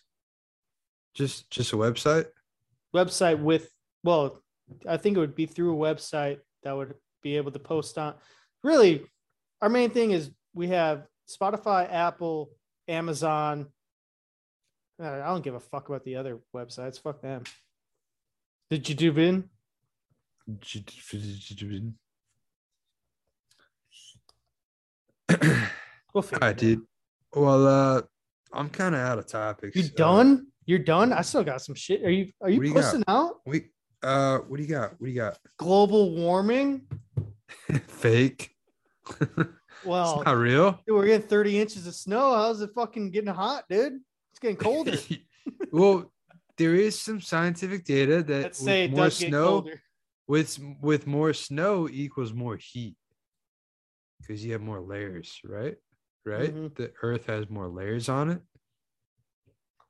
[1.14, 2.26] Just just a website?
[2.94, 3.70] website with
[4.02, 4.42] well,
[4.88, 8.14] I think it would be through a website that would be able to post on.
[8.62, 9.06] Really,
[9.62, 12.50] our main thing is we have Spotify, Apple,
[12.86, 13.66] Amazon.
[15.02, 17.00] Uh, I don't give a fuck about the other websites.
[17.00, 17.42] Fuck them.
[18.70, 19.50] Did you do bin?
[20.46, 20.58] We'll
[20.98, 21.24] figure
[26.16, 26.82] All it right, dude.
[27.34, 28.02] Well, uh,
[28.52, 29.76] I'm kind of out of topics.
[29.76, 30.46] You Uh, done?
[30.66, 31.12] You're done?
[31.12, 32.02] I still got some shit.
[32.04, 33.02] Are you are you got?
[33.08, 33.40] out?
[33.46, 33.66] we
[34.02, 34.92] uh, what do you got?
[34.92, 35.38] What do you got?
[35.58, 36.82] Global warming?
[37.88, 38.50] Fake.
[39.84, 40.80] Well, it's not real.
[40.86, 42.34] dude, we're getting 30 inches of snow.
[42.34, 44.00] How's it fucking getting hot, dude?
[44.32, 44.96] It's getting colder.
[45.72, 46.10] well,
[46.56, 49.66] there is some scientific data that Let's with more snow
[50.26, 52.96] with with more snow equals more heat
[54.20, 55.76] because you have more layers, right?
[56.24, 56.54] Right.
[56.54, 56.74] Mhm.
[56.74, 58.42] The Earth has more layers on it.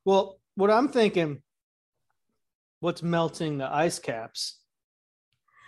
[0.05, 1.43] Well, what I'm thinking,
[2.81, 4.61] what's melting the ice caps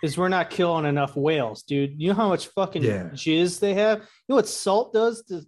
[0.03, 1.99] is we're not killing enough whales, dude.
[1.99, 3.09] You know how much fucking Yeah.
[3.09, 3.99] jizz they have?
[3.99, 5.41] You know what salt does to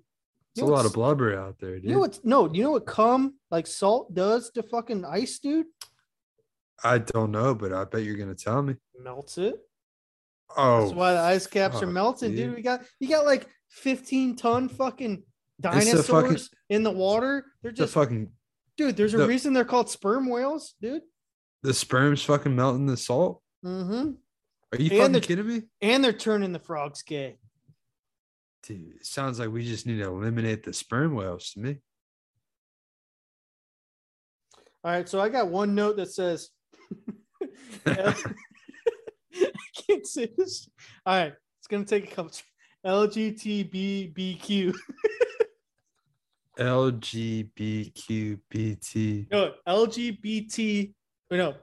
[0.55, 1.83] It's a lot of blubber out there, dude.
[1.85, 5.67] You know what's no, you know what cum like salt does to fucking ice, dude?
[6.83, 8.75] I don't know, but I bet you're gonna tell me.
[8.97, 9.55] Melts it.
[10.57, 12.47] Oh, That's why the ice caps are melting, dude.
[12.47, 12.55] dude.
[12.55, 15.23] We got you got like 15 ton fucking
[15.61, 16.37] dinosaurs fucking-
[16.69, 17.45] in the water.
[17.61, 18.31] They're the just fucking
[18.77, 18.95] dude.
[18.97, 21.01] There's a the- reason they're called sperm whales, dude.
[21.63, 23.41] the sperms fucking melting the salt.
[23.65, 24.11] Mm-hmm.
[24.71, 25.61] Are you And fucking kidding me?
[25.81, 27.37] And they're turning the frogs gay.
[28.63, 31.77] Dude, it sounds like we just need to eliminate the sperm whales to me.
[34.83, 36.49] All right, so I got one note that says,
[37.85, 38.15] I
[39.87, 40.69] can't say this.
[41.05, 42.31] All right, it's gonna take a couple.
[42.85, 44.73] LGTBBQ.
[46.57, 49.27] LGBTQBT.
[49.31, 50.93] No, LGBT.
[51.31, 51.53] No.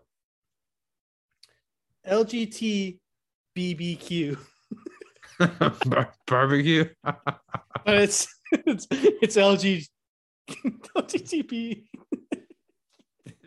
[2.06, 2.98] LGT
[3.56, 4.38] BBQ,
[5.86, 6.84] Bar- barbecue.
[7.02, 7.40] but
[7.86, 9.86] it's it's it's LG
[10.97, 11.84] LGTB.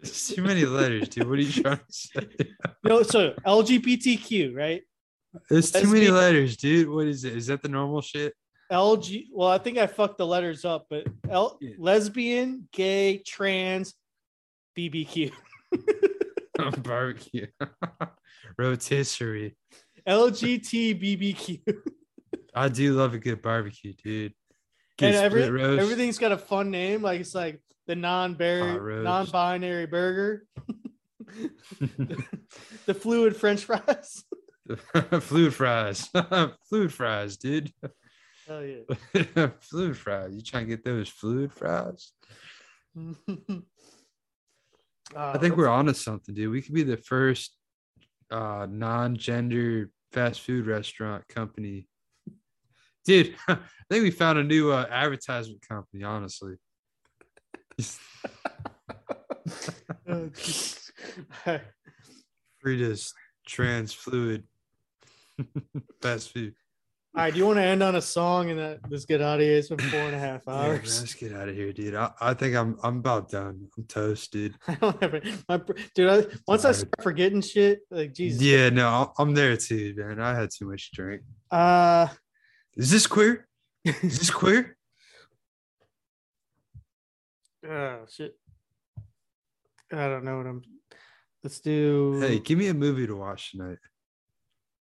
[0.02, 1.30] It's too many letters, dude.
[1.30, 2.28] What are you trying to say?
[2.84, 4.82] No, so LGBTQ, right?
[5.50, 6.90] There's too many letters, dude.
[6.90, 7.36] What is it?
[7.36, 8.34] Is that the normal shit?
[8.72, 9.28] LG.
[9.32, 11.76] Well, I think I fucked the letters up, but L Yeah.
[11.80, 13.94] lesbian, gay, trans,
[14.78, 15.32] BBQ,
[16.60, 17.48] oh, barbecue.
[18.58, 19.56] Rotisserie.
[20.08, 21.62] LGT BBQ,
[22.56, 24.34] I do love a good barbecue, dude.
[24.98, 25.82] Good and every roast.
[25.82, 27.02] everything's got a fun name.
[27.02, 30.46] Like it's like the non-berry, non-binary burger,
[32.86, 34.24] the fluid French fries.
[35.22, 36.10] fluid fries.
[36.70, 37.72] fluid fries, dude.
[38.48, 39.50] Hell yeah.
[39.60, 40.34] fluid fries.
[40.34, 42.12] You trying to get those fluid fries?
[45.16, 46.52] I think we're onto something, dude.
[46.52, 47.56] We could be the first
[48.32, 51.88] uh non-gender fast food restaurant company.
[53.06, 53.58] Dude, I
[53.90, 56.56] think we found a new uh, advertisement company, honestly.
[60.08, 60.30] Oh.
[62.62, 63.14] Frida's
[63.48, 64.44] trans fluid
[66.02, 66.54] fast food.
[67.16, 69.40] All right, do you want to end on a song and that let's get out
[69.40, 69.58] of here?
[69.58, 71.00] It's been four and a half Yeah, hours.
[71.00, 71.96] let's get out of here, dude.
[71.96, 73.68] I, I think I'm I'm about done.
[73.78, 74.56] I'm toast, dude.
[74.68, 75.26] I don't have it.
[75.50, 75.60] My,
[75.96, 78.42] dude, I, once I start forgetting shit, like Jesus.
[78.44, 80.22] Yeah, no, I'm there too, man.
[80.22, 81.24] I had too much drink.
[81.50, 82.08] Uh,
[82.76, 83.48] Is this queer?
[83.86, 84.78] Is this queer?
[87.68, 88.36] oh shit.
[89.92, 90.62] I don't know what I'm.
[91.44, 92.20] Let's do.
[92.22, 93.78] Hey, give me a movie to watch tonight.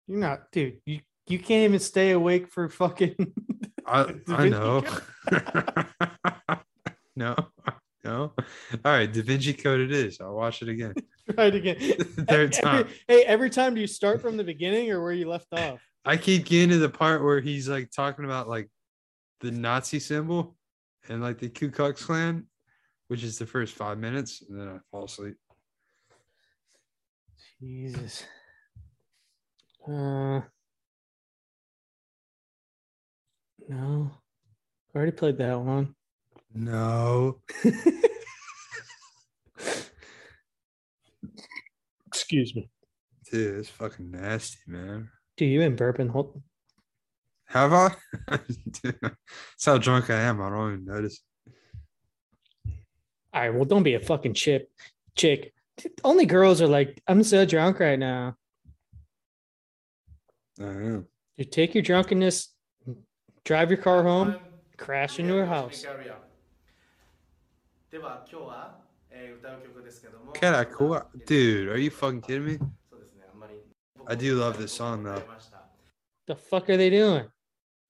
[0.07, 0.79] You're not, dude.
[0.87, 3.15] You you can't even stay awake for fucking.
[3.87, 4.85] I I know.
[7.17, 7.35] no,
[8.05, 8.33] no.
[8.35, 8.37] All
[8.85, 10.21] right, Da Vinci Code it is.
[10.21, 10.95] I'll watch it again.
[11.33, 11.77] Try it again.
[12.27, 12.89] Third Every- time.
[13.09, 15.81] hey, every time do you start from the beginning or where you left off?
[16.05, 18.69] I keep getting to the part where he's like talking about like
[19.41, 20.57] the Nazi symbol
[21.09, 22.47] and like the Ku Klux Klan,
[23.09, 25.35] which is the first five minutes, and then I fall asleep.
[27.61, 28.25] Jesus.
[29.87, 30.43] Uh.
[33.69, 34.11] No.
[34.95, 35.95] I already played that one.
[36.55, 37.41] No.
[42.07, 42.69] Excuse me.
[43.31, 45.09] Dude, it's fucking nasty, man.
[45.37, 46.11] Do you been burping.
[46.11, 46.43] Hold.
[47.47, 47.95] Have I?
[48.83, 50.43] Dude, That's how drunk I am.
[50.43, 51.23] I don't even notice.
[52.67, 53.55] All right.
[53.55, 54.71] Well, don't be a fucking chip,
[55.17, 55.55] chick.
[56.05, 58.37] Only girls are like, I'm so drunk right now.
[60.62, 61.08] I am.
[61.38, 62.50] You take your drunkenness,
[63.46, 64.36] drive your car home,
[64.78, 65.86] crash into her house.
[67.90, 68.80] では今日は、
[69.10, 71.02] えー歌う曲ですけども Can I cool?
[71.26, 72.58] Dude, are you fucking kidding me?
[72.90, 73.54] そうですねあんまり
[74.06, 75.22] I do love this song, though.
[76.28, 77.26] The fuck are they doing?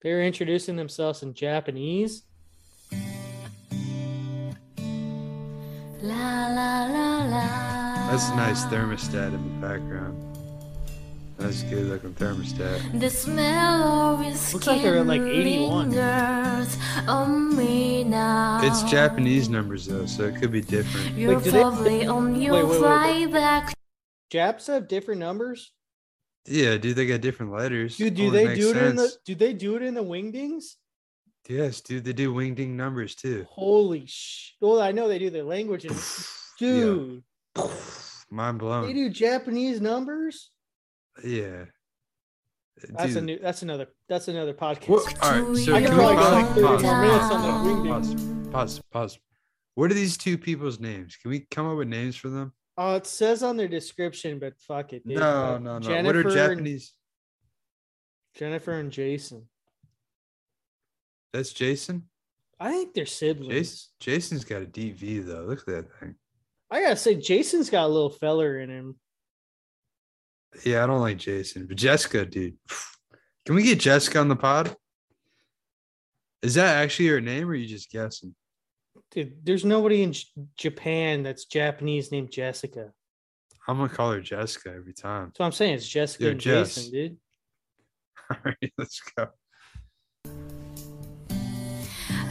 [0.02, 2.22] They're introducing themselves in Japanese.
[6.00, 8.10] La la la la.
[8.10, 10.16] That's a nice thermostat in the background.
[11.43, 13.01] That's a good looking thermostat.
[13.01, 15.89] The smell of his Looks like they're at, like, 81.
[15.89, 18.61] lingers on me now.
[18.63, 21.17] It's Japanese numbers though, so it could be different.
[21.17, 23.73] You're Wait, do they- on your wait, wait, flight back
[24.29, 25.73] Japs have different numbers.
[26.45, 27.97] Yeah, dude, they got different letters.
[27.97, 29.11] Dude, do Only they do it in the?
[29.25, 30.75] Do they do it in the wingdings?
[31.49, 33.45] Yes, dude, they do wingding numbers too.
[33.49, 34.53] Holy sh!
[34.61, 36.01] Well, I know they do their language, and
[36.57, 37.21] dude,
[38.31, 38.87] Mind blown.
[38.87, 40.51] they do Japanese numbers.
[41.23, 41.65] Yeah.
[42.89, 43.37] That's a new.
[43.39, 43.87] That's another.
[44.09, 44.87] That's another podcast.
[44.89, 45.23] What?
[45.23, 48.51] All right, so I can we probably go like pause, more minutes on pause, pause,
[48.51, 49.19] pause, pause.
[49.75, 51.15] What are these two people's names?
[51.15, 52.51] Can we come up with names for them?
[52.77, 55.07] Uh, it says on their description, but fuck it.
[55.07, 55.17] dude.
[55.17, 55.23] No,
[55.55, 55.73] Uh, no, no.
[55.73, 56.93] What Jennifer are and- Japanese?
[58.35, 59.47] Jennifer and Jason.
[61.31, 62.09] That's Jason.
[62.59, 63.51] I think they're siblings.
[63.53, 63.89] Jason.
[63.99, 65.43] Jason's got a DV though.
[65.43, 66.15] Look at that thing.
[66.71, 68.95] I gotta say, Jason's got a little feller in him.
[70.63, 72.55] Yeah, I don't like Jason, but Jessica, dude.
[73.45, 74.75] Can we get Jessica on the pod?
[76.41, 78.33] Is that actually her name, or are you just guessing?
[79.11, 80.27] Dude, there's nobody in J-
[80.57, 82.91] Japan that's Japanese named Jessica.
[83.67, 85.27] I'm gonna call her Jessica every time.
[85.27, 85.75] That's what I'm saying.
[85.75, 86.75] It's Jessica Yo, and Jess.
[86.75, 87.17] Jason, dude.
[88.31, 89.27] All right, let's go.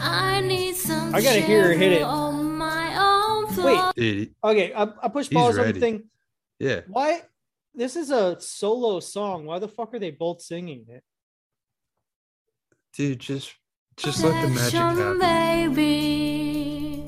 [0.05, 2.03] I need some I gotta hear her hit it.
[2.03, 3.93] on my own Wait.
[3.95, 5.81] Dude, Okay, I, I pushed He's pause on the ready.
[5.81, 6.03] thing.
[6.59, 6.81] yeah.
[6.89, 7.23] Why?
[7.75, 9.47] This is a solo song.
[9.47, 11.03] Why the fuck are they both singing it?
[12.95, 13.55] Dude, just
[13.97, 15.19] just let the magic happen.
[15.19, 17.05] baby.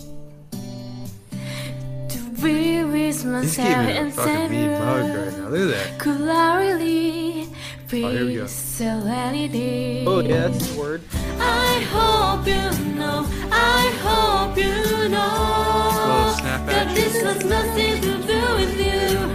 [2.08, 5.48] To be with He's myself giving a and fucking mean mug right now.
[5.48, 5.98] Look at that.
[5.98, 7.48] Could I really
[7.92, 8.42] Oh, here we go.
[8.42, 10.04] be serenity?
[10.06, 11.02] Oh yeah, that's the word.
[11.38, 18.54] I hope you know, I hope you know snap that this has nothing to do
[18.56, 19.34] with you.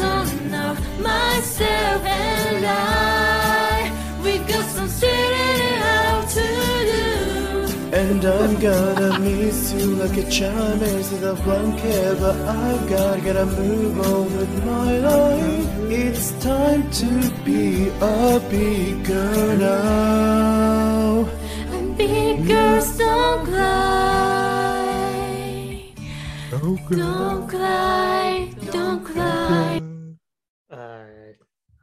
[0.00, 3.90] It's personal, myself and I.
[4.22, 6.46] We got some figuring out to
[6.92, 7.96] do.
[7.96, 13.20] And I'm gonna miss you like a child makes with a blanket But I've gotta
[13.20, 21.28] gotta move on with my life It's time to be a big girl now
[21.72, 23.88] And big girls don't cry.
[26.50, 29.77] Don't cry, don't cry.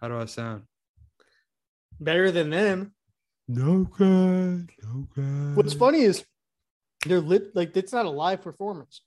[0.01, 0.13] All right.
[0.13, 0.63] How do I sound?
[1.99, 2.93] Better than them.
[3.47, 5.53] No cry, no cry.
[5.53, 6.25] What's funny is
[7.05, 9.01] they're lit like it's not a live performance.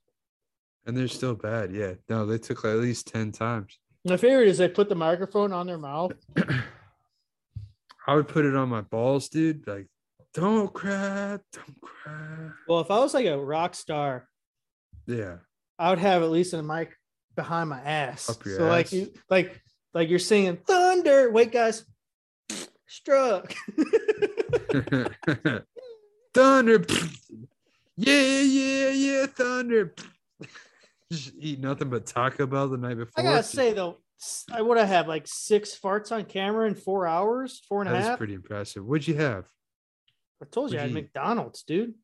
[0.86, 1.73] And they're still bad.
[1.74, 1.94] Yeah.
[2.09, 3.78] No, they took like at least 10 times.
[4.05, 6.12] My favorite is they put the microphone on their mouth.
[8.06, 9.66] I would put it on my balls, dude.
[9.66, 9.86] Like,
[10.32, 12.51] don't cry, don't cry.
[12.66, 14.28] Well, if I was like a rock star,
[15.06, 15.39] Yeah.
[15.78, 16.97] I would have at least a mic
[17.36, 18.31] behind my ass.
[18.31, 19.60] Up your so like you like
[19.94, 21.31] like you're singing thunder.
[21.31, 21.85] Wait, guys.
[22.86, 23.55] Struck.
[26.35, 26.85] thunder.
[27.97, 29.94] yeah, yeah, yeah, thunder.
[31.12, 33.12] Just eat nothing but Taco Bell the night before.
[33.16, 33.98] I gotta say though,
[34.52, 37.93] I would have had like six farts on camera in four hours, four and a
[37.93, 38.85] that is pretty impressive.
[38.85, 39.47] What'd you have?
[40.43, 40.94] I told you I had you?
[40.94, 41.94] McDonald's, dude.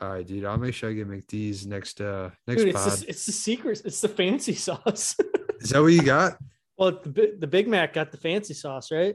[0.00, 0.44] All right, dude.
[0.44, 2.98] I'll make sure I get McD's next uh next Dude, it's pod.
[2.98, 3.82] the, it's the secret.
[3.84, 5.16] It's the fancy sauce.
[5.60, 6.38] Is that what you got?
[6.78, 9.14] Well, the the Big Mac got the fancy sauce, right?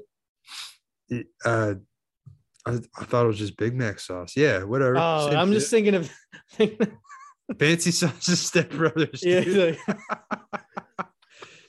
[1.45, 1.75] Uh
[2.65, 4.33] I, I thought it was just Big Mac sauce.
[4.37, 4.95] Yeah, whatever.
[4.97, 5.59] Oh, Same I'm shit.
[5.59, 6.11] just thinking of.
[7.59, 9.21] Fancy sauce Step Brothers.
[9.23, 9.77] yeah, dude.
[9.87, 9.97] like-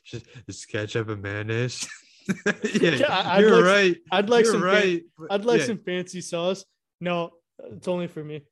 [0.04, 1.88] just, just ketchup and mayonnaise.
[2.46, 2.52] yeah,
[2.90, 3.96] Yeah, you're like- right.
[4.12, 4.62] I'd like you're some.
[4.62, 5.02] fan- right.
[5.18, 5.66] but- I'd like yeah.
[5.66, 6.64] some fancy sauce.
[7.00, 7.30] No,
[7.72, 8.42] it's only for me.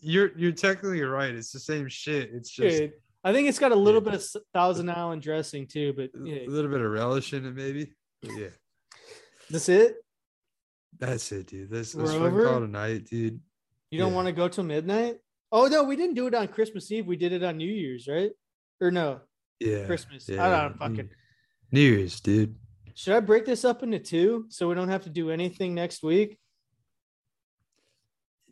[0.00, 1.34] you're you're technically right.
[1.34, 2.30] It's the same shit.
[2.32, 2.92] It's just Dude,
[3.24, 4.10] I think it's got a little Yeah.
[4.12, 7.92] bit of Thousand Island dressing too, but a little bit of relish in it, maybe.
[8.20, 8.48] But yeah,
[9.50, 9.96] that's it.
[10.98, 11.72] that's it, dude.
[11.72, 12.44] Let's We're over?
[12.44, 13.40] call it a night, dude.
[13.90, 14.14] You don't Yeah.
[14.16, 15.18] want to go till midnight?
[15.50, 17.06] Oh no, we didn't do it on Christmas Eve.
[17.06, 18.32] We did it on New Year's, right?
[18.80, 19.20] Or no,
[19.60, 20.28] Yeah, Christmas.
[20.28, 21.10] yeah, I don't fucking.
[21.72, 22.56] New Year's, dude.
[22.94, 26.02] Should I break this up into two so we don't have to do anything next
[26.02, 26.38] week?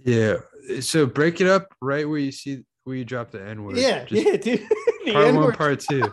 [0.04, 0.38] Yeah.
[0.80, 3.76] So break it up right where you see where you drop the N word.
[3.76, 4.68] Yeah, Just yeah, dude.
[5.04, 5.56] the part one, N-word.
[5.58, 6.12] part two.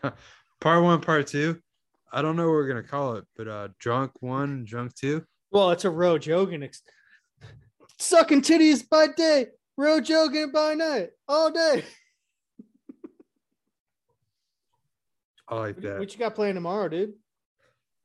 [0.60, 1.60] part one, part two.
[2.12, 5.24] I don't know what we're gonna call it, but uh drunk one, drunk two.
[5.50, 6.62] Well, it's a row jogging.
[6.62, 6.82] Ex-
[7.98, 9.46] Sucking titties by day,
[9.76, 11.84] row jogging by night, all day.
[15.48, 15.98] I like that.
[15.98, 17.14] what you got playing tomorrow, dude?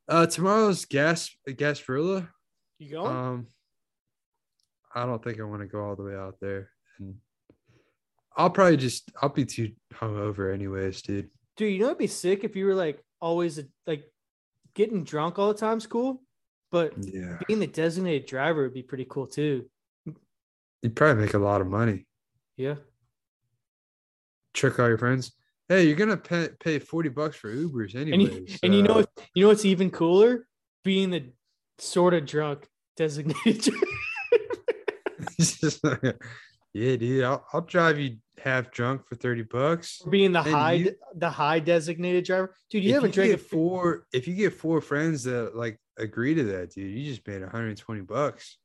[0.08, 2.28] Uh tomorrow's gas Gasparilla.
[2.78, 3.14] You going?
[3.16, 3.46] Um
[4.94, 6.70] I don't think I want to go all the way out there.
[6.98, 7.16] And
[8.36, 11.30] I'll probably just I'll be too hungover anyways, dude.
[11.56, 14.04] Dude, you know it'd be sick if you were like always like
[14.74, 16.22] getting drunk all the time's cool,
[16.70, 17.38] but Yeah.
[17.48, 19.68] being the designated driver would be pretty cool too.
[20.82, 22.06] You'd probably make a lot of money.
[22.56, 22.76] Yeah.
[24.54, 25.32] Trick all your friends.
[25.68, 28.50] Hey, you're gonna pay, pay 40 bucks for Ubers And anyways.
[28.52, 29.04] you, and you know
[29.34, 30.46] you know what's even cooler?
[30.84, 31.32] Being the
[31.78, 33.60] sort of drunk designated
[35.38, 36.18] driver.
[36.78, 40.00] It's just like, yeah, dude, I'll, I'll drive you half drunk for 30 bucks.
[40.08, 42.54] being the And high you- the high designated driver.
[42.70, 46.70] Dude, you haven't drank four if you get four friends that like agree to that,
[46.74, 48.58] dude, you just made 120 bucks.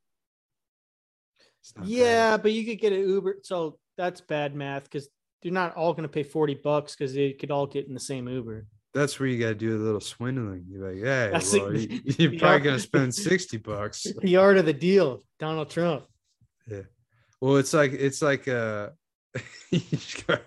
[1.62, 1.90] It's not bad.
[1.92, 3.38] Yeah, but you could get an Uber.
[3.44, 5.08] So that's bad math because
[5.42, 8.00] they're not all going to pay 40 bucks because they could all get in the
[8.00, 8.66] same Uber.
[8.94, 10.66] That's where you gotta do a little swindling.
[10.70, 11.90] You're like, hey, well, it.
[12.20, 14.06] you- you're probably gonna spend 60 bucks.
[14.22, 16.06] The art of the deal, Donald Trump.
[17.44, 18.92] Well, it's like it's like uh,
[19.36, 20.44] a you just got-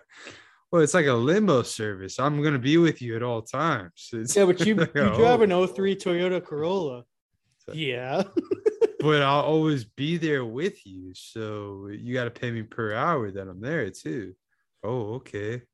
[0.73, 2.19] well, it's like a limo service.
[2.19, 4.09] I'm gonna be with you at all times.
[4.15, 7.05] It's Yeah, but you, you like, drive an oh, 03 Toyota Corolla.
[7.59, 8.23] So- Yeah.
[9.01, 11.13] but I'll always be there with you.
[11.13, 14.35] So you got to pay me per hour that I'm there too.
[14.83, 15.65] Oh, okay,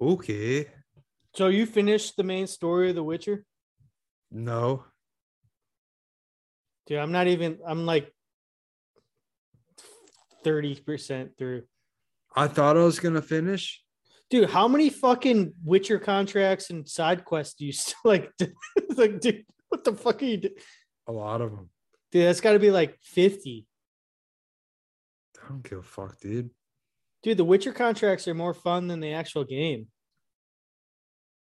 [0.00, 0.66] okay.
[1.36, 3.44] So you finished the main story of The Witcher?
[4.32, 4.84] No,
[6.88, 8.12] Dude, I'm not even, I'm like
[10.44, 11.62] 30% through.
[12.34, 13.82] I thought I was gonna finish.
[14.30, 18.30] Dude, how many fucking Witcher contracts and side quests do you still like?
[18.96, 20.54] like, dude, what the fuck are you doing?
[21.08, 21.68] A lot of them.
[22.12, 23.66] Dude, that's got to be like 50.
[25.42, 26.50] I don't give a fuck, dude.
[27.22, 29.88] Dude, the Witcher contracts are more fun than the actual game.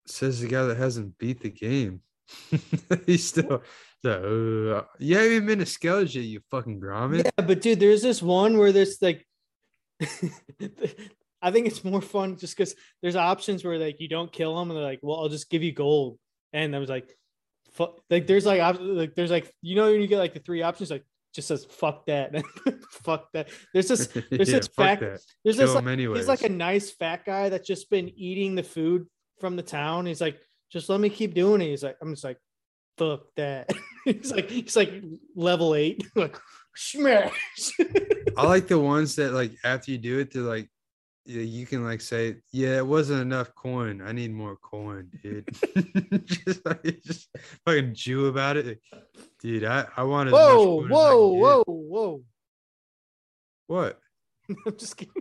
[0.06, 2.00] Says the guy that hasn't beat the game.
[3.06, 3.62] He's still.
[4.04, 7.24] So, uh, you haven't even been to Skellige, you fucking grommet.
[7.24, 9.26] Yeah, but dude, there's this one where there's like,
[11.42, 14.70] I think it's more fun just because there's options where like you don't kill them
[14.70, 16.18] and they're like, well, I'll just give you gold,
[16.52, 17.16] and I was like,
[17.72, 20.40] fuck, like there's like op- like there's like you know when you get like the
[20.40, 21.04] three options like
[21.34, 22.34] just says fuck that,
[22.90, 23.48] fuck that.
[23.72, 25.20] There's this there's Yeah, this fuck fact that.
[25.44, 28.62] there's Kill this like, he's like a nice fat guy that's just been eating the
[28.62, 29.06] food
[29.38, 30.06] from the town.
[30.06, 30.38] He's like,
[30.70, 31.70] just let me keep doing it.
[31.70, 32.38] He's like, I'm just like,
[32.98, 33.70] fuck that.
[34.04, 35.02] he's like, he's like
[35.34, 36.38] level eight, like
[36.74, 37.72] smash.
[38.36, 40.68] I like the ones that like after you do it, they're like,
[41.24, 44.00] yeah, you can like say, yeah, it wasn't enough coin.
[44.00, 45.48] I need more coin, dude.
[46.24, 47.28] just like just
[47.64, 48.80] fucking Jew about it,
[49.40, 49.64] dude.
[49.64, 52.24] I I want as much whoa, whoa, whoa, whoa.
[53.66, 53.98] What?
[54.48, 55.12] I'm just kidding.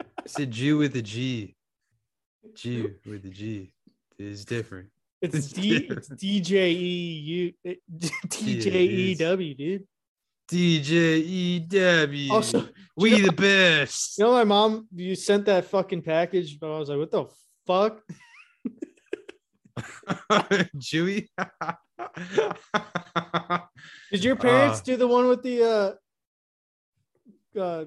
[0.00, 1.54] I said Jew with a G.
[2.54, 3.72] Jew with a G.
[4.18, 4.88] It's different.
[5.22, 5.98] It's It's D different.
[5.98, 7.74] it's D J E U
[8.30, 9.86] D J E W, dude.
[10.48, 12.30] DJEW.
[12.30, 14.16] Also, we you know- the best.
[14.18, 17.24] You know, my mom, you sent that fucking package, but I was like, what the
[17.66, 18.02] fuck?
[20.78, 21.28] Jewy.
[24.12, 27.84] Did your parents Uh, do the one with the uh uh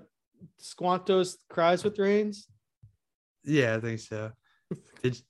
[0.62, 2.48] Squantos cries with rains?
[3.46, 4.32] Yeah, I think so.
[5.02, 5.22] Did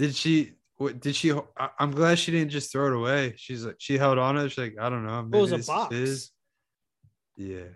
[0.00, 0.52] did she?
[0.78, 1.30] What did she?
[1.32, 3.34] I, I'm glad she didn't just throw it away.
[3.36, 4.48] She's like she held on to it.
[4.48, 5.28] She's like, I don't know.
[5.30, 5.94] It was a is box.
[5.94, 6.30] his."
[7.36, 7.68] Yeah.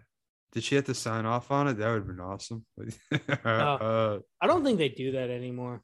[0.52, 1.74] Did she have to sign off on it?
[1.74, 2.64] That would have been awesome.
[3.44, 5.82] uh, I don't think they do that anymore.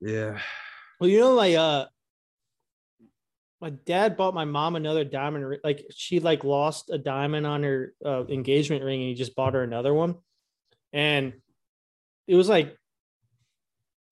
[0.00, 0.40] yeah.
[0.98, 1.86] Well, you know, like uh
[3.60, 5.60] my dad bought my mom another diamond ring.
[5.62, 9.54] Like she like lost a diamond on her uh, engagement ring and he just bought
[9.54, 10.16] her another one.
[10.92, 11.34] And
[12.26, 12.76] it was like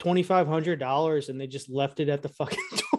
[0.00, 2.90] twenty five hundred dollars and they just left it at the fucking door.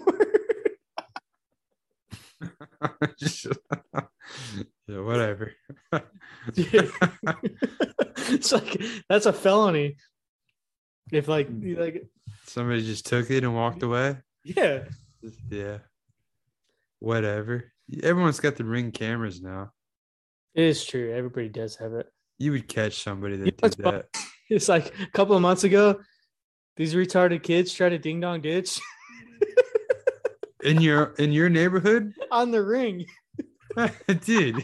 [4.87, 5.53] Yeah, whatever.
[8.33, 9.97] It's like that's a felony.
[11.11, 11.75] If like hmm.
[11.79, 12.03] like
[12.45, 14.17] Somebody just took it and walked away.
[14.43, 14.85] yeah.
[15.49, 15.79] Yeah.
[16.99, 17.71] Whatever.
[18.01, 19.71] Everyone's got the ring cameras now.
[20.55, 21.13] It is true.
[21.13, 22.07] Everybody does have it.
[22.37, 24.05] You would catch somebody You know that did that.
[24.49, 25.99] It's like a couple of months ago,
[26.77, 28.79] these retarded kids try to ding dong ditch
[30.63, 32.13] In your in your neighborhood?
[32.31, 33.05] on the ring.
[34.25, 34.63] Dude.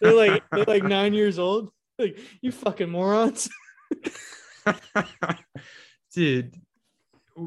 [0.00, 1.70] They're like they're like nine years old.
[1.98, 3.50] Like you fucking morons.
[6.14, 6.54] Dude.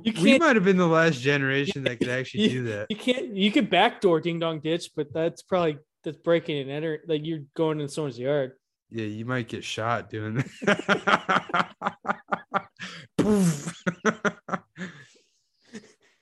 [0.04, 2.88] You we might have been the last generation that could actually You- do that.
[2.90, 7.02] You can't you could backdoor ding dong ditch, but that's probably that's breaking and enter
[7.08, 8.54] like you're going in someone's yard.
[8.96, 10.48] Yeah, you might get shot doing that.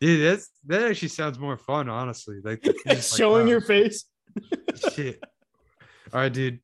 [0.02, 2.40] Dude, that's that actually sounds more fun, honestly.
[2.44, 4.06] Like you're like, Showing wow, your oh, face.
[4.96, 5.24] shit.
[6.12, 6.62] All right, dude.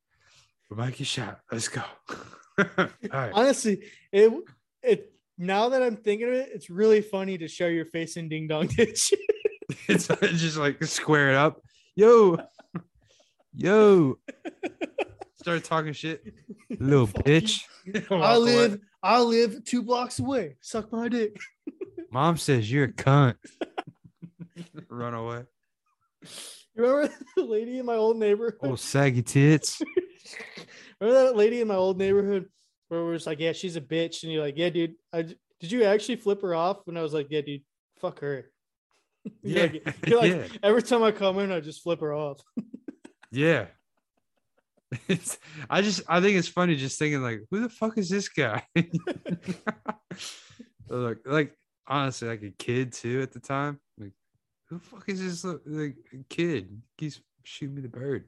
[0.72, 1.42] We might get shot.
[1.52, 1.84] Let's go.
[2.58, 3.32] All right.
[3.32, 4.34] Honestly, it
[4.82, 8.30] it now that I'm thinking of it, it's really funny to show your face in
[8.30, 9.14] ding dong ditch.
[9.88, 11.62] It's just like square it up.
[11.96, 12.40] Yo.
[13.54, 14.18] Yo.
[15.40, 16.24] Start talking shit.
[16.80, 17.62] Little bitch.
[18.12, 20.58] Oh I live I live two blocks away.
[20.62, 21.36] Suck my dick.
[22.12, 23.34] Mom says you're a cunt.
[24.90, 25.46] Run away.
[26.76, 28.60] You remember the lady in my old neighborhood?
[28.62, 29.82] Oh, saggy tits.
[31.02, 32.46] Remember that lady in my old neighborhood
[32.90, 35.72] where we're just like, yeah, she's a bitch, and you're like, yeah, dude, I, did
[35.72, 36.88] you actually flip her off?
[36.88, 37.62] And I was like, yeah, dude,
[38.00, 38.52] fuck her.
[39.42, 39.72] You're Yeah.
[39.86, 40.48] like, you're like, yeah.
[40.62, 42.40] every time I come in, I just flip her off.
[43.32, 43.66] Yeah.
[45.08, 45.38] It's
[45.70, 48.64] I just I think it's funny just thinking like who the fuck is this guy?
[50.90, 51.56] like like
[51.88, 53.80] honestly like a kid too at the time.
[54.00, 54.14] Like
[54.68, 55.96] who the fuck is this like
[56.30, 56.82] kid?
[56.98, 58.26] He's shooting me the bird.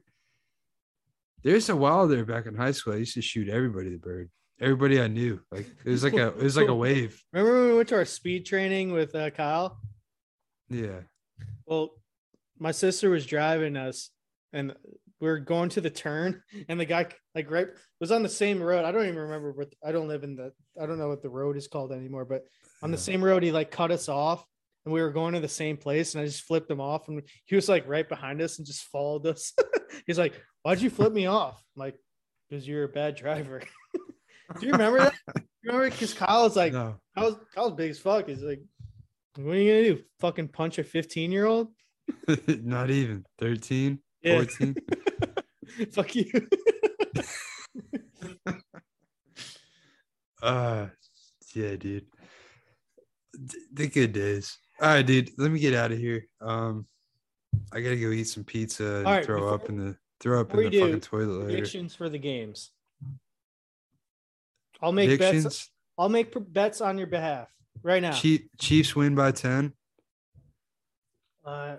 [1.42, 2.94] There's a while there back in high school.
[2.94, 4.30] I used to shoot everybody the bird.
[4.60, 5.40] Everybody I knew.
[5.50, 7.20] Like it was like a it was like a wave.
[7.32, 9.80] Remember when we went to our speed training with uh, Kyle?
[10.68, 11.00] Yeah.
[11.66, 11.90] Well,
[12.58, 14.10] my sister was driving us,
[14.52, 14.74] and
[15.22, 17.68] we were going to the turn, and the guy like right
[18.00, 18.84] was on the same road.
[18.84, 21.30] I don't even remember what I don't live in the I don't know what the
[21.30, 22.42] road is called anymore, but
[22.82, 24.44] on the same road he like cut us off,
[24.84, 27.22] and we were going to the same place, and I just flipped him off, and
[27.44, 29.54] he was like right behind us and just followed us.
[30.06, 30.34] He's like,
[30.64, 31.96] "Why'd you flip me off?" I'm like,
[32.50, 33.62] "Because you're a bad driver."
[34.60, 35.14] Do you remember that?
[35.62, 35.88] You remember?
[35.88, 36.96] Because Kyle was like, No.
[37.16, 38.28] Kyle's, Kyle's big as fuck.
[38.28, 38.60] He's like,
[39.36, 40.02] "What are you gonna do?
[40.18, 41.68] Fucking punch a 15 year old?"
[42.48, 44.44] Not even 13, Yeah.
[45.92, 46.30] Fuck you.
[50.42, 50.88] Uh,
[51.54, 52.06] yeah, dude.
[53.72, 54.58] The good days.
[54.80, 55.30] All right, dude.
[55.38, 56.26] Let me get out of here.
[56.40, 56.86] Um,
[57.72, 60.50] I gotta go eat some pizza and right, throw before- up in the throw up
[60.52, 61.44] in the you fucking do, toilet later.
[61.44, 62.72] Predictions for the games.
[64.80, 65.70] I'll make bets.
[65.96, 67.48] I'll make bets on your behalf
[67.84, 68.12] right now.
[68.12, 69.72] Chiefs win by ten.
[71.44, 71.76] Uh,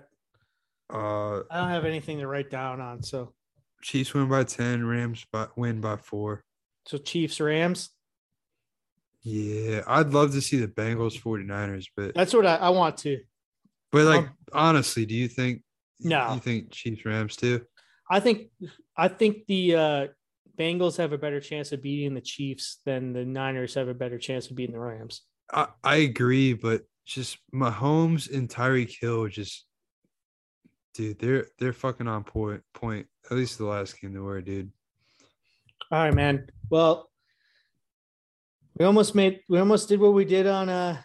[0.92, 3.02] Uh, I don't have anything to write down on.
[3.02, 3.32] So,
[3.82, 4.84] Chiefs win by ten.
[4.84, 6.44] Rams by, win by four.
[6.86, 7.90] so Chiefs Rams.
[9.22, 13.20] Yeah, I'd love to see the Bengals 49ers, but That's what I, I want to.
[13.90, 15.62] but like um, honestly, do you think
[16.00, 16.34] No.
[16.34, 17.62] you think Chiefs Rams too?
[18.10, 18.50] I think
[18.96, 20.06] I think the uh,
[20.58, 24.18] Bengals have a better chance of beating the Chiefs than the Niners have a better
[24.18, 25.22] chance of beating the Rams.
[25.52, 29.64] I, I agree, but just Mahomes and Tyreek Hill just
[30.94, 33.06] dude, they're they're fucking on point point.
[33.30, 34.70] At least the last game they were, dude.
[35.90, 36.48] All right, man.
[36.70, 37.10] Well,
[38.78, 41.00] we almost made we almost did what we did on uh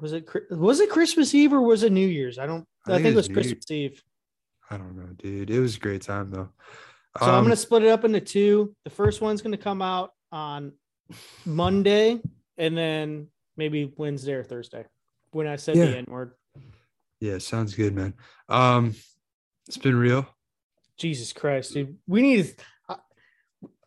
[0.00, 2.38] was it was it Christmas Eve or was it New Year's?
[2.38, 4.02] I don't I, think, it was New Christmas Eve.
[4.70, 5.50] I don't know, dude.
[5.50, 6.48] It was a great time though.
[7.20, 8.74] So I'm Um, gonna split it up into two.
[8.84, 10.72] The first one's gonna come out on
[11.44, 12.20] Monday
[12.56, 14.84] and then maybe Wednesday or Thursday
[15.30, 15.86] when I said Yeah.
[15.86, 16.32] the N word.
[17.20, 18.14] Yeah, sounds good, man.
[18.48, 18.94] Um,
[19.66, 20.26] it's been real.
[20.96, 21.96] Jesus Christ, dude.
[22.06, 22.54] We need
[22.88, 22.96] I,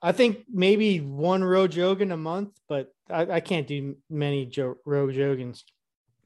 [0.01, 4.77] I think maybe one row jogging a month, but I, I can't do many jo-
[4.85, 5.63] row joggings.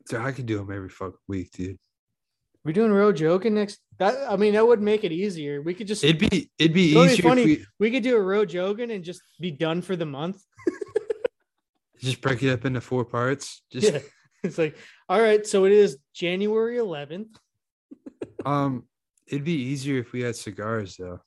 [0.10, 1.78] Dude, I could do them every fucking week, dude.
[2.64, 3.80] We're doing row jogging next?
[4.00, 5.62] That I mean, that would make it easier.
[5.62, 7.42] We could just It'd be it'd be You know what'd be easier funny?
[7.44, 10.42] if we we could do a row jogging and just be done for the month.
[12.00, 13.62] just break it up into four parts.
[13.72, 14.00] Just Yeah.
[14.46, 14.78] It's like,
[15.10, 17.36] all right, so it is January 11th.
[18.46, 18.84] um,
[19.28, 21.20] it'd be easier if we had cigars though.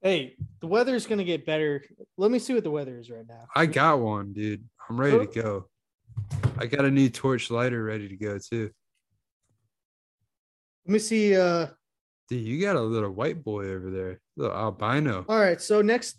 [0.00, 1.82] Hey, the weather's gonna get better.
[2.16, 3.46] Let me see what the weather is right now.
[3.54, 4.62] I got one, dude.
[4.88, 5.68] I'm ready to go.
[6.58, 8.70] I got a new torch lighter ready to go too.
[10.86, 11.36] Let me see.
[11.36, 11.68] Uh
[12.28, 15.24] Dude, you got a little white boy over there, little albino.
[15.28, 16.18] all right, so next.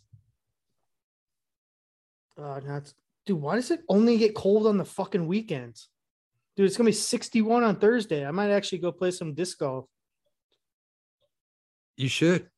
[2.38, 2.92] Uh not
[3.26, 5.90] dude, why does it only get cold on the fucking weekends?
[6.56, 8.26] Dude, it's gonna be 61 on Thursday.
[8.26, 9.86] I might actually go play some disc golf.
[11.98, 12.50] You should.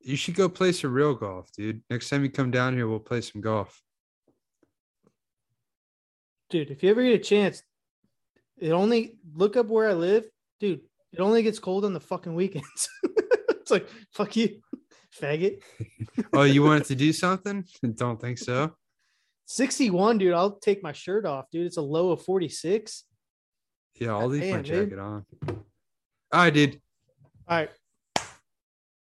[0.00, 1.82] You should go play some real golf, dude.
[1.90, 3.82] Next time you come down here, we'll play some golf.
[6.48, 7.62] dude, if you ever get a chance,
[8.56, 10.24] it only look up where I live,
[10.60, 10.80] dude.
[11.12, 12.88] It only gets cold on the fucking weekends.
[13.48, 14.60] it's like fuck you,
[15.20, 15.62] faggot.
[16.32, 17.64] Oh, you wanted to do something?
[17.94, 18.74] Don't think so.
[19.46, 20.34] 61, dude.
[20.34, 21.66] I'll take my shirt off, dude.
[21.66, 23.04] It's a low of 46.
[23.98, 24.90] Yeah, I'll leave my Damn, dude.
[24.90, 25.24] jacket on.
[25.48, 25.56] All
[26.32, 26.80] right, dude.
[27.48, 27.70] All right.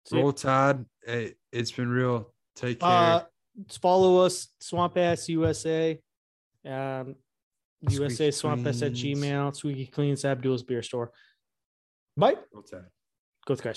[0.08, 0.18] See.
[0.18, 0.86] Roll Tide.
[1.06, 2.32] Hey, it's been real.
[2.56, 2.90] Take care.
[2.90, 3.24] Uh,
[3.82, 6.00] follow us, Swamp Ass USA.
[6.64, 7.16] Um,
[7.90, 11.12] USA Swamp Ass at Gmail, Squeaky Cleans, Abdul's Beer Store.
[12.16, 12.36] Bye.
[12.54, 12.86] Roll Tide.
[13.46, 13.74] Go with guys.